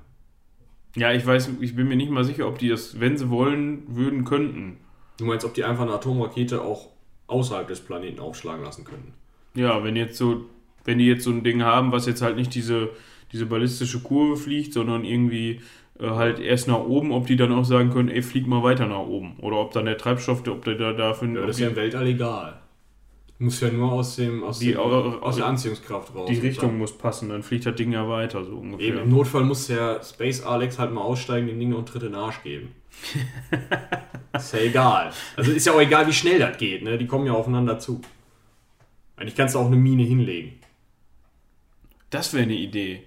Ja, 0.95 1.11
ich 1.11 1.25
weiß, 1.25 1.51
ich 1.59 1.75
bin 1.75 1.87
mir 1.87 1.95
nicht 1.97 2.09
mal 2.09 2.23
sicher, 2.23 2.47
ob 2.47 2.57
die 2.57 2.69
das, 2.69 2.99
wenn 2.99 3.17
sie 3.17 3.29
wollen, 3.29 3.83
würden, 3.95 4.23
könnten. 4.25 4.77
Du 5.17 5.25
meinst, 5.25 5.45
ob 5.45 5.54
die 5.54 5.63
einfach 5.63 5.84
eine 5.84 5.93
Atomrakete 5.93 6.62
auch 6.62 6.89
außerhalb 7.28 7.67
des 7.67 7.80
Planeten 7.80 8.19
aufschlagen 8.19 8.63
lassen 8.63 8.84
könnten? 8.86 9.13
Ja, 9.56 9.84
wenn 9.84 9.95
jetzt 9.95 10.17
so, 10.17 10.45
wenn 10.84 10.97
die 10.97 11.08
jetzt 11.08 11.23
so 11.23 11.32
ein 11.32 11.43
Ding 11.43 11.63
haben, 11.63 11.91
was 11.91 12.06
jetzt 12.06 12.21
halt 12.21 12.36
nicht 12.36 12.54
diese, 12.54 12.89
diese 13.32 13.45
ballistische 13.45 14.01
Kurve 14.01 14.36
fliegt, 14.38 14.73
sondern 14.73 15.06
irgendwie 15.06 15.62
äh, 15.99 16.10
halt 16.10 16.39
erst 16.39 16.67
nach 16.67 16.80
oben, 16.84 17.12
ob 17.12 17.28
die 17.28 17.38
dann 17.38 17.54
auch 17.54 17.63
sagen 17.65 17.89
können, 17.91 18.10
ey, 18.10 18.21
flieg 18.21 18.45
mal 18.47 18.62
weiter 18.63 18.86
nach 18.88 18.99
oben. 19.08 19.38
Oder 19.39 19.58
ob 19.58 19.71
dann 19.71 19.86
der 19.86 19.97
Treibstoff, 19.97 20.45
ob 20.47 20.65
der 20.65 20.75
da 20.75 20.91
dafür. 20.93 21.30
Ja, 21.30 21.45
das 21.45 21.56
ist 21.56 21.62
ja 21.62 21.69
im 21.69 21.75
Weltall 21.78 22.08
egal. 22.08 22.60
Muss 23.38 23.60
ja 23.60 23.69
nur 23.69 23.91
aus 23.91 24.15
dem 24.15 24.43
aus, 24.43 24.60
Die- 24.60 24.71
dem, 24.71 24.80
au- 24.80 25.19
aus 25.19 25.36
der 25.38 25.45
Anziehungskraft 25.47 26.13
raus. 26.15 26.30
die 26.30 26.39
Richtung 26.39 26.69
dann- 26.69 26.78
muss 26.78 26.97
passen, 26.97 27.30
dann 27.30 27.43
fliegt 27.43 27.65
das 27.65 27.75
Ding 27.75 27.91
ja 27.91 28.08
weiter, 28.08 28.43
so 28.45 28.56
ungefähr. 28.56 28.88
Eben, 28.88 28.97
im 28.99 29.10
Notfall 29.10 29.43
muss 29.43 29.67
der 29.67 30.01
Space 30.04 30.41
Alex 30.43 30.80
halt 30.80 30.93
mal 30.93 31.01
aussteigen, 31.01 31.47
den 31.47 31.60
Ding 31.60 31.73
und 31.73 31.86
Tritt 31.88 32.04
in 32.04 32.12
den 32.13 32.15
Arsch 32.15 32.41
geben. 32.43 32.69
ist 34.45 34.53
ja 34.53 34.60
egal. 34.60 35.12
Also 35.36 35.51
ist 35.51 35.65
ja 35.65 35.73
auch 35.73 35.81
egal, 35.81 36.08
wie 36.08 36.13
schnell 36.13 36.39
das 36.39 36.58
geht, 36.58 36.84
ne? 36.84 36.97
Die 36.97 37.08
kommen 37.08 37.25
ja 37.25 37.34
aufeinander 37.34 37.79
zu. 37.79 38.01
Eigentlich 39.17 39.36
kannst 39.36 39.55
du 39.55 39.60
auch 39.60 39.67
eine 39.67 39.75
Mine 39.77 40.03
hinlegen. 40.03 40.53
Das 42.10 42.34
wäre 42.34 42.43
eine 42.43 42.55
Idee. 42.55 43.03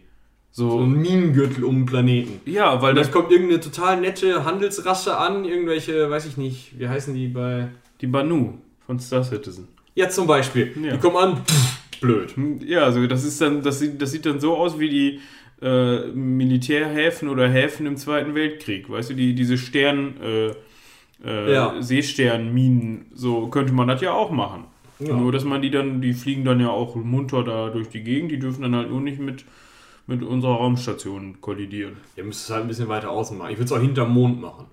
So 0.51 0.70
So, 0.70 0.81
ein 0.81 0.92
Minengürtel 0.92 1.64
um 1.64 1.77
den 1.77 1.87
Planeten. 1.87 2.40
ja, 2.51 2.81
weil 2.83 2.94
das, 2.94 3.12
kommt 3.12 3.31
irgendeine 3.31 3.61
total 3.61 4.01
nette 4.01 4.44
Handelsrasse 4.44 5.16
an, 5.16 5.44
irgendwelche, 5.44 6.11
weiß 6.11 6.27
ich 6.27 6.37
nicht, 6.37 6.79
wie 6.79 6.88
heißen 6.88 7.14
die 7.14 7.29
bei. 7.29 7.68
die 8.01 8.07
Banu 8.07 8.55
von 8.87 8.98
Star 8.98 9.22
Citizen. 9.22 9.68
Ja, 9.94 10.09
zum 10.09 10.27
Beispiel. 10.27 10.72
Ja. 10.83 10.92
Die 10.94 10.98
kommen 10.98 11.16
an, 11.16 11.44
pff, 11.44 12.01
blöd. 12.01 12.35
Ja, 12.66 12.85
also 12.85 13.07
das 13.07 13.24
ist 13.24 13.40
dann, 13.40 13.62
das 13.62 13.79
sieht, 13.81 14.01
das 14.01 14.11
sieht 14.11 14.27
dann 14.27 14.40
so 14.40 14.57
aus 14.57 14.79
wie 14.79 14.88
die 14.88 15.20
äh, 15.61 16.07
Militärhäfen 16.09 17.29
oder 17.29 17.48
Häfen 17.48 17.87
im 17.87 17.96
Zweiten 17.96 18.35
Weltkrieg, 18.35 18.88
weißt 18.88 19.11
du, 19.11 19.14
die, 19.14 19.35
diese 19.35 19.59
Stern, 19.59 20.16
äh, 20.22 20.55
äh, 21.24 21.52
Ja. 21.52 21.74
Seesternminen, 21.81 23.07
so 23.14 23.48
könnte 23.48 23.72
man 23.72 23.88
das 23.88 24.00
ja 24.00 24.12
auch 24.12 24.31
machen. 24.31 24.64
Ja. 25.00 25.14
Nur, 25.16 25.31
dass 25.33 25.44
man 25.44 25.62
die 25.62 25.70
dann, 25.70 26.00
die 26.00 26.12
fliegen 26.12 26.44
dann 26.44 26.59
ja 26.61 26.70
auch 26.70 26.96
munter 26.96 27.44
da 27.44 27.70
durch 27.70 27.88
die 27.88 28.02
Gegend, 28.02 28.33
die 28.33 28.38
dürfen 28.38 28.62
dann 28.62 28.74
halt 28.74 28.90
nur 28.90 29.00
nicht 29.00 29.20
mit, 29.20 29.44
mit 30.09 30.22
unserer 30.22 30.54
Raumstation 30.57 31.40
kollidieren. 31.40 31.98
Ihr 32.16 32.24
müsst 32.24 32.44
es 32.44 32.50
halt 32.50 32.62
ein 32.64 32.68
bisschen 32.68 32.88
weiter 32.88 33.11
außen 33.11 33.38
machen. 33.38 33.50
Ich 33.52 33.59
würde 33.59 33.66
es 33.66 33.72
auch 33.72 33.81
hinterm 33.81 34.12
Mond 34.12 34.40
machen. 34.40 34.66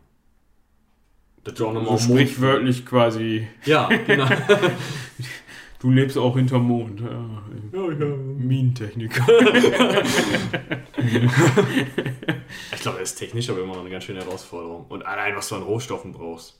Dass 1.43 1.53
du 1.53 1.67
auch 1.67 1.73
nochmal 1.73 1.97
So 1.99 2.07
Mond- 2.07 2.21
sprichwörtlich 2.21 2.85
quasi, 2.87 3.47
Ja, 3.65 3.87
genau. 4.07 4.25
du 5.85 5.91
lebst 5.91 6.17
auch 6.17 6.35
hinterm 6.35 6.63
Mond. 6.63 6.99
Ja, 6.99 7.43
ja, 7.71 7.91
ja. 7.91 8.15
Minentechniker. 8.15 9.25
Ich 12.73 12.81
glaube, 12.81 12.99
das 12.99 13.11
ist 13.11 13.15
technisch 13.15 13.49
aber 13.49 13.61
immer 13.61 13.73
noch 13.73 13.81
eine 13.81 13.89
ganz 13.89 14.03
schöne 14.03 14.19
Herausforderung. 14.19 14.85
Und 14.89 15.05
allein, 15.05 15.35
was 15.35 15.49
du 15.49 15.55
an 15.55 15.63
Rohstoffen 15.63 16.11
brauchst. 16.11 16.59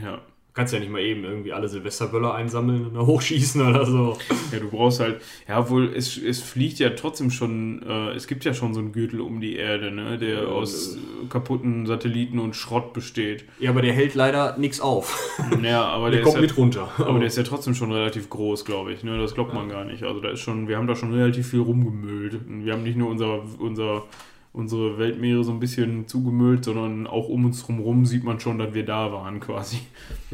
Ja. 0.00 0.20
Du 0.48 0.54
kannst 0.62 0.72
ja 0.74 0.80
nicht 0.80 0.90
mal 0.90 1.00
eben 1.00 1.22
irgendwie 1.22 1.52
alle 1.52 1.68
Silvesterböller 1.68 2.34
einsammeln 2.34 2.86
und 2.86 3.06
hochschießen 3.06 3.64
oder 3.64 3.86
so. 3.86 4.16
Ja, 4.50 4.58
du 4.58 4.68
brauchst 4.68 4.98
halt, 4.98 5.20
ja, 5.46 5.60
obwohl 5.60 5.92
es, 5.94 6.16
es 6.16 6.42
fliegt 6.42 6.80
ja 6.80 6.90
trotzdem 6.90 7.30
schon, 7.30 7.82
äh, 7.86 8.10
es 8.14 8.26
gibt 8.26 8.44
ja 8.44 8.52
schon 8.52 8.74
so 8.74 8.80
einen 8.80 8.90
Gürtel 8.90 9.20
um 9.20 9.40
die 9.40 9.54
Erde, 9.54 9.92
ne, 9.92 10.18
der 10.18 10.42
Ja, 10.42 10.48
aus 10.48 10.96
äh, 10.96 11.26
kaputten 11.28 11.86
Satelliten 11.86 12.40
und 12.40 12.56
Schrott 12.56 12.92
besteht. 12.92 13.44
Ja, 13.60 13.70
aber 13.70 13.82
der 13.82 13.92
hält 13.92 14.14
leider 14.16 14.56
nichts 14.58 14.80
auf. 14.80 15.16
Ja, 15.62 15.84
aber 15.84 16.10
Der, 16.10 16.20
der, 16.20 16.22
kommt 16.24 16.36
ja, 16.36 16.40
mit 16.42 16.56
runter. 16.56 16.88
aber 16.98 17.18
der 17.20 17.28
ist 17.28 17.36
ja 17.36 17.42
trotzdem 17.44 17.74
schon 17.74 17.92
relativ 17.92 18.28
groß, 18.28 18.64
glaube 18.64 18.92
ich, 18.92 19.04
ne, 19.04 19.16
das 19.18 19.34
glaubt 19.34 19.54
man 19.54 19.68
gar 19.68 19.84
nicht. 19.84 20.02
Also 20.02 20.18
da 20.20 20.30
ist 20.30 20.40
schon, 20.40 20.66
wir 20.66 20.76
haben 20.76 20.86
da 20.88 20.96
schon 20.96 21.12
relativ 21.12 21.48
viel 21.50 21.60
rumgemüllt. 21.60 22.34
Und 22.48 22.64
wir 22.64 22.72
haben 22.72 22.82
nicht 22.82 22.96
nur 22.96 23.10
unser, 23.10 23.42
unser, 23.60 24.04
unsere 24.52 24.98
Weltmeere 24.98 25.44
so 25.44 25.52
ein 25.52 25.60
bisschen 25.60 26.08
zugemüllt, 26.08 26.64
sondern 26.64 27.06
auch 27.06 27.28
um 27.28 27.44
uns 27.44 27.64
drumherum 27.64 28.06
sieht 28.06 28.24
man 28.24 28.40
schon, 28.40 28.58
dass 28.58 28.74
wir 28.74 28.84
da 28.84 29.12
waren 29.12 29.38
quasi. 29.40 29.78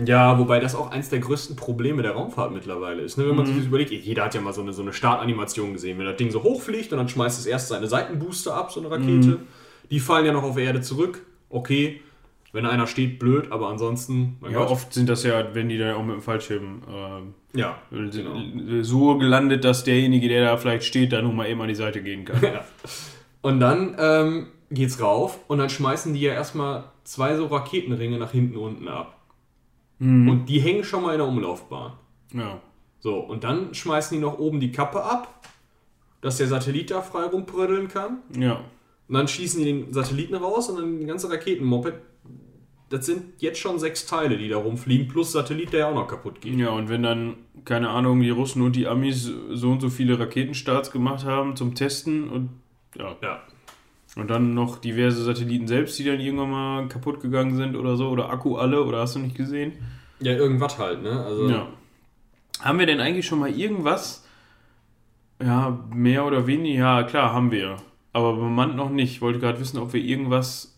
Ja, 0.05 0.39
wobei 0.39 0.61
das 0.61 0.75
auch 0.75 0.91
eins 0.91 1.11
der 1.11 1.19
größten 1.19 1.57
Probleme 1.57 2.03
der 2.03 2.13
Raumfahrt 2.13 2.53
mittlerweile 2.53 3.03
ist. 3.03 3.19
Ne? 3.19 3.29
Wenn 3.29 3.37
man 3.37 3.45
Mhm. 3.45 3.49
sich 3.49 3.57
das 3.59 3.67
überlegt, 3.67 3.91
jeder 3.93 4.25
hat 4.25 4.35
ja 4.35 4.41
mal 4.41 4.53
so 4.55 4.63
eine, 4.63 4.73
so 4.73 4.83
eine 4.83 4.93
Startanimation 4.93 5.73
gesehen. 5.73 5.99
Wenn 5.99 6.07
das 6.07 6.17
Ding 6.17 6.31
so 6.31 6.43
hochfliegt 6.43 6.93
und 6.93 6.99
dann 6.99 7.09
schmeißt 7.09 7.39
es 7.39 7.47
erst 7.47 7.69
seine 7.69 7.87
Seitenbooster 7.87 8.55
ab, 8.55 8.73
so 8.73 8.81
eine 8.81 8.91
Rakete. 8.91 9.09
Mhm. 9.29 9.39
Die 9.91 10.01
fallen 10.01 10.25
ja 10.25 10.33
noch 10.33 10.43
auf 10.45 10.57
Erde 10.57 10.81
zurück. 10.81 11.23
Okay, 11.51 12.01
wenn 12.53 12.67
einer 12.67 12.87
steht, 12.87 13.19
blöd, 13.19 13.51
aber 13.51 13.69
ansonsten, 13.69 14.37
Ja, 14.43 14.59
Gott. 14.59 14.71
oft 14.71 14.95
sind 14.95 15.09
das 15.09 15.25
ja, 15.25 15.55
wenn 15.55 15.69
die 15.69 15.77
da 15.77 15.97
auch 15.97 16.05
mit 16.05 16.15
dem 16.15 16.23
Fallschirm 16.23 16.83
äh, 16.89 17.59
Ja, 17.59 17.79
genau. 17.91 18.41
so 18.83 19.19
gelandet, 19.19 19.65
dass 19.65 19.83
derjenige, 19.85 20.29
der 20.29 20.45
da 20.45 20.57
vielleicht 20.57 20.85
steht, 20.85 21.13
da 21.13 21.21
nun 21.21 21.35
mal 21.37 21.49
eben 21.49 21.61
an 21.61 21.69
die 21.69 21.75
Seite 21.75 22.01
gehen 22.03 22.25
kann. 22.25 22.41
Ja. 22.43 22.65
Und 23.45 23.61
dann 23.61 23.95
ähm, 23.99 24.47
geht's 24.71 25.03
rauf 25.03 25.39
und 25.49 25.59
dann 25.59 25.69
schmeißen 25.69 26.15
die 26.15 26.21
ja 26.23 26.33
erstmal 26.33 26.85
zwei 27.05 27.37
so 27.37 27.45
Raketenringe 27.45 28.17
nach 28.17 28.31
hinten 28.31 28.57
unten 28.57 28.89
ab. 28.89 29.21
Mhm. 29.99 30.31
Und 30.31 30.47
die 30.47 30.61
hängen 30.61 30.83
schon 30.83 31.03
mal 31.03 31.13
in 31.13 31.19
der 31.19 31.29
Umlaufbahn. 31.29 31.93
ja. 32.33 32.63
So, 33.01 33.19
und 33.19 33.45
dann 33.45 33.75
schmeißen 33.75 34.17
die 34.17 34.25
noch 34.25 34.39
oben 34.39 34.61
die 34.61 34.73
Kappe 34.73 35.05
ab, 35.05 35.47
dass 36.23 36.39
der 36.39 36.47
Satellit 36.47 36.91
da 36.91 37.03
frei 37.03 37.25
rumprödeln 37.25 37.89
kann. 37.89 38.21
Ja. 38.35 38.65
Und 39.09 39.15
dann 39.15 39.29
schießen 39.29 39.63
die 39.63 39.67
den 39.67 39.93
Satelliten 39.93 40.37
raus 40.37 40.71
und 40.71 40.79
dann 40.79 41.01
die 41.01 41.05
ganze 41.05 41.31
Raketenmoped. 41.31 41.97
Das 42.89 43.05
sind 43.05 43.43
jetzt 43.43 43.59
schon 43.59 43.79
sechs 43.79 44.07
Teile, 44.07 44.39
die 44.39 44.49
da 44.49 44.57
rumfliegen, 44.57 45.07
plus 45.07 45.33
Satellit, 45.33 45.75
der 45.75 45.81
ja 45.81 45.91
auch 45.91 45.95
noch 45.95 46.09
kaputt 46.09 46.41
geht. 46.41 46.59
Ja, 46.59 46.71
und 46.71 46.89
wenn 46.89 47.03
dann, 47.03 47.35
keine 47.67 47.91
Ahnung, 47.91 48.21
die 48.21 48.31
Russen 48.31 48.63
und 48.63 48.75
die 48.75 48.87
Amis 48.87 49.31
so 49.51 49.73
und 49.73 49.83
so 49.83 49.91
viele 49.91 50.19
Raketenstarts 50.19 50.91
gemacht 50.91 51.27
haben 51.27 51.57
zum 51.57 51.75
Testen 51.75 52.31
und 52.31 52.49
ja. 52.99 53.17
Ja. 53.23 53.43
Und 54.17 54.31
dann 54.31 54.55
noch 54.55 54.79
diverse 54.79 55.25
Satelliten 55.25 55.67
selbst, 55.67 55.99
die 55.99 56.05
dann 56.05 56.21
irgendwann 56.21 56.51
mal 56.51 56.89
kaputt 56.89 57.21
gegangen 57.21 57.57
sind 57.57 57.75
oder 57.77 57.97
so, 57.97 58.09
oder 58.09 58.31
Akku 58.31 58.57
alle, 58.57 58.85
oder 58.85 59.01
hast 59.01 59.17
du 59.17 59.19
nicht 59.19 59.37
gesehen? 59.37 59.73
Ja, 60.21 60.33
irgendwas 60.33 60.79
halt, 60.79 61.03
ne? 61.03 61.25
Also, 61.25 61.49
Ja. 61.49 61.67
Haben 62.61 62.79
wir 62.79 62.87
denn 62.87 63.01
eigentlich 63.01 63.27
schon 63.27 63.41
mal 63.41 63.51
irgendwas? 63.51 64.25
Ja, 65.43 65.85
mehr 65.93 66.25
oder 66.25 66.47
weniger, 66.47 66.79
ja, 66.79 67.03
klar, 67.03 67.33
haben 67.33 67.51
wir. 67.51 67.77
Aber 68.13 68.35
bemannt 68.37 68.77
noch 68.77 68.91
nicht. 68.91 69.11
Ich 69.11 69.21
wollte 69.21 69.41
gerade 69.41 69.59
wissen, 69.59 69.79
ob 69.79 69.93
wir 69.93 70.01
irgendwas 70.01 70.75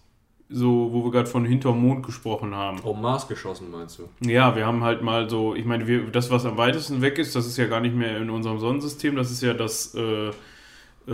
so, 0.48 0.90
wo 0.92 1.05
wir 1.05 1.11
gerade 1.11 1.29
von 1.29 1.44
hinterm 1.44 1.81
Mond 1.81 2.07
gesprochen 2.07 2.55
haben. 2.55 2.81
Auf 2.83 2.96
Mars 2.96 3.29
geschossen, 3.29 3.70
meinst 3.70 3.98
du? 3.98 4.09
Ja, 4.26 4.55
wir 4.55 4.64
haben 4.64 4.83
halt 4.83 5.02
mal 5.02 5.29
so, 5.29 5.55
ich 5.55 5.64
meine, 5.64 5.87
wir, 5.87 6.07
das, 6.07 6.31
was 6.31 6.46
am 6.46 6.57
weitesten 6.57 7.02
weg 7.02 7.18
ist, 7.18 7.35
das 7.35 7.46
ist 7.46 7.57
ja 7.57 7.66
gar 7.66 7.81
nicht 7.81 7.94
mehr 7.94 8.16
in 8.18 8.31
unserem 8.31 8.59
Sonnensystem, 8.59 9.16
das 9.16 9.31
ist 9.31 9.42
ja 9.42 9.55
das 9.55 9.94
äh, 9.94 10.31
äh, 11.07 11.12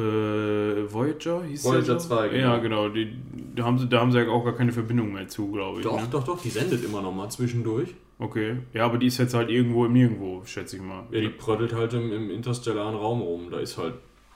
Voyager, 0.93 1.45
hieß 1.45 1.65
Voyager 1.65 1.83
der 1.87 2.01
so? 2.01 2.09
2, 2.09 2.29
genau. 2.29 2.41
Ja, 2.41 2.59
genau. 2.59 2.89
Die, 2.89 3.15
da, 3.55 3.65
haben 3.65 3.79
sie, 3.79 3.89
da 3.89 4.01
haben 4.01 4.11
sie 4.13 4.21
ja 4.21 4.29
auch 4.29 4.45
gar 4.45 4.55
keine 4.55 4.73
Verbindung 4.73 5.13
mehr 5.13 5.29
zu, 5.29 5.51
glaube 5.51 5.81
ich. 5.81 5.85
Doch, 5.85 6.01
ne? 6.01 6.09
doch, 6.11 6.25
doch, 6.25 6.41
die 6.41 6.49
sendet 6.51 6.85
immer 6.85 7.03
noch 7.03 7.13
mal 7.13 7.29
zwischendurch. 7.31 7.95
Okay. 8.19 8.57
Ja, 8.73 8.87
aber 8.87 8.99
die 8.99 9.07
ist 9.07 9.19
jetzt 9.19 9.35
halt 9.35 9.51
irgendwo 9.51 9.85
im 9.85 9.93
Nirgendwo, 9.93 10.43
schätze 10.45 10.77
ich 10.77 10.83
mal. 10.83 11.05
Ja, 11.11 11.21
die 11.21 11.29
prödelt 11.29 11.75
halt 11.75 11.93
im, 11.93 12.13
im 12.13 12.31
interstellaren 12.31 12.95
Raum 12.95 13.21
rum. 13.21 13.51
Da 13.51 13.59
ist 13.59 13.77
halt. 13.77 13.95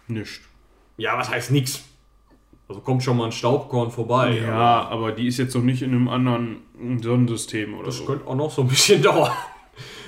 Nicht. 0.09 0.43
Ja, 0.99 1.17
was 1.19 1.31
heißt 1.31 1.51
nix? 1.51 1.85
Also 2.69 2.81
kommt 2.81 3.03
schon 3.03 3.17
mal 3.17 3.27
ein 3.27 3.33
Staubkorn 3.33 3.91
vorbei. 3.91 4.41
Ja, 4.45 4.89
aber 4.89 5.13
die 5.13 5.29
ist 5.29 5.39
jetzt 5.39 5.55
noch 5.55 5.63
nicht 5.63 5.83
in 5.83 5.91
einem 5.93 6.09
anderen 6.09 6.57
Sonnensystem 7.01 7.75
oder 7.75 7.87
Das 7.87 7.99
so. 7.99 8.05
könnte 8.05 8.27
auch 8.27 8.35
noch 8.35 8.51
so 8.51 8.63
ein 8.63 8.69
bisschen 8.69 9.03
dauern. 9.03 9.31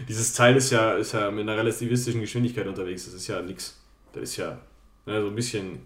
Dieses 0.08 0.32
Teil 0.32 0.56
ist 0.56 0.70
ja, 0.70 0.92
ist 0.94 1.12
ja 1.12 1.30
mit 1.30 1.42
einer 1.42 1.56
relativistischen 1.56 2.20
Geschwindigkeit 2.20 2.66
unterwegs. 2.66 3.04
Das 3.04 3.14
ist 3.14 3.28
ja 3.28 3.40
nix. 3.42 3.80
Das 4.12 4.24
ist 4.24 4.37
ja 4.38 4.58
ne, 5.08 5.20
so 5.22 5.28
ein 5.28 5.34
bisschen. 5.34 5.80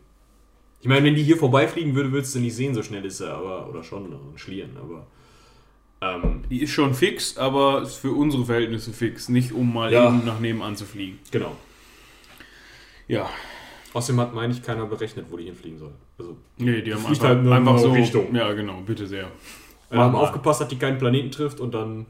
Ich 0.80 0.88
meine, 0.88 1.04
wenn 1.06 1.14
die 1.14 1.22
hier 1.22 1.36
vorbeifliegen 1.36 1.94
würde, 1.94 2.10
würdest 2.12 2.34
du 2.34 2.40
nicht 2.40 2.54
sehen, 2.56 2.74
so 2.74 2.82
schnell 2.82 3.04
ist 3.04 3.20
er, 3.20 3.34
aber. 3.34 3.68
Oder 3.68 3.82
schon, 3.82 4.04
ein 4.12 4.36
Schlieren, 4.38 4.76
aber. 4.76 5.06
Ähm, 6.00 6.42
Die 6.50 6.62
ist 6.62 6.72
schon 6.72 6.92
fix, 6.94 7.36
aber 7.38 7.82
ist 7.82 7.96
für 7.96 8.10
unsere 8.10 8.44
Verhältnisse 8.44 8.92
fix. 8.92 9.28
Nicht 9.28 9.52
um 9.52 9.72
mal 9.72 9.92
Ja. 9.92 10.08
eben 10.08 10.24
nach 10.26 10.40
nebenan 10.40 10.74
zu 10.76 10.84
fliegen. 10.84 11.18
genau. 11.30 11.56
Ja. 13.08 13.28
Außerdem 13.94 14.20
hat, 14.20 14.34
meine 14.34 14.52
ich, 14.54 14.62
keiner 14.62 14.86
berechnet, 14.86 15.26
wo 15.30 15.36
die 15.36 15.44
hinfliegen 15.44 15.78
soll. 15.78 15.92
Also, 16.18 16.36
Nee, 16.56 16.80
die 16.80 16.94
haben 16.94 17.00
Fliegt 17.04 17.20
einfach, 17.22 17.28
halt 17.36 17.44
nur 17.44 17.54
einfach 17.54 17.72
in 17.74 17.78
so. 17.80 17.92
Richtung. 17.92 18.34
Ja, 18.34 18.52
genau, 18.54 18.80
bitte 18.80 19.06
sehr. 19.06 19.30
wir 19.90 19.98
haben 20.00 20.14
aufgepasst, 20.14 20.62
dass 20.62 20.68
die 20.68 20.78
keinen 20.78 20.98
Planeten 20.98 21.30
trifft 21.30 21.60
und 21.60 21.72
dann. 21.74 22.06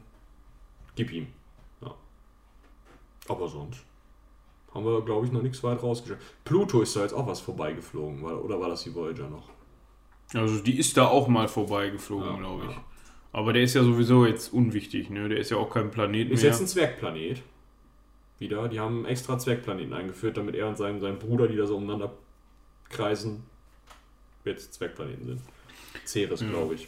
Gib 0.95 1.11
ihm. 1.11 1.27
Ja. 1.81 1.93
Aber 3.27 3.47
sonst. 3.49 3.83
Haben 4.73 4.85
wir, 4.85 5.01
glaube 5.01 5.25
ich, 5.25 5.31
noch 5.31 5.41
nichts 5.43 5.61
weit 5.63 5.83
rausgeschickt. 5.83 6.19
Pluto 6.45 6.81
ist 6.81 6.95
da 6.95 7.01
jetzt 7.01 7.13
auch 7.13 7.27
was 7.27 7.39
vorbeigeflogen, 7.41 8.23
oder 8.23 8.59
war 8.59 8.69
das 8.69 8.83
die 8.83 8.93
Voyager 8.95 9.29
noch? 9.29 9.49
Also 10.33 10.59
die 10.59 10.77
ist 10.79 10.97
da 10.97 11.07
auch 11.07 11.27
mal 11.27 11.47
vorbeigeflogen, 11.47 12.25
Ja, 12.27 12.37
glaube 12.37 12.65
ich. 12.65 12.71
ja. 12.71 12.83
Aber 13.33 13.53
der 13.53 13.63
ist 13.63 13.73
ja 13.75 13.83
sowieso 13.83 14.25
jetzt 14.25 14.51
unwichtig, 14.53 15.09
ne? 15.09 15.27
Der 15.29 15.37
ist 15.39 15.49
ja 15.51 15.57
auch 15.57 15.69
kein 15.69 15.91
Planet 15.91 16.29
Ist 16.31 16.41
mehr. 16.41 16.51
jetzt 16.51 16.61
ein 16.61 16.67
Zwergplanet. 16.67 17.41
Wieder. 18.39 18.67
Die 18.67 18.79
haben 18.79 19.05
extra 19.05 19.37
Zwergplaneten 19.37 19.93
eingeführt, 19.93 20.37
damit 20.37 20.55
er 20.55 20.67
und 20.67 20.77
sein, 20.77 20.99
sein 20.99 21.17
Bruder, 21.19 21.47
die 21.47 21.55
da 21.55 21.65
so 21.65 21.77
umeinander 21.77 22.11
kreisen, 22.89 23.43
jetzt 24.45 24.73
Zwergplaneten 24.73 25.25
sind. 25.25 25.41
Ceres, 26.05 26.41
Ja. 26.41 26.49
glaube 26.49 26.75
ich. 26.75 26.87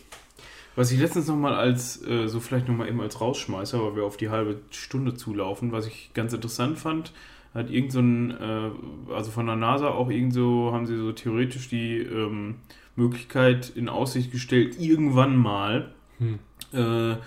Was 0.76 0.92
ich 0.92 1.00
letztens 1.00 1.28
nochmal 1.28 1.54
als, 1.56 2.06
äh, 2.06 2.28
so 2.28 2.40
vielleicht 2.40 2.68
nochmal 2.68 2.90
eben 2.90 3.00
als 3.00 3.22
Rausschmeißer, 3.22 3.82
weil 3.82 3.96
wir 3.96 4.04
auf 4.04 4.18
die 4.18 4.30
halbe 4.30 4.60
Stunde 4.72 5.14
zulaufen, 5.16 5.72
was 5.72 5.88
ich 5.88 6.12
ganz 6.14 6.34
interessant 6.34 6.78
fand, 6.78 7.14
hat 7.56 7.72
irgend 7.72 7.92
so 7.92 8.00
ein, 8.02 8.32
äh, 8.32 8.70
also 9.14 9.32
von 9.32 9.48
der 9.48 9.56
NASA 9.56 9.90
auch 9.90 10.12
irgend 10.12 10.34
so, 10.34 10.70
haben 10.72 10.86
sie 10.86 10.98
so 10.98 11.12
theoretisch 11.14 11.70
die 11.70 11.98
ähm, 11.98 12.58
Möglichkeit 12.96 13.72
in 13.76 13.90
Aussicht 13.90 14.32
gestellt, 14.32 14.80
irgendwann 14.80 15.36
mal, 15.38 15.94
Hm. 16.20 16.40
äh, 16.74 17.18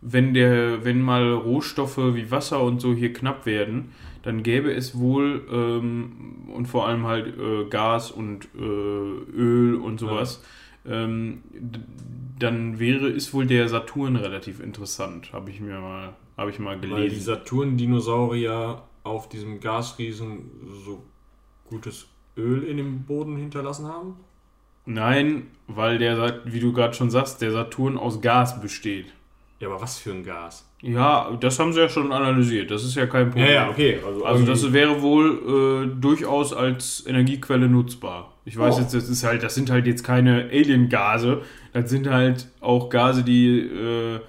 wenn 0.00 0.32
der, 0.32 0.84
wenn 0.84 1.02
mal 1.02 1.32
Rohstoffe 1.32 1.98
wie 2.14 2.30
Wasser 2.30 2.62
und 2.62 2.80
so 2.80 2.94
hier 2.94 3.12
knapp 3.12 3.46
werden, 3.46 3.90
dann 4.22 4.42
gäbe 4.44 4.72
es 4.72 4.96
wohl 4.98 5.44
ähm, 5.52 6.12
und 6.54 6.66
vor 6.66 6.86
allem 6.86 7.04
halt 7.06 7.36
äh, 7.38 7.64
Gas 7.68 8.10
und 8.12 8.48
äh, 8.56 8.60
Öl 8.60 9.74
und 9.74 9.98
sowas. 9.98 10.42
Ähm, 10.86 11.42
d- 11.52 11.80
dann 12.38 12.78
wäre 12.78 13.08
ist 13.08 13.34
wohl 13.34 13.46
der 13.46 13.68
Saturn 13.68 14.14
relativ 14.16 14.60
interessant, 14.60 15.32
habe 15.32 15.50
ich 15.50 15.60
mir 15.60 15.80
mal, 15.80 16.14
habe 16.36 16.50
ich 16.50 16.58
mal 16.60 16.76
Weil 16.76 16.82
die 16.82 16.88
gelesen. 16.94 17.20
Saturn-Dinosaurier 17.24 18.82
auf 19.08 19.28
diesem 19.28 19.60
Gasriesen 19.60 20.50
so 20.84 21.02
gutes 21.68 22.06
Öl 22.36 22.62
in 22.64 22.76
dem 22.76 23.02
Boden 23.04 23.36
hinterlassen 23.36 23.86
haben? 23.88 24.14
Nein, 24.86 25.48
weil 25.66 25.98
der, 25.98 26.40
wie 26.46 26.60
du 26.60 26.72
gerade 26.72 26.94
schon 26.94 27.10
sagst, 27.10 27.42
der 27.42 27.52
Saturn 27.52 27.98
aus 27.98 28.20
Gas 28.22 28.60
besteht. 28.60 29.06
Ja, 29.60 29.68
aber 29.68 29.80
was 29.80 29.98
für 29.98 30.12
ein 30.12 30.22
Gas? 30.24 30.64
Ja, 30.80 31.36
das 31.40 31.58
haben 31.58 31.72
sie 31.72 31.80
ja 31.80 31.88
schon 31.88 32.12
analysiert. 32.12 32.70
Das 32.70 32.84
ist 32.84 32.94
ja 32.94 33.06
kein 33.06 33.30
Problem. 33.30 33.68
okay. 33.70 33.98
Also, 34.06 34.24
Also 34.24 34.46
das 34.46 34.72
wäre 34.72 35.02
wohl 35.02 35.90
äh, 35.92 36.00
durchaus 36.00 36.52
als 36.52 37.04
Energiequelle 37.06 37.68
nutzbar. 37.68 38.32
Ich 38.44 38.56
weiß 38.56 38.76
Oh. 38.76 38.80
jetzt, 38.80 38.94
das 38.94 39.08
ist 39.08 39.24
halt, 39.24 39.42
das 39.42 39.56
sind 39.56 39.68
halt 39.70 39.86
jetzt 39.88 40.04
keine 40.04 40.44
Alien-Gase, 40.44 41.42
das 41.72 41.90
sind 41.90 42.08
halt 42.08 42.48
auch 42.60 42.88
Gase, 42.88 43.24
die, 43.24 43.58
äh, 43.58 44.20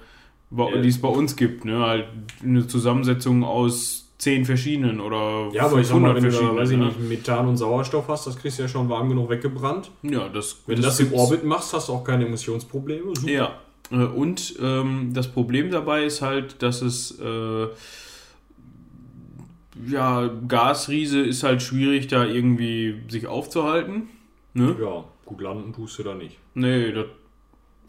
Ja. 0.50 0.80
die 0.82 0.88
es 0.88 1.00
bei 1.00 1.08
uns 1.08 1.36
gibt, 1.36 1.64
ne? 1.64 1.78
Halt 1.78 2.06
eine 2.42 2.66
Zusammensetzung 2.66 3.44
aus 3.44 4.09
zehn 4.20 4.44
verschiedenen 4.44 5.00
oder 5.00 5.48
ja, 5.52 5.64
aber 5.64 5.80
ich 5.80 5.86
sag 5.86 5.98
mal, 5.98 6.14
wenn 6.14 6.24
du 6.24 6.30
da, 6.30 6.54
weiß 6.54 6.70
ich 6.70 6.76
ne? 6.76 6.86
nicht, 6.86 7.00
Methan 7.00 7.48
und 7.48 7.56
Sauerstoff 7.56 8.06
hast, 8.08 8.26
das 8.26 8.36
kriegst 8.36 8.58
du 8.58 8.62
ja 8.62 8.68
schon 8.68 8.88
warm 8.90 9.08
genug 9.08 9.30
weggebrannt. 9.30 9.90
Ja, 10.02 10.28
das, 10.28 10.58
Wenn 10.66 10.76
du 10.76 10.82
das, 10.82 11.00
im. 11.00 11.12
Orbit 11.14 11.42
machst, 11.44 11.72
hast 11.72 11.88
du 11.88 11.94
auch 11.94 12.04
keine 12.04 12.26
Emissionsprobleme. 12.26 13.16
Super. 13.16 13.32
Ja. 13.32 13.58
Äh, 13.90 14.04
Und 14.04 14.56
ähm, 14.62 15.12
das 15.14 15.28
Problem 15.28 15.70
dabei 15.70 16.04
ist 16.04 16.20
halt, 16.20 16.62
dass 16.62 16.82
es 16.82 17.18
äh, 17.18 17.68
ja, 19.88 20.30
Gasriese 20.46 21.20
ist 21.20 21.42
halt 21.42 21.62
schwierig, 21.62 22.08
da 22.08 22.26
irgendwie 22.26 23.00
sich 23.08 23.26
aufzuhalten. 23.26 24.08
Ne? 24.52 24.76
Ja, 24.80 25.04
gut 25.24 25.40
landen 25.40 25.72
tust 25.72 25.98
du 25.98 26.02
da 26.02 26.14
nicht. 26.14 26.36
Nee, 26.54 26.92
das 26.92 27.06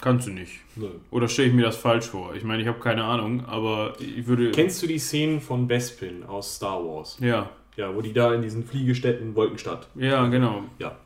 kannst 0.02 0.28
du 0.28 0.32
nicht. 0.32 0.60
Nö. 0.76 0.88
Oder 1.12 1.28
stelle 1.28 1.50
ich 1.50 1.54
mir 1.54 1.64
das 1.64 1.78
falsch 1.78 2.08
vor? 2.08 2.36
Ich 2.36 2.44
meine, 2.44 2.62
ich 2.62 2.68
habe 2.68 2.80
keine 2.80 3.04
Ahnung, 3.04 3.46
aber 3.46 3.94
ich 4.00 4.28
würde. 4.28 4.52
Kennst 4.52 4.82
du 4.84 4.88
die 4.88 5.00
Szenen 5.00 5.40
von 5.42 5.68
Bespin 5.68 6.24
aus 6.24 6.56
Star 6.56 6.84
Wars? 6.84 7.18
ja, 7.20 7.50
Ja, 7.78 7.96
wo 7.96 8.02
die 8.02 8.14
da 8.14 8.34
in 8.34 8.42
diesen 8.42 8.66
Fliegestätten 8.66 9.36
Wolkenstadt. 9.36 9.88
ja, 9.96 10.28
genau. 10.28 10.64
Ja. 10.80 10.98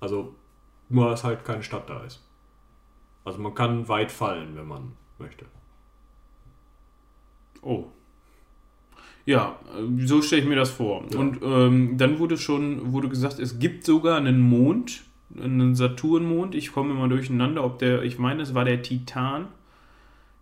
Also, 0.00 0.34
nur 0.88 1.10
dass 1.10 1.24
halt 1.24 1.44
keine 1.44 1.62
Stadt 1.62 1.90
da 1.90 2.02
ist. 2.04 2.22
Also 3.24 3.38
man 3.40 3.54
kann 3.54 3.88
weit 3.88 4.10
fallen, 4.10 4.56
wenn 4.56 4.66
man 4.66 4.92
möchte. 5.18 5.44
Oh. 7.62 7.84
Ja, 9.26 9.58
äh, 9.76 10.06
so 10.06 10.22
stelle 10.22 10.42
ich 10.42 10.48
mir 10.48 10.56
das 10.56 10.70
vor. 10.70 11.04
Ja. 11.12 11.18
Und 11.18 11.40
ähm, 11.42 11.98
dann 11.98 12.18
wurde 12.18 12.38
schon 12.38 12.92
wurde 12.92 13.08
gesagt, 13.08 13.38
es 13.38 13.58
gibt 13.58 13.84
sogar 13.84 14.16
einen 14.16 14.40
Mond, 14.40 15.02
einen 15.36 15.74
Saturnmond. 15.74 16.54
Ich 16.54 16.72
komme 16.72 16.92
immer 16.92 17.08
durcheinander, 17.08 17.64
ob 17.64 17.78
der, 17.78 18.02
ich 18.02 18.18
meine, 18.18 18.42
es 18.42 18.54
war 18.54 18.64
der 18.64 18.82
Titan. 18.82 19.48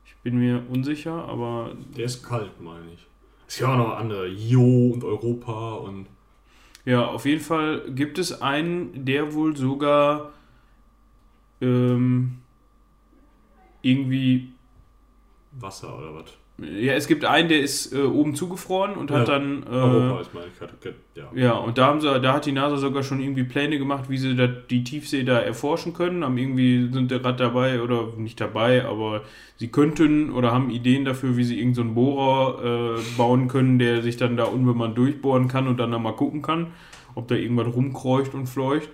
Ich 0.04 0.14
bin 0.22 0.38
mir 0.38 0.62
unsicher, 0.68 1.24
aber 1.28 1.72
Der 1.96 2.04
ist 2.04 2.22
kalt, 2.22 2.60
meine 2.60 2.92
ich. 2.94 3.06
Es 3.48 3.58
gibt 3.58 3.68
auch 3.68 3.76
noch 3.76 3.96
andere. 3.96 4.28
Io 4.28 4.92
und 4.92 5.04
Europa 5.04 5.74
und. 5.74 6.06
ja, 6.84 7.06
auf 7.06 7.24
jeden 7.24 7.40
Fall 7.40 7.82
gibt 7.90 8.18
es 8.18 8.40
einen, 8.42 9.04
der 9.04 9.34
wohl 9.34 9.56
sogar 9.56 10.32
ähm, 11.60 12.38
irgendwie 13.82 14.52
Wasser 15.52 15.96
oder 15.96 16.14
was? 16.14 16.32
Ja, 16.58 16.94
es 16.94 17.06
gibt 17.06 17.26
einen, 17.26 17.50
der 17.50 17.60
ist 17.60 17.92
äh, 17.92 17.98
oben 18.00 18.34
zugefroren 18.34 18.94
und 18.94 19.10
hat 19.10 19.28
Ja, 19.28 19.38
dann. 19.38 19.62
Äh, 19.64 19.74
Europa 19.74 20.20
ist 20.22 20.60
hatte- 20.60 20.94
Ja. 21.14 21.24
Ja, 21.34 21.52
und 21.52 21.76
da 21.76 21.86
haben 21.86 22.00
sie, 22.00 22.18
da 22.20 22.32
hat 22.32 22.46
die 22.46 22.52
NASA 22.52 22.78
sogar 22.78 23.02
schon 23.02 23.20
irgendwie 23.20 23.44
Pläne 23.44 23.78
gemacht, 23.78 24.08
wie 24.08 24.16
sie 24.16 24.34
da, 24.34 24.46
die 24.46 24.82
Tiefsee 24.82 25.22
da 25.24 25.38
erforschen 25.38 25.92
können. 25.92 26.24
Haben 26.24 26.38
irgendwie 26.38 26.90
sind 26.90 27.10
da 27.10 27.18
gerade 27.18 27.36
dabei 27.36 27.82
oder 27.82 28.08
nicht 28.16 28.40
dabei, 28.40 28.86
aber 28.86 29.22
sie 29.56 29.68
könnten 29.68 30.30
oder 30.32 30.50
haben 30.50 30.70
Ideen 30.70 31.04
dafür, 31.04 31.36
wie 31.36 31.44
sie 31.44 31.58
irgendeinen 31.58 31.74
so 31.74 31.82
einen 31.82 31.94
Bohrer 31.94 32.96
äh, 32.96 33.00
bauen 33.18 33.48
können, 33.48 33.78
der 33.78 34.00
sich 34.00 34.16
dann 34.16 34.38
da 34.38 34.44
unbemannt 34.44 34.96
durchbohren 34.96 35.48
kann 35.48 35.68
und 35.68 35.78
dann 35.78 35.90
da 35.92 35.98
mal 35.98 36.12
gucken 36.12 36.40
kann, 36.40 36.68
ob 37.14 37.28
da 37.28 37.34
irgendwas 37.34 37.66
rumkreucht 37.74 38.32
und 38.32 38.46
fleucht. 38.46 38.88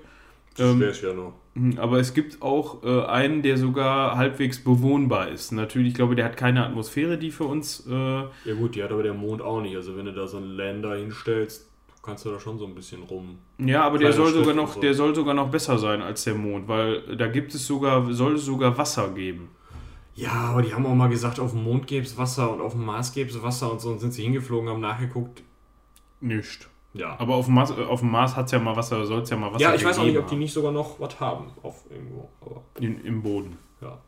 Das 0.56 0.70
Ähm, 0.70 0.80
wäre 0.80 0.94
ja 0.94 1.12
noch. 1.14 1.34
Mhm, 1.54 1.78
Aber 1.78 1.98
es 1.98 2.14
gibt 2.14 2.40
auch 2.42 2.82
äh, 2.82 3.04
einen, 3.06 3.42
der 3.42 3.56
sogar 3.58 4.16
halbwegs 4.16 4.62
bewohnbar 4.62 5.28
ist. 5.28 5.52
Natürlich, 5.52 5.88
ich 5.88 5.94
glaube, 5.94 6.14
der 6.14 6.24
hat 6.26 6.36
keine 6.36 6.64
Atmosphäre, 6.64 7.18
die 7.18 7.30
für 7.30 7.44
uns. 7.44 7.86
Äh, 7.86 7.92
Ja 7.92 8.54
gut, 8.58 8.74
die 8.74 8.82
hat 8.82 8.90
aber 8.90 9.02
der 9.02 9.14
Mond 9.14 9.42
auch 9.42 9.60
nicht. 9.60 9.76
Also 9.76 9.96
wenn 9.96 10.06
du 10.06 10.12
da 10.12 10.26
so 10.26 10.38
einen 10.38 10.56
Lander 10.56 10.96
hinstellst, 10.96 11.68
kannst 12.02 12.24
du 12.24 12.30
da 12.30 12.40
schon 12.40 12.58
so 12.58 12.66
ein 12.66 12.74
bisschen 12.74 13.02
rum. 13.04 13.38
ja, 13.58 13.84
aber 13.84 13.98
der 13.98 14.12
soll 14.12 14.32
sogar 14.32 14.54
noch, 14.54 14.74
so. 14.74 14.80
der 14.80 14.92
soll 14.94 15.14
sogar 15.14 15.34
noch 15.34 15.50
besser 15.50 15.78
sein 15.78 16.02
als 16.02 16.24
der 16.24 16.34
Mond, 16.34 16.66
weil 16.68 17.16
da 17.16 17.28
gibt 17.28 17.54
es 17.54 17.64
sogar, 17.66 18.12
soll 18.12 18.34
es 18.34 18.44
sogar 18.44 18.76
Wasser 18.76 19.10
geben. 19.10 19.50
Ja, 20.14 20.32
aber 20.32 20.62
die 20.62 20.74
haben 20.74 20.84
auch 20.84 20.94
mal 20.94 21.08
gesagt, 21.08 21.38
auf 21.40 21.52
dem 21.52 21.62
Mond 21.62 21.86
gäbe 21.86 22.04
es 22.04 22.18
Wasser 22.18 22.52
und 22.52 22.60
auf 22.60 22.72
dem 22.72 22.84
Mars 22.84 23.12
gäbe 23.14 23.30
es 23.30 23.42
Wasser 23.42 23.70
und 23.70 23.80
so 23.80 23.90
und 23.90 24.00
sind 24.00 24.12
sie 24.12 24.22
hingeflogen, 24.24 24.68
haben 24.68 24.80
nachgeguckt. 24.80 25.42
Nicht. 26.20 26.68
Ja. 26.94 27.16
Aber 27.18 27.36
auf 27.36 27.46
dem 27.46 27.54
Mars, 27.54 27.70
auf 27.70 28.00
dem 28.00 28.10
Mars 28.10 28.36
hat 28.36 28.46
es 28.46 28.52
ja 28.52 28.58
mal 28.58 28.76
Wasser, 28.76 29.06
soll 29.06 29.22
es 29.22 29.30
ja 29.30 29.36
mal 29.36 29.52
Wasser 29.52 29.62
ja, 29.62 29.74
ich 29.74 29.84
weiß 29.84 29.98
auch 29.98 30.04
nicht, 30.04 30.18
ob 30.18 30.26
die 30.28 30.36
nicht 30.36 30.52
sogar 30.52 30.72
noch 30.72 31.00
was 31.00 31.18
haben 31.20 31.46
auf 31.62 31.84
irgendwo. 31.90 32.28
Aber. 32.40 32.62
In, 32.80 33.02
im 33.04 33.22
Boden. 33.22 33.56
ja. 33.80 33.98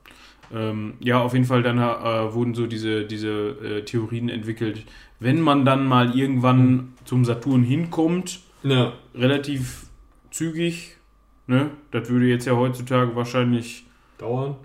Ähm, 0.53 0.95
ja, 1.01 1.23
auf 1.23 1.33
jeden 1.33 1.47
Fall 1.47 1.63
dann 1.63 1.79
äh, 1.79 2.35
wurden 2.35 2.55
so 2.55 2.67
diese, 2.67 3.07
diese 3.07 3.31
äh, 3.31 3.85
Theorien 3.85 4.29
entwickelt. 4.29 4.85
Wenn 5.19 5.41
man 5.41 5.65
dann 5.65 5.87
mal 5.87 6.15
irgendwann 6.17 6.93
zum 7.07 7.25
Saturn 7.25 7.63
hinkommt, 7.63 8.41
Ja. 8.63 8.93
relativ 9.15 9.87
zügig. 10.31 10.99
Ne? 11.47 11.71
Das 11.91 12.09
würde 12.11 12.27
jetzt 12.27 12.47
ja 12.47 12.55
heutzutage 12.57 13.17
wahrscheinlich 13.17 13.87
Dauern? 14.19 14.57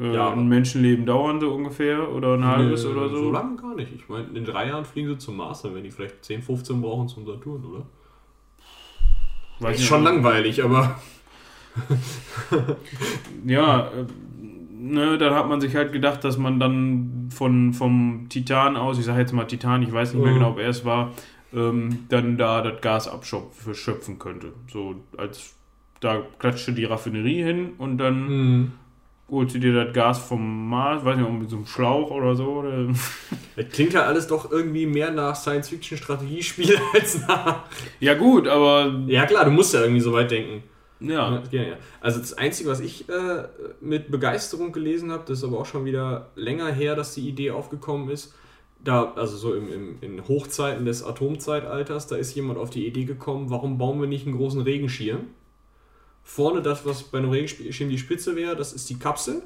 Äh, 0.00 0.14
Ja. 0.14 0.30
ein 0.32 0.48
Menschenleben 0.48 1.06
dauern, 1.06 1.40
so 1.40 1.52
ungefähr. 1.52 2.10
Oder 2.12 2.34
ein 2.34 2.44
halbes 2.44 2.84
Nö, 2.84 2.90
oder 2.92 3.08
so. 3.08 3.16
So 3.16 3.30
lange 3.32 3.56
gar 3.56 3.74
nicht. 3.74 3.92
Ich 3.94 4.08
meine, 4.08 4.26
in 4.34 4.44
drei 4.44 4.68
Jahren 4.68 4.84
fliegen 4.84 5.08
sie 5.08 5.18
zum 5.18 5.36
Mars, 5.36 5.62
dann 5.62 5.72
werden 5.74 5.84
die 5.84 5.90
vielleicht 5.90 6.24
10, 6.24 6.42
15 6.42 6.80
brauchen 6.80 7.08
zum 7.08 7.26
Saturn, 7.26 7.64
oder? 7.64 7.86
Weiß 9.60 9.74
ist 9.74 9.80
nicht, 9.80 9.88
schon 9.88 10.00
aber- 10.06 10.10
langweilig, 10.14 10.62
aber. 10.64 10.98
Ja, 13.46 13.88
äh, 13.88 14.06
ne, 14.72 15.18
dann 15.18 15.34
hat 15.34 15.48
man 15.48 15.60
sich 15.60 15.74
halt 15.76 15.92
gedacht, 15.92 16.24
dass 16.24 16.38
man 16.38 16.60
dann 16.60 17.28
von, 17.30 17.72
vom 17.72 18.26
Titan 18.28 18.76
aus, 18.76 18.98
ich 18.98 19.04
sage 19.04 19.20
jetzt 19.20 19.32
mal 19.32 19.44
Titan, 19.44 19.82
ich 19.82 19.92
weiß 19.92 20.14
nicht 20.14 20.22
mehr 20.22 20.32
Mhm. 20.32 20.38
genau, 20.38 20.50
ob 20.50 20.58
er 20.58 20.68
es 20.68 20.84
war, 20.84 21.12
ähm, 21.52 22.06
dann 22.08 22.36
da 22.36 22.62
das 22.62 22.80
Gas 22.80 23.08
abschöpfen 23.08 24.18
könnte. 24.18 24.52
So 24.70 24.96
als 25.16 25.54
da 26.00 26.22
klatschte 26.38 26.72
die 26.72 26.84
Raffinerie 26.84 27.42
hin 27.42 27.70
und 27.78 27.98
dann 27.98 28.26
Hm. 28.28 28.72
Holst 29.30 29.54
du 29.54 29.58
dir 29.58 29.84
das 29.84 29.94
Gas 29.94 30.18
vom 30.18 30.68
Mars, 30.68 31.04
weiß 31.04 31.16
nicht, 31.16 31.30
mit 31.30 31.50
so 31.50 31.56
einem 31.56 31.66
Schlauch 31.66 32.10
oder 32.10 32.34
so. 32.34 32.46
Oder? 32.46 32.88
Das 33.56 33.68
klingt 33.68 33.92
ja 33.92 34.02
alles 34.02 34.26
doch 34.26 34.50
irgendwie 34.50 34.84
mehr 34.84 35.12
nach 35.12 35.36
Science-Fiction-Strategiespiel 35.36 36.76
als 36.92 37.20
nach. 37.20 37.62
Ja, 38.00 38.14
gut, 38.14 38.48
aber. 38.48 39.00
Ja, 39.06 39.26
klar, 39.26 39.44
du 39.44 39.52
musst 39.52 39.72
ja 39.74 39.80
irgendwie 39.80 40.00
so 40.00 40.12
weit 40.12 40.32
denken. 40.32 40.64
Ja. 40.98 41.42
Also 42.00 42.18
das 42.18 42.34
Einzige, 42.34 42.68
was 42.68 42.80
ich 42.80 43.08
äh, 43.08 43.44
mit 43.80 44.10
Begeisterung 44.10 44.72
gelesen 44.72 45.12
habe, 45.12 45.24
das 45.26 45.38
ist 45.38 45.44
aber 45.44 45.60
auch 45.60 45.66
schon 45.66 45.84
wieder 45.84 46.30
länger 46.34 46.72
her, 46.72 46.96
dass 46.96 47.14
die 47.14 47.28
Idee 47.28 47.50
aufgekommen 47.50 48.08
ist. 48.10 48.34
Da, 48.82 49.12
also 49.16 49.36
so 49.36 49.54
im, 49.54 49.72
im, 49.72 49.96
in 50.00 50.28
Hochzeiten 50.28 50.84
des 50.84 51.02
Atomzeitalters, 51.04 52.06
da 52.06 52.16
ist 52.16 52.34
jemand 52.34 52.58
auf 52.58 52.70
die 52.70 52.86
Idee 52.86 53.04
gekommen, 53.04 53.50
warum 53.50 53.78
bauen 53.78 54.00
wir 54.00 54.08
nicht 54.08 54.26
einen 54.26 54.36
großen 54.36 54.60
Regenschirm? 54.60 55.28
Vorne 56.24 56.62
das, 56.62 56.84
was 56.84 57.02
bei 57.04 57.18
einem 57.18 57.30
Regenschirm 57.30 57.90
die 57.90 57.98
Spitze 57.98 58.34
wäre, 58.34 58.56
das 58.56 58.72
ist 58.72 58.88
die 58.90 58.98
Kapsel, 58.98 59.42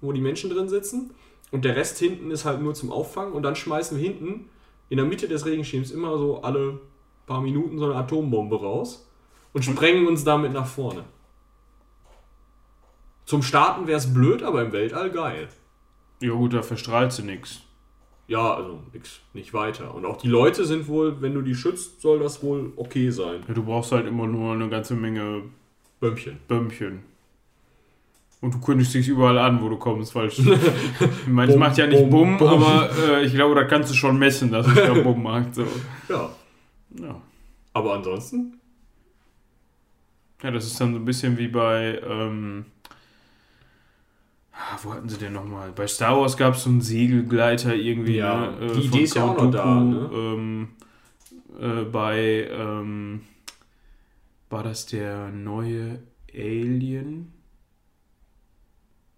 wo 0.00 0.12
die 0.12 0.20
Menschen 0.20 0.50
drin 0.50 0.68
sitzen. 0.68 1.10
Und 1.50 1.64
der 1.64 1.74
Rest 1.74 1.98
hinten 1.98 2.30
ist 2.30 2.44
halt 2.44 2.60
nur 2.60 2.74
zum 2.74 2.92
Auffangen. 2.92 3.32
Und 3.32 3.42
dann 3.42 3.56
schmeißen 3.56 3.96
wir 3.98 4.04
hinten 4.04 4.50
in 4.90 4.98
der 4.98 5.06
Mitte 5.06 5.26
des 5.26 5.46
Regenschirms 5.46 5.90
immer 5.90 6.18
so 6.18 6.42
alle 6.42 6.80
paar 7.26 7.40
Minuten 7.40 7.78
so 7.78 7.86
eine 7.86 7.94
Atombombe 7.94 8.60
raus 8.60 9.08
und 9.52 9.64
sprengen 9.64 10.06
uns 10.06 10.24
damit 10.24 10.52
nach 10.52 10.66
vorne. 10.66 11.04
Zum 13.24 13.42
Starten 13.42 13.86
wäre 13.86 13.98
es 13.98 14.12
blöd, 14.12 14.42
aber 14.42 14.62
im 14.62 14.72
Weltall 14.72 15.10
geil. 15.10 15.48
Ja, 16.20 16.32
gut, 16.32 16.54
da 16.54 16.62
verstrahlt 16.62 17.12
sie 17.12 17.22
nix. 17.22 17.60
Ja, 18.26 18.54
also 18.54 18.82
nix, 18.92 19.20
nicht 19.32 19.54
weiter. 19.54 19.94
Und 19.94 20.04
auch 20.04 20.16
die 20.16 20.28
Leute 20.28 20.64
sind 20.64 20.88
wohl, 20.88 21.20
wenn 21.20 21.34
du 21.34 21.42
die 21.42 21.54
schützt, 21.54 22.00
soll 22.00 22.18
das 22.18 22.42
wohl 22.42 22.72
okay 22.76 23.10
sein. 23.10 23.42
Ja, 23.46 23.54
du 23.54 23.62
brauchst 23.62 23.92
halt 23.92 24.06
immer 24.06 24.26
nur 24.26 24.52
eine 24.52 24.68
ganze 24.68 24.94
Menge 24.94 25.44
Bömmchen. 26.00 26.38
Bömmchen. 26.48 27.00
Und 28.40 28.54
du 28.54 28.60
kündigst 28.60 28.94
dich 28.94 29.08
überall 29.08 29.36
an, 29.38 29.60
wo 29.60 29.68
du 29.68 29.76
kommst, 29.76 30.14
weil 30.14 30.28
ich, 30.28 30.38
ich 30.46 31.26
meine, 31.26 31.52
es 31.52 31.58
macht 31.58 31.76
ja 31.76 31.86
nicht 31.86 32.08
bum, 32.08 32.38
Bumm, 32.38 32.38
bum. 32.38 32.48
aber 32.62 32.90
äh, 32.96 33.24
ich 33.24 33.34
glaube, 33.34 33.54
da 33.56 33.64
kannst 33.64 33.90
du 33.90 33.94
schon 33.94 34.16
messen, 34.18 34.52
dass 34.52 34.66
es 34.66 34.74
da 34.74 34.94
Bumm 35.02 35.22
macht. 35.24 35.54
So. 35.56 35.66
Ja. 36.08 36.30
Ja. 37.00 37.20
Aber 37.72 37.94
ansonsten? 37.94 38.58
ja, 40.42 40.50
das 40.50 40.66
ist 40.66 40.80
dann 40.80 40.92
so 40.92 41.00
ein 41.00 41.04
bisschen 41.04 41.36
wie 41.36 41.48
bei, 41.48 42.00
ähm, 42.08 42.66
ah, 44.52 44.78
wo 44.82 44.94
hatten 44.94 45.08
sie 45.08 45.18
denn 45.18 45.32
nochmal? 45.32 45.72
Bei 45.74 45.86
Star 45.86 46.16
Wars 46.20 46.36
gab 46.36 46.54
es 46.54 46.62
so 46.62 46.70
einen 46.70 46.80
Segelgleiter 46.80 47.74
irgendwie. 47.74 48.16
Ja, 48.16 48.52
ne, 48.52 48.56
die 48.60 48.68
von 48.68 48.82
Idee 48.82 49.02
ist 49.02 49.14
ja 49.14 49.24
auch 49.24 49.36
noch 49.36 49.50
da, 49.50 49.80
ne? 49.80 50.10
Ähm, 50.12 50.68
äh, 51.60 51.82
bei, 51.84 52.48
ähm, 52.52 53.22
war 54.50 54.62
das 54.62 54.86
der 54.86 55.30
neue 55.30 56.02
Alien? 56.32 57.32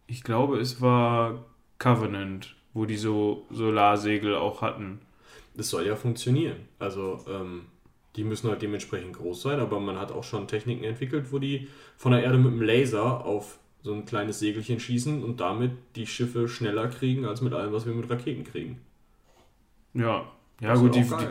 Ich 0.06 0.22
glaube, 0.22 0.58
es 0.58 0.80
war 0.80 1.46
Covenant, 1.78 2.56
wo 2.74 2.84
die 2.84 2.96
so 2.96 3.46
Solarsegel 3.50 4.34
auch 4.34 4.62
hatten. 4.62 5.00
Das 5.54 5.68
soll 5.70 5.86
ja 5.86 5.96
funktionieren. 5.96 6.68
Also, 6.78 7.24
ähm, 7.28 7.66
die 8.16 8.24
müssen 8.24 8.50
halt 8.50 8.62
dementsprechend 8.62 9.14
groß 9.14 9.42
sein, 9.42 9.60
aber 9.60 9.78
man 9.80 9.98
hat 9.98 10.10
auch 10.12 10.24
schon 10.24 10.48
Techniken 10.48 10.84
entwickelt, 10.84 11.32
wo 11.32 11.38
die 11.38 11.68
von 11.96 12.12
der 12.12 12.22
Erde 12.24 12.38
mit 12.38 12.52
dem 12.52 12.62
Laser 12.62 13.24
auf 13.24 13.58
so 13.82 13.94
ein 13.94 14.04
kleines 14.04 14.40
Segelchen 14.40 14.80
schießen 14.80 15.22
und 15.22 15.40
damit 15.40 15.72
die 15.96 16.06
Schiffe 16.06 16.48
schneller 16.48 16.88
kriegen, 16.88 17.24
als 17.24 17.40
mit 17.40 17.52
allem, 17.54 17.72
was 17.72 17.86
wir 17.86 17.94
mit 17.94 18.10
Raketen 18.10 18.44
kriegen. 18.44 18.80
Ja, 19.94 20.30
ja 20.60 20.68
Das 20.70 20.80
gut, 20.80 20.94
die, 20.94 21.02
die, 21.02 21.26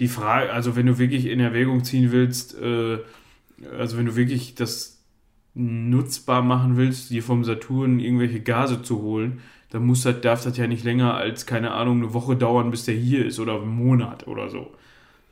die 0.00 0.08
Frage, 0.08 0.52
also 0.52 0.76
wenn 0.76 0.86
du 0.86 0.98
wirklich 0.98 1.26
in 1.26 1.40
Erwägung 1.40 1.84
ziehen 1.84 2.12
willst, 2.12 2.54
äh, 2.60 2.98
also 3.78 3.96
wenn 3.98 4.06
du 4.06 4.16
wirklich 4.16 4.54
das 4.54 5.02
nutzbar 5.54 6.42
machen 6.42 6.76
willst, 6.76 7.10
dir 7.10 7.22
vom 7.22 7.44
Saturn 7.44 8.00
irgendwelche 8.00 8.40
Gase 8.40 8.82
zu 8.82 9.02
holen, 9.02 9.40
dann 9.70 9.86
muss 9.86 10.02
das, 10.02 10.20
darf 10.20 10.42
das 10.44 10.56
ja 10.56 10.66
nicht 10.66 10.84
länger 10.84 11.14
als, 11.14 11.46
keine 11.46 11.72
Ahnung, 11.72 11.98
eine 11.98 12.14
Woche 12.14 12.36
dauern, 12.36 12.70
bis 12.70 12.84
der 12.84 12.94
hier 12.94 13.24
ist 13.26 13.38
oder 13.40 13.54
einen 13.60 13.76
Monat 13.76 14.26
oder 14.26 14.48
so. 14.50 14.72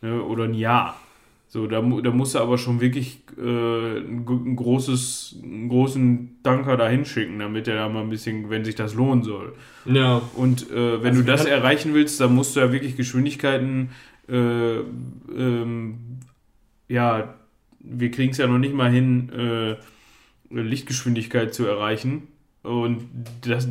Ne? 0.01 0.23
Oder 0.23 0.45
ein 0.45 0.55
Jahr. 0.55 1.01
So, 1.49 1.67
da, 1.67 1.83
da 1.83 2.11
musst 2.11 2.35
du 2.35 2.39
aber 2.39 2.57
schon 2.57 2.81
wirklich 2.81 3.25
äh, 3.37 3.99
ein, 3.99 4.57
großes, 4.57 5.37
einen 5.43 5.69
großen 5.69 6.41
Tanker 6.43 6.79
da 6.79 6.89
hinschicken, 6.89 7.39
damit 7.41 7.67
der 7.67 7.77
da 7.77 7.89
mal 7.91 8.03
ein 8.03 8.09
bisschen, 8.09 8.49
wenn 8.49 8.65
sich 8.65 8.75
das 8.75 8.95
lohnen 8.95 9.23
soll. 9.23 9.55
Ja, 9.85 10.23
Und 10.35 10.71
äh, 10.71 11.03
wenn 11.03 11.11
Also 11.11 11.21
du 11.21 11.23
das 11.25 11.45
erreichen 11.45 11.93
willst, 11.95 12.21
dann 12.21 12.35
musst 12.35 12.57
du 12.57 12.61
ja 12.61 12.73
wirklich 12.73 12.97
Geschwindigkeiten, 12.97 13.91
äh, 14.29 14.79
ähm, 14.79 16.21
ja, 16.89 17.35
wir 17.83 18.11
kriegen 18.11 18.33
es 18.33 18.39
ja 18.39 18.47
noch 18.47 18.59
nicht 18.59 18.75
mal 18.75 18.91
hin, 18.91 19.31
äh, 19.31 19.77
Lichtgeschwindigkeit 20.51 21.55
zu 21.55 21.67
erreichen. 21.67 22.29
Und 22.63 23.09
das, 23.41 23.69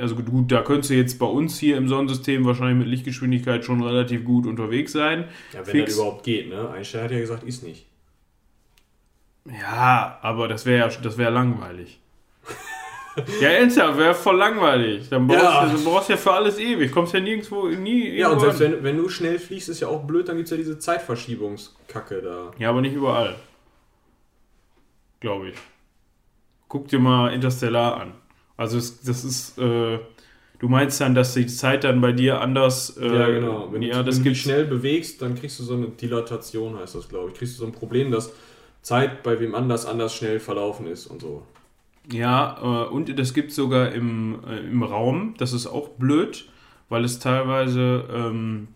also 0.00 0.14
gut, 0.14 0.52
da 0.52 0.62
könntest 0.62 0.90
du 0.90 0.94
jetzt 0.94 1.18
bei 1.18 1.26
uns 1.26 1.58
hier 1.58 1.76
im 1.76 1.88
Sonnensystem 1.88 2.44
wahrscheinlich 2.44 2.78
mit 2.78 2.86
Lichtgeschwindigkeit 2.86 3.64
schon 3.64 3.82
relativ 3.82 4.24
gut 4.24 4.46
unterwegs 4.46 4.92
sein. 4.92 5.24
ja 5.52 5.66
wenn 5.66 5.72
Fix. 5.72 5.86
das 5.86 5.96
überhaupt 5.96 6.24
geht, 6.24 6.48
ne? 6.48 6.70
Einstein 6.70 7.04
hat 7.04 7.10
ja 7.10 7.18
gesagt, 7.18 7.42
ist 7.42 7.64
nicht. 7.64 7.86
Ja, 9.46 10.18
aber 10.22 10.46
das 10.46 10.66
wäre 10.66 10.88
ja, 10.88 11.00
das 11.00 11.18
wäre 11.18 11.32
langweilig. 11.32 11.98
ja, 13.40 13.48
ernsthaft, 13.48 13.98
wäre 13.98 14.14
voll 14.14 14.36
langweilig. 14.36 15.08
Dann 15.08 15.26
brauchst, 15.26 15.42
Ja. 15.42 15.66
du 15.66 15.84
brauchst 15.84 16.08
ja 16.10 16.16
für 16.16 16.32
alles 16.32 16.58
ewig, 16.58 16.92
kommst 16.92 17.14
ja 17.14 17.20
nirgendwo, 17.20 17.66
nie 17.68 18.16
Ja, 18.16 18.28
und 18.28 18.38
irgendwo 18.38 18.56
selbst 18.56 18.60
wenn, 18.60 18.84
wenn 18.84 18.96
du 18.96 19.08
schnell 19.08 19.38
fliegst, 19.38 19.68
ist 19.68 19.80
ja 19.80 19.88
auch 19.88 20.04
blöd, 20.04 20.28
dann 20.28 20.36
gibt 20.36 20.46
es 20.46 20.50
ja 20.50 20.56
diese 20.56 20.78
Zeitverschiebungskacke 20.78 22.22
da. 22.22 22.50
Ja, 22.58 22.70
aber 22.70 22.80
nicht 22.80 22.94
überall. 22.94 23.36
Glaube 25.20 25.48
ich. 25.50 25.54
Guck 26.68 26.88
dir 26.88 26.98
mal 26.98 27.32
Interstellar 27.32 28.00
an. 28.00 28.12
Also 28.56 28.78
es, 28.78 29.00
das 29.02 29.24
ist, 29.24 29.58
äh, 29.58 29.98
du 30.58 30.68
meinst 30.68 31.00
dann, 31.00 31.14
dass 31.14 31.34
die 31.34 31.46
Zeit 31.46 31.84
dann 31.84 32.00
bei 32.00 32.12
dir 32.12 32.40
anders... 32.40 32.96
Äh, 32.98 33.06
ja, 33.06 33.26
genau. 33.30 33.72
Wenn, 33.72 33.82
ja, 33.82 33.98
du, 33.98 34.04
das 34.04 34.16
wenn 34.16 34.24
du 34.24 34.30
dich 34.30 34.42
schnell 34.42 34.64
bewegst, 34.66 35.22
dann 35.22 35.34
kriegst 35.34 35.58
du 35.58 35.62
so 35.64 35.74
eine 35.74 35.88
Dilatation, 35.88 36.78
heißt 36.78 36.94
das, 36.94 37.08
glaube 37.08 37.30
ich. 37.30 37.38
Kriegst 37.38 37.54
du 37.56 37.60
so 37.60 37.66
ein 37.66 37.72
Problem, 37.72 38.10
dass 38.10 38.32
Zeit 38.82 39.22
bei 39.22 39.40
wem 39.40 39.54
anders 39.54 39.86
anders 39.86 40.14
schnell 40.14 40.40
verlaufen 40.40 40.86
ist 40.86 41.06
und 41.06 41.20
so. 41.20 41.42
Ja, 42.10 42.56
äh, 42.60 42.88
und 42.88 43.16
das 43.18 43.34
gibt 43.34 43.52
sogar 43.52 43.92
im, 43.92 44.38
äh, 44.48 44.58
im 44.60 44.82
Raum. 44.82 45.34
Das 45.38 45.52
ist 45.52 45.66
auch 45.66 45.88
blöd, 45.90 46.48
weil 46.88 47.04
es 47.04 47.18
teilweise 47.18 48.04
ähm, 48.12 48.68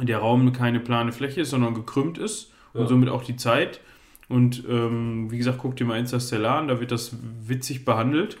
der 0.00 0.18
Raum 0.18 0.52
keine 0.52 0.80
plane 0.80 1.12
Fläche 1.12 1.42
ist, 1.42 1.50
sondern 1.50 1.74
gekrümmt 1.74 2.18
ist 2.18 2.52
und 2.74 2.82
Ja. 2.82 2.86
somit 2.88 3.08
auch 3.08 3.24
die 3.24 3.36
Zeit. 3.36 3.80
Und 4.28 4.64
ähm, 4.68 5.30
wie 5.30 5.38
gesagt, 5.38 5.58
guck 5.58 5.76
dir 5.76 5.84
mal 5.84 5.98
Interstellar 5.98 6.58
an, 6.58 6.68
da 6.68 6.80
wird 6.80 6.90
das 6.90 7.16
witzig 7.46 7.84
behandelt. 7.84 8.38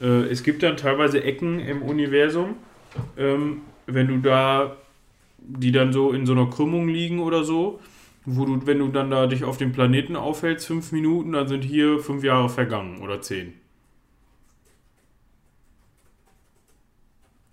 Äh, 0.00 0.24
es 0.30 0.42
gibt 0.42 0.62
dann 0.62 0.76
teilweise 0.76 1.22
Ecken 1.22 1.58
im 1.60 1.82
Universum, 1.82 2.56
ähm, 3.18 3.62
wenn 3.86 4.08
du 4.08 4.18
da, 4.18 4.76
die 5.38 5.72
dann 5.72 5.92
so 5.92 6.12
in 6.12 6.24
so 6.26 6.32
einer 6.32 6.46
Krümmung 6.48 6.88
liegen 6.88 7.18
oder 7.20 7.44
so, 7.44 7.80
wo 8.26 8.44
du, 8.44 8.66
wenn 8.66 8.78
du 8.78 8.88
dann 8.88 9.10
da 9.10 9.26
dich 9.26 9.44
auf 9.44 9.58
dem 9.58 9.72
Planeten 9.72 10.16
aufhältst, 10.16 10.66
fünf 10.66 10.92
Minuten, 10.92 11.32
dann 11.32 11.48
sind 11.48 11.62
hier 11.62 11.98
fünf 11.98 12.24
Jahre 12.24 12.48
vergangen 12.48 13.00
oder 13.00 13.20
zehn. 13.20 13.54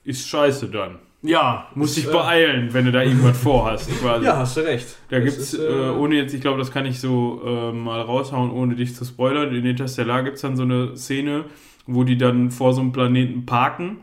Ist 0.03 0.27
scheiße 0.27 0.69
dann. 0.69 0.99
Ja, 1.23 1.67
Muss 1.75 1.93
dich 1.93 2.09
beeilen, 2.09 2.73
wenn 2.73 2.85
du 2.85 2.91
da 2.91 3.03
irgendwas 3.03 3.37
vorhast. 3.43 3.91
Quasi. 3.99 4.25
Ja, 4.25 4.37
hast 4.37 4.57
du 4.57 4.61
recht. 4.61 4.97
Da 5.09 5.19
Das 5.19 5.25
gibt's, 5.25 5.53
ist, 5.53 5.59
äh, 5.59 5.89
ohne 5.89 6.15
jetzt, 6.15 6.33
ich 6.33 6.41
glaube, 6.41 6.57
das 6.57 6.71
kann 6.71 6.85
ich 6.85 6.99
so 6.99 7.41
äh, 7.45 7.71
mal 7.71 8.01
raushauen, 8.01 8.49
ohne 8.49 8.75
dich 8.75 8.95
zu 8.95 9.05
spoilern. 9.05 9.53
In 9.53 9.65
Interstellar 9.65 10.23
gibt 10.23 10.37
es 10.37 10.41
dann 10.41 10.57
so 10.57 10.63
eine 10.63 10.97
Szene, 10.97 11.45
wo 11.85 12.03
die 12.03 12.17
dann 12.17 12.49
vor 12.49 12.73
so 12.73 12.81
einem 12.81 12.91
Planeten 12.91 13.45
parken. 13.45 13.97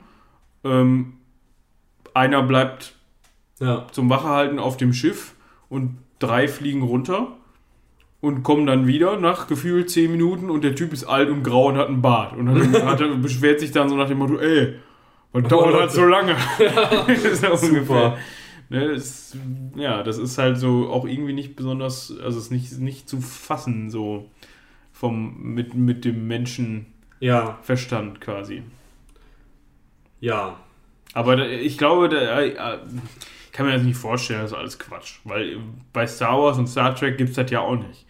Ähm, 0.63 1.15
einer 2.15 2.43
bleibt 2.45 2.95
ja. 3.59 3.87
zum 3.91 4.09
Wachehalten 4.11 4.61
auf 4.61 4.77
dem 4.77 4.93
Schiff 4.93 5.35
und 5.69 5.99
drei 6.19 6.49
fliegen 6.49 6.83
runter 6.83 7.37
und 8.21 8.43
kommen 8.43 8.67
dann 8.67 8.87
wieder 8.87 9.19
nach 9.19 9.47
gefühlt 9.47 9.91
zehn 9.91 10.11
Minuten 10.11 10.51
und 10.51 10.65
der 10.65 10.75
Typ 10.75 10.93
ist 10.93 11.05
alt 11.05 11.31
und 11.31 11.43
grau 11.43 11.69
und 11.69 11.77
hat 11.77 11.89
einen 11.89 12.03
Bart. 12.03 12.37
Und 12.37 12.47
dann 12.47 12.73
hat 12.87 13.01
er, 13.01 13.14
beschwert 13.16 13.61
sich 13.61 13.71
dann 13.71 13.89
so 13.89 13.97
nach 13.97 14.09
dem 14.09 14.19
Motto, 14.19 14.39
ey, 14.39 14.75
was 15.33 15.45
dauert 15.45 15.75
das 15.75 15.95
so 15.95 16.05
lange? 16.05 16.35
ist 17.07 17.43
ja 17.43 17.51
ungefähr. 17.51 18.16
Ne, 18.71 18.85
es, 18.85 19.37
ja, 19.77 20.03
das 20.03 20.19
ist 20.19 20.37
halt 20.37 20.59
so 20.59 20.91
auch 20.91 21.07
irgendwie 21.07 21.33
nicht 21.33 21.57
besonders, 21.57 22.11
also 22.23 22.39
es 22.39 22.45
ist 22.47 22.51
nicht, 22.51 22.79
nicht 22.79 23.09
zu 23.09 23.21
fassen, 23.21 23.91
so 23.91 24.29
vom, 24.93 25.55
mit, 25.55 25.75
mit 25.75 26.05
dem 26.05 26.27
Menschenverstand 26.27 28.19
Ja, 28.19 28.21
quasi. 28.21 28.62
ja. 30.21 30.57
Aber 31.14 31.49
ich 31.49 31.79
glaube, 31.79 32.11
da, 32.11 32.41
äh, 32.41 32.49
äh, 32.49 32.79
kann 33.59 33.67
mir 33.67 33.73
das 33.73 33.83
nicht 33.83 33.97
vorstellen, 33.99 34.43
das 34.43 34.53
ist 34.53 34.57
alles 34.57 34.79
Quatsch. 34.79 35.19
Weil 35.25 35.59
bei 35.93 36.07
Star 36.07 36.39
Wars 36.41 36.59
und 36.59 36.69
Star 36.69 36.95
Trek 36.95 37.19
gibt 37.19 37.31
es 37.31 37.37
das 37.37 37.51
ja 37.51 37.61
auch 37.61 37.75
nicht. 37.77 38.07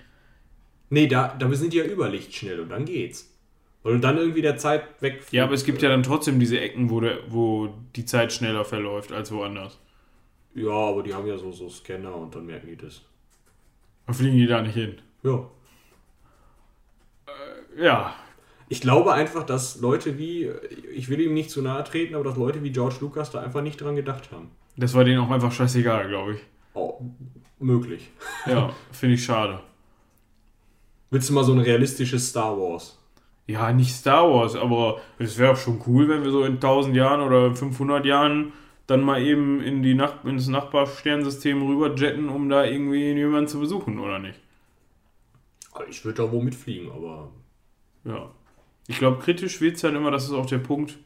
Nee, 0.91 1.07
da, 1.07 1.35
da 1.39 1.51
sind 1.55 1.73
die 1.73 1.79
ja 1.79 1.85
überlichtschnell 1.85 2.61
und 2.61 2.69
dann 2.71 2.85
geht's. 2.85 3.35
Weil 3.83 3.95
du 3.95 4.01
dann 4.01 4.19
irgendwie 4.19 4.43
der 4.43 4.59
Zeit 4.59 4.85
weg. 5.01 5.25
Ja, 5.31 5.45
aber 5.45 5.55
es 5.55 5.65
gibt 5.65 5.81
ja 5.83 5.89
dann 5.89 6.03
trotzdem 6.03 6.39
diese 6.41 6.61
Ecken, 6.61 6.91
wo, 6.91 7.01
der, 7.01 7.21
wo 7.29 7.69
die 7.97 8.05
Zeit 8.05 8.33
schneller 8.33 8.65
verläuft 8.67 9.13
als 9.13 9.33
woanders. 9.33 9.79
Ja, 10.55 10.71
aber 10.73 11.03
die 11.03 11.15
haben 11.15 11.27
ja 11.27 11.39
so, 11.39 11.53
so 11.53 11.69
Scanner 11.71 12.15
und 12.15 12.35
dann 12.35 12.45
merken 12.47 12.67
die 12.69 12.77
das. 12.77 13.03
Da 14.07 14.13
fliegen 14.13 14.37
die 14.37 14.47
da 14.49 14.61
nicht 14.63 14.75
hin. 14.75 15.01
Ja. 15.23 15.49
Ja, 17.77 18.15
Ich 18.69 18.81
glaube 18.83 19.13
einfach, 19.15 19.45
dass 19.45 19.81
Leute 19.81 20.19
wie, 20.19 20.51
ich 20.95 21.09
will 21.11 21.21
ihm 21.21 21.35
nicht 21.35 21.51
zu 21.51 21.63
nahe 21.63 21.85
treten, 21.85 22.15
aber 22.15 22.25
dass 22.25 22.37
Leute 22.39 22.63
wie 22.65 22.73
George 22.73 22.97
Lucas 23.03 23.31
da 23.33 23.41
einfach 23.43 23.63
nicht 23.63 23.81
dran 23.81 23.97
gedacht 23.97 24.33
haben. 24.33 24.51
Das 24.79 24.95
war 24.95 25.05
denen 25.05 25.18
auch 25.18 25.31
einfach 25.31 25.51
scheißegal, 25.51 26.09
glaube 26.09 26.35
ich. 26.35 26.41
Oh, 26.72 27.01
möglich. 27.59 28.11
Ja, 28.47 28.72
finde 28.93 29.16
ich 29.16 29.24
schade. 29.24 29.61
Willst 31.11 31.29
du 31.29 31.35
mal 31.35 31.45
so 31.45 31.53
ein 31.53 31.59
realistisches 31.59 32.29
Star 32.29 32.57
Wars? 32.57 32.97
Ja, 33.47 33.72
nicht 33.72 33.93
Star 33.93 34.31
Wars, 34.31 34.55
aber 34.55 35.01
es 35.18 35.37
wäre 35.37 35.53
auch 35.53 35.57
schon 35.57 35.83
cool, 35.87 36.09
wenn 36.09 36.22
wir 36.22 36.31
so 36.31 36.45
in 36.45 36.55
1000 36.55 36.95
Jahren 36.95 37.20
oder 37.20 37.55
500 37.55 38.07
Jahren 38.07 38.53
dann 38.87 39.03
mal 39.03 39.20
eben 39.20 39.61
in 39.61 39.83
die 39.83 39.95
Nach 39.95 40.24
ins 40.24 40.47
Nachbarsternsystem 40.47 41.61
rüber 41.66 41.95
jetten, 41.97 42.29
um 42.29 42.49
da 42.49 42.64
irgendwie 42.64 43.12
jemanden 43.12 43.49
zu 43.49 43.59
besuchen, 43.59 43.99
oder 43.99 44.18
nicht? 44.18 44.39
Ich 45.91 46.05
würde 46.05 46.22
da 46.22 46.33
wo 46.33 46.41
mitfliegen, 46.41 46.91
aber. 46.91 47.31
Ja. 48.05 48.31
Ich 48.87 48.99
glaube, 48.99 49.18
kritisch 49.18 49.61
wird 49.61 49.76
es 49.76 49.85
halt 49.85 49.95
immer, 49.95 50.11
das 50.11 50.24
ist 50.24 50.33
auch 50.33 50.47
der 50.47 50.59
Punkt. 50.59 50.99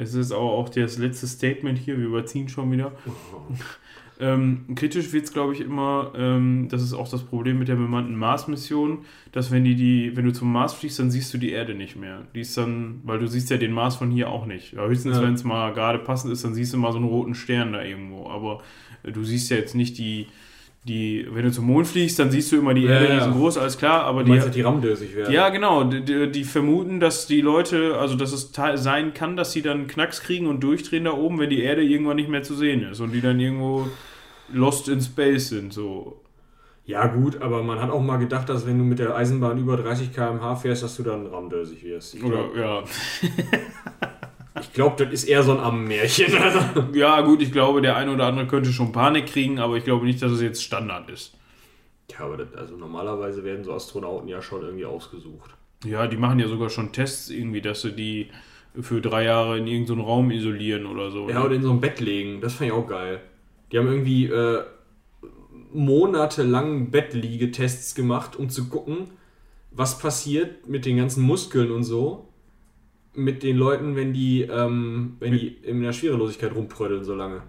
Es 0.00 0.14
ist 0.14 0.32
aber 0.32 0.42
auch 0.52 0.68
das 0.70 0.96
letzte 0.98 1.26
Statement 1.26 1.78
hier, 1.78 1.98
wir 1.98 2.06
überziehen 2.06 2.48
schon 2.48 2.72
wieder. 2.72 2.92
Ähm, 4.22 4.66
kritisch 4.74 5.14
wird 5.14 5.24
es, 5.24 5.32
glaube 5.32 5.54
ich, 5.54 5.62
immer, 5.62 6.12
ähm, 6.14 6.68
das 6.70 6.82
ist 6.82 6.92
auch 6.92 7.08
das 7.08 7.22
Problem 7.22 7.58
mit 7.58 7.68
der 7.68 7.76
bemannten 7.76 8.14
Mars-Mission, 8.16 8.98
dass 9.32 9.50
wenn 9.50 9.64
die, 9.64 9.74
die, 9.74 10.14
wenn 10.14 10.26
du 10.26 10.32
zum 10.34 10.52
Mars 10.52 10.74
fliegst, 10.74 10.98
dann 10.98 11.10
siehst 11.10 11.32
du 11.32 11.38
die 11.38 11.52
Erde 11.52 11.74
nicht 11.74 11.96
mehr. 11.96 12.26
Die 12.34 12.40
ist 12.42 12.54
dann, 12.58 13.00
weil 13.04 13.18
du 13.18 13.26
siehst 13.26 13.48
ja 13.48 13.56
den 13.56 13.72
Mars 13.72 13.96
von 13.96 14.10
hier 14.10 14.28
auch 14.28 14.44
nicht. 14.44 14.74
Ja, 14.74 14.86
höchstens, 14.86 15.16
Ja. 15.16 15.22
wenn 15.22 15.32
es 15.32 15.42
mal 15.44 15.72
gerade 15.72 15.98
passend 16.00 16.34
ist, 16.34 16.44
dann 16.44 16.52
siehst 16.52 16.74
du 16.74 16.76
mal 16.76 16.92
so 16.92 16.98
einen 16.98 17.06
roten 17.08 17.34
Stern 17.34 17.72
da 17.72 17.82
irgendwo. 17.82 18.28
Aber 18.28 18.60
äh, 19.04 19.10
du 19.10 19.24
siehst 19.24 19.50
ja 19.50 19.56
jetzt 19.56 19.74
nicht 19.74 19.96
die, 19.96 20.26
die, 20.84 21.26
wenn 21.30 21.44
du 21.44 21.52
zum 21.52 21.66
Mond 21.66 21.86
fliegst, 21.86 22.18
dann 22.18 22.30
siehst 22.30 22.50
du 22.52 22.56
immer 22.56 22.72
die 22.72 22.82
Ja, 22.84 22.92
Erde 22.92 23.08
ja. 23.08 23.14
riesengroß, 23.18 23.58
alles 23.58 23.76
klar, 23.76 24.04
aber 24.04 24.20
Du 24.20 24.24
die, 24.26 24.30
meinst, 24.30 24.46
dass 24.46 24.54
die 24.54 24.62
rammdösig 24.62 25.14
werden? 25.14 25.32
ja, 25.32 25.50
genau. 25.50 25.84
Die, 25.84 26.02
die, 26.02 26.30
die 26.32 26.44
vermuten, 26.44 27.00
dass 27.00 27.26
die 27.26 27.42
Leute, 27.42 27.98
also 27.98 28.16
dass 28.16 28.32
es 28.32 28.50
sein 28.82 29.12
kann, 29.12 29.36
dass 29.36 29.52
sie 29.52 29.60
dann 29.62 29.88
Knacks 29.88 30.22
kriegen 30.22 30.46
und 30.46 30.60
durchdrehen 30.62 31.04
da 31.04 31.12
oben, 31.12 31.38
wenn 31.38 31.50
die 31.50 31.60
Erde 31.62 31.82
irgendwann 31.82 32.16
nicht 32.16 32.30
mehr 32.30 32.42
zu 32.42 32.54
sehen 32.54 32.82
ist 32.82 33.00
und 33.00 33.12
die 33.12 33.20
dann 33.20 33.38
irgendwo 33.38 33.88
lost 34.52 34.88
in 34.88 35.00
space 35.02 35.50
sind. 35.50 35.72
So. 35.72 36.22
Ja, 36.86 37.06
gut, 37.08 37.40
aber 37.42 37.62
man 37.62 37.78
hat 37.80 37.90
auch 37.90 38.00
mal 38.02 38.16
gedacht, 38.16 38.48
dass 38.48 38.66
wenn 38.66 38.78
du 38.78 38.84
mit 38.84 38.98
der 38.98 39.14
Eisenbahn 39.14 39.58
über 39.58 39.76
30 39.76 40.12
km/h 40.14 40.56
fährst, 40.56 40.82
dass 40.82 40.96
du 40.96 41.02
dann 41.02 41.26
rammdösig 41.26 41.84
wirst. 41.84 42.20
Oder 42.24 42.48
glaube, 42.48 42.84
ja. 44.54 44.62
glaub, 44.74 44.96
das 44.96 45.12
ist 45.12 45.24
eher 45.24 45.42
so 45.42 45.52
ein 45.52 45.60
Ammenmärchen. 45.60 46.32
Ja, 46.94 47.20
gut, 47.22 47.42
ich 47.42 47.52
glaube, 47.52 47.82
der 47.82 47.96
eine 47.96 48.12
oder 48.12 48.26
andere 48.26 48.46
könnte 48.46 48.72
schon 48.72 48.92
Panik 48.92 49.26
kriegen, 49.26 49.58
aber 49.58 49.76
ich 49.76 49.84
glaube 49.84 50.06
nicht, 50.06 50.20
dass 50.22 50.32
es 50.32 50.40
jetzt 50.40 50.62
Standard 50.62 51.08
ist. 51.10 51.36
Ja, 52.10 52.20
aber 52.26 52.36
das, 52.36 52.54
also 52.54 52.76
normalerweise 52.76 53.44
werden 53.44 53.64
so 53.64 53.72
Astronauten 53.72 54.28
ja 54.28 54.42
schon 54.42 54.62
irgendwie 54.62 54.84
ausgesucht. 54.84 55.50
Ja, 55.84 56.06
die 56.06 56.16
machen 56.16 56.38
ja 56.38 56.48
sogar 56.48 56.68
schon 56.68 56.92
Tests 56.92 57.30
irgendwie, 57.30 57.60
dass 57.60 57.82
sie 57.82 57.92
die 57.92 58.30
für 58.80 59.00
drei 59.00 59.24
Jahre 59.24 59.58
in 59.58 59.66
irgendeinen 59.66 60.00
Raum 60.00 60.30
isolieren 60.30 60.86
oder 60.86 61.10
so. 61.10 61.28
Ja, 61.28 61.44
oder 61.44 61.54
in 61.54 61.62
so 61.62 61.70
ein 61.70 61.80
Bett 61.80 62.00
legen, 62.00 62.40
das 62.40 62.54
fand 62.54 62.70
ich 62.70 62.76
auch 62.76 62.86
geil. 62.86 63.20
Die 63.72 63.78
haben 63.78 63.86
irgendwie 63.86 64.26
äh, 64.26 64.62
monatelang 65.72 66.90
Bettliegetests 66.90 67.94
gemacht, 67.94 68.36
um 68.36 68.48
zu 68.48 68.68
gucken, 68.68 69.10
was 69.70 69.98
passiert 69.98 70.68
mit 70.68 70.84
den 70.84 70.96
ganzen 70.96 71.22
Muskeln 71.22 71.70
und 71.70 71.84
so. 71.84 72.28
Mit 73.14 73.42
den 73.42 73.56
Leuten, 73.56 73.96
wenn 73.96 74.12
die, 74.12 74.42
ähm, 74.42 75.16
wenn 75.18 75.32
die 75.32 75.48
in 75.48 75.82
der 75.82 75.92
Schwerelosigkeit 75.92 76.54
rumprödeln 76.54 77.02
so 77.04 77.14
lange. 77.14 77.42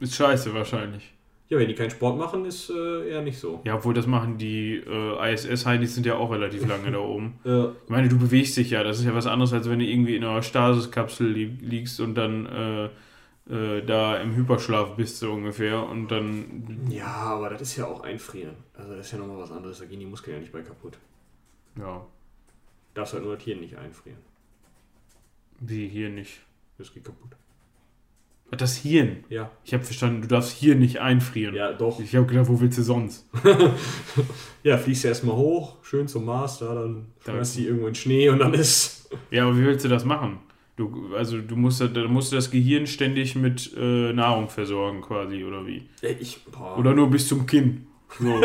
Ist 0.00 0.14
scheiße 0.14 0.52
wahrscheinlich. 0.52 1.12
Ja, 1.48 1.58
wenn 1.58 1.68
die 1.68 1.74
keinen 1.74 1.90
Sport 1.90 2.18
machen, 2.18 2.44
ist 2.44 2.70
äh, 2.70 3.08
eher 3.08 3.22
nicht 3.22 3.38
so. 3.38 3.60
Ja, 3.64 3.76
obwohl 3.76 3.94
das 3.94 4.06
machen 4.08 4.36
die 4.36 4.82
äh, 4.86 5.32
ISS-Heinis 5.32 5.94
sind 5.94 6.04
ja 6.04 6.16
auch 6.16 6.30
relativ 6.32 6.66
lange 6.68 6.90
da 6.90 6.98
oben. 6.98 7.38
Äh, 7.44 7.66
Ich 7.84 7.88
meine, 7.88 8.08
du 8.08 8.18
bewegst 8.18 8.56
dich 8.56 8.70
ja. 8.70 8.82
Das 8.82 8.98
ist 8.98 9.04
ja 9.06 9.14
was 9.14 9.26
anderes, 9.26 9.52
als 9.52 9.70
wenn 9.70 9.78
du 9.78 9.84
irgendwie 9.86 10.16
in 10.16 10.24
einer 10.24 10.42
Stasiskapsel 10.42 11.28
li 11.28 11.44
liegst 11.60 12.00
und 12.00 12.16
dann 12.16 12.46
äh, 12.46 12.84
äh, 13.48 13.82
da 13.86 14.16
im 14.16 14.34
Hyperschlaf 14.34 14.96
bist, 14.96 15.20
so 15.20 15.32
ungefähr. 15.32 15.88
Und 15.88 16.08
dann, 16.08 16.88
ja, 16.90 17.06
aber 17.06 17.48
das 17.50 17.62
ist 17.62 17.76
ja 17.76 17.86
auch 17.86 18.00
einfrieren. 18.02 18.56
Also 18.74 18.96
das 18.96 19.06
ist 19.06 19.12
ja 19.12 19.18
nochmal 19.18 19.38
was 19.38 19.52
anderes, 19.52 19.78
da 19.78 19.84
gehen 19.84 20.00
die 20.00 20.06
Muskeln 20.06 20.34
ja 20.34 20.40
nicht 20.40 20.52
bei 20.52 20.62
kaputt. 20.62 20.98
ja, 21.78 22.04
Darfst 22.92 23.14
halt 23.14 23.22
nur 23.24 23.36
das 23.36 23.44
Hirn 23.44 23.60
nicht 23.60 23.76
einfrieren. 23.78 24.18
Wie 25.60 25.88
hier 25.88 26.08
nicht. 26.08 26.40
Das 26.78 26.92
geht 26.92 27.04
kaputt. 27.04 27.30
Das 28.52 28.76
Hirn. 28.76 29.24
Ja. 29.28 29.50
Ich 29.64 29.74
habe 29.74 29.82
verstanden, 29.82 30.22
du 30.22 30.28
darfst 30.28 30.56
hier 30.56 30.76
nicht 30.76 31.00
einfrieren. 31.00 31.54
Ja, 31.54 31.72
doch. 31.72 31.98
Ich 31.98 32.14
habe 32.14 32.26
gedacht, 32.26 32.48
wo 32.48 32.60
willst 32.60 32.78
du 32.78 32.82
sonst? 32.82 33.26
Ja, 34.62 34.78
fliegst 34.78 35.04
du 35.04 35.08
erstmal 35.08 35.36
hoch, 35.36 35.76
schön 35.84 36.08
zum 36.08 36.24
Mars, 36.24 36.58
da 36.58 36.74
dann 36.74 37.06
Da 37.24 37.32
schmeißt 37.32 37.56
die 37.56 37.66
irgendwo 37.66 37.86
in 37.86 37.94
Schnee 37.94 38.28
und 38.30 38.40
dann 38.40 38.52
ist. 38.54 39.08
Ja, 39.30 39.44
aber 39.46 39.56
wie 39.56 39.64
willst 39.64 39.84
du 39.84 39.88
das 39.88 40.04
machen? 40.04 40.38
Du, 40.76 41.14
also 41.16 41.40
du 41.40 41.54
musst, 41.56 41.80
da 41.80 41.88
musst 42.08 42.32
du 42.32 42.36
das 42.36 42.50
Gehirn 42.50 42.86
ständig 42.88 43.36
mit 43.36 43.72
äh, 43.76 44.12
Nahrung 44.12 44.48
versorgen 44.48 45.00
quasi, 45.02 45.44
oder 45.44 45.64
wie? 45.66 45.88
Ich, 46.02 46.42
boah. 46.44 46.76
Oder 46.78 46.92
nur 46.94 47.08
bis 47.08 47.28
zum 47.28 47.46
Kinn. 47.46 47.86
So. 48.18 48.24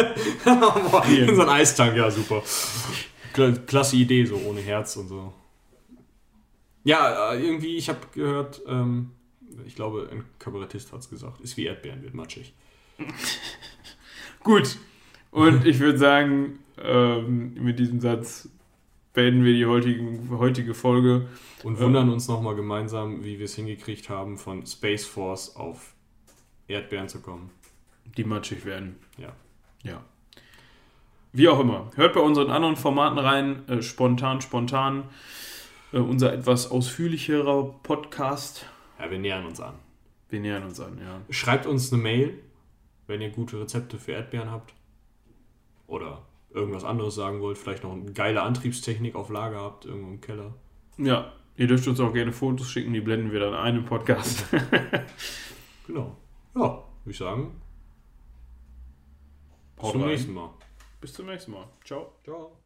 Boah, 0.45 1.05
in 1.07 1.35
so 1.35 1.41
ein 1.41 1.49
Eistank, 1.49 1.95
ja, 1.97 2.09
super. 2.11 2.41
Kla- 3.33 3.57
Klasse 3.65 3.95
Idee, 3.95 4.25
so 4.25 4.35
ohne 4.47 4.61
Herz 4.61 4.95
und 4.97 5.07
so. 5.07 5.33
Ja, 6.83 7.33
äh, 7.33 7.43
irgendwie, 7.43 7.77
ich 7.77 7.89
habe 7.89 7.99
gehört, 8.13 8.61
ähm, 8.67 9.11
ich 9.65 9.75
glaube, 9.75 10.09
ein 10.11 10.23
Kabarettist 10.39 10.91
hat 10.91 11.01
es 11.01 11.09
gesagt, 11.09 11.41
ist 11.41 11.57
wie 11.57 11.65
Erdbeeren, 11.65 12.01
wird 12.01 12.13
matschig. 12.13 12.53
Gut. 14.43 14.77
Und 15.29 15.65
ich 15.65 15.79
würde 15.79 15.97
sagen, 15.97 16.59
ähm, 16.77 17.53
mit 17.53 17.79
diesem 17.79 18.01
Satz 18.01 18.49
beenden 19.13 19.43
wir 19.43 19.53
die 19.53 19.65
heutigen, 19.65 20.29
heutige 20.37 20.73
Folge. 20.73 21.27
Und 21.63 21.79
wundern 21.79 22.09
uns 22.09 22.27
nochmal 22.27 22.55
gemeinsam, 22.55 23.23
wie 23.23 23.37
wir 23.37 23.45
es 23.45 23.55
hingekriegt 23.55 24.09
haben, 24.09 24.37
von 24.37 24.65
Space 24.65 25.05
Force 25.05 25.55
auf 25.55 25.93
Erdbeeren 26.67 27.07
zu 27.07 27.21
kommen. 27.21 27.51
Die 28.17 28.23
matschig 28.23 28.65
werden. 28.65 28.97
Ja. 29.17 29.33
Ja. 29.83 30.03
Wie 31.33 31.47
auch 31.47 31.59
immer. 31.59 31.91
Hört 31.95 32.13
bei 32.13 32.19
unseren 32.19 32.49
anderen 32.49 32.75
Formaten 32.75 33.17
rein. 33.17 33.67
Äh, 33.69 33.81
spontan, 33.81 34.41
spontan. 34.41 35.05
Äh, 35.93 35.97
unser 35.97 36.33
etwas 36.33 36.71
ausführlicherer 36.71 37.63
Podcast. 37.83 38.65
Ja, 38.99 39.09
wir 39.11 39.19
nähern 39.19 39.45
uns 39.45 39.59
an. 39.59 39.75
Wir 40.29 40.39
nähern 40.39 40.63
uns 40.63 40.79
an, 40.79 40.97
ja. 40.99 41.21
Schreibt 41.29 41.65
uns 41.65 41.91
eine 41.91 42.01
Mail, 42.01 42.39
wenn 43.07 43.21
ihr 43.21 43.29
gute 43.29 43.59
Rezepte 43.59 43.97
für 43.97 44.13
Erdbeeren 44.13 44.49
habt. 44.51 44.73
Oder 45.87 46.25
irgendwas 46.51 46.83
anderes 46.85 47.15
sagen 47.15 47.41
wollt. 47.41 47.57
Vielleicht 47.57 47.83
noch 47.83 47.91
eine 47.91 48.13
geile 48.13 48.41
Antriebstechnik 48.41 49.15
auf 49.15 49.29
Lager 49.29 49.59
habt, 49.59 49.85
irgendwo 49.85 50.09
im 50.09 50.21
Keller. 50.21 50.53
Ja, 50.97 51.33
ihr 51.57 51.67
dürft 51.67 51.87
uns 51.87 51.99
auch 51.99 52.13
gerne 52.13 52.31
Fotos 52.31 52.69
schicken, 52.69 52.93
die 52.93 53.01
blenden 53.01 53.31
wir 53.31 53.39
dann 53.39 53.53
ein 53.53 53.77
im 53.77 53.85
Podcast. 53.85 54.45
Genau. 55.87 56.15
Ja, 56.55 56.61
würde 56.61 57.11
ich 57.11 57.17
sagen. 57.17 57.59
Bis 59.75 59.91
zum 59.91 60.01
rein. 60.01 60.09
nächsten 60.09 60.33
Mal. 60.33 60.49
Bis 61.01 61.13
zum 61.13 61.25
nächsten 61.25 61.51
Mal. 61.51 61.67
Ciao. 61.83 62.13
Ciao. 62.23 62.60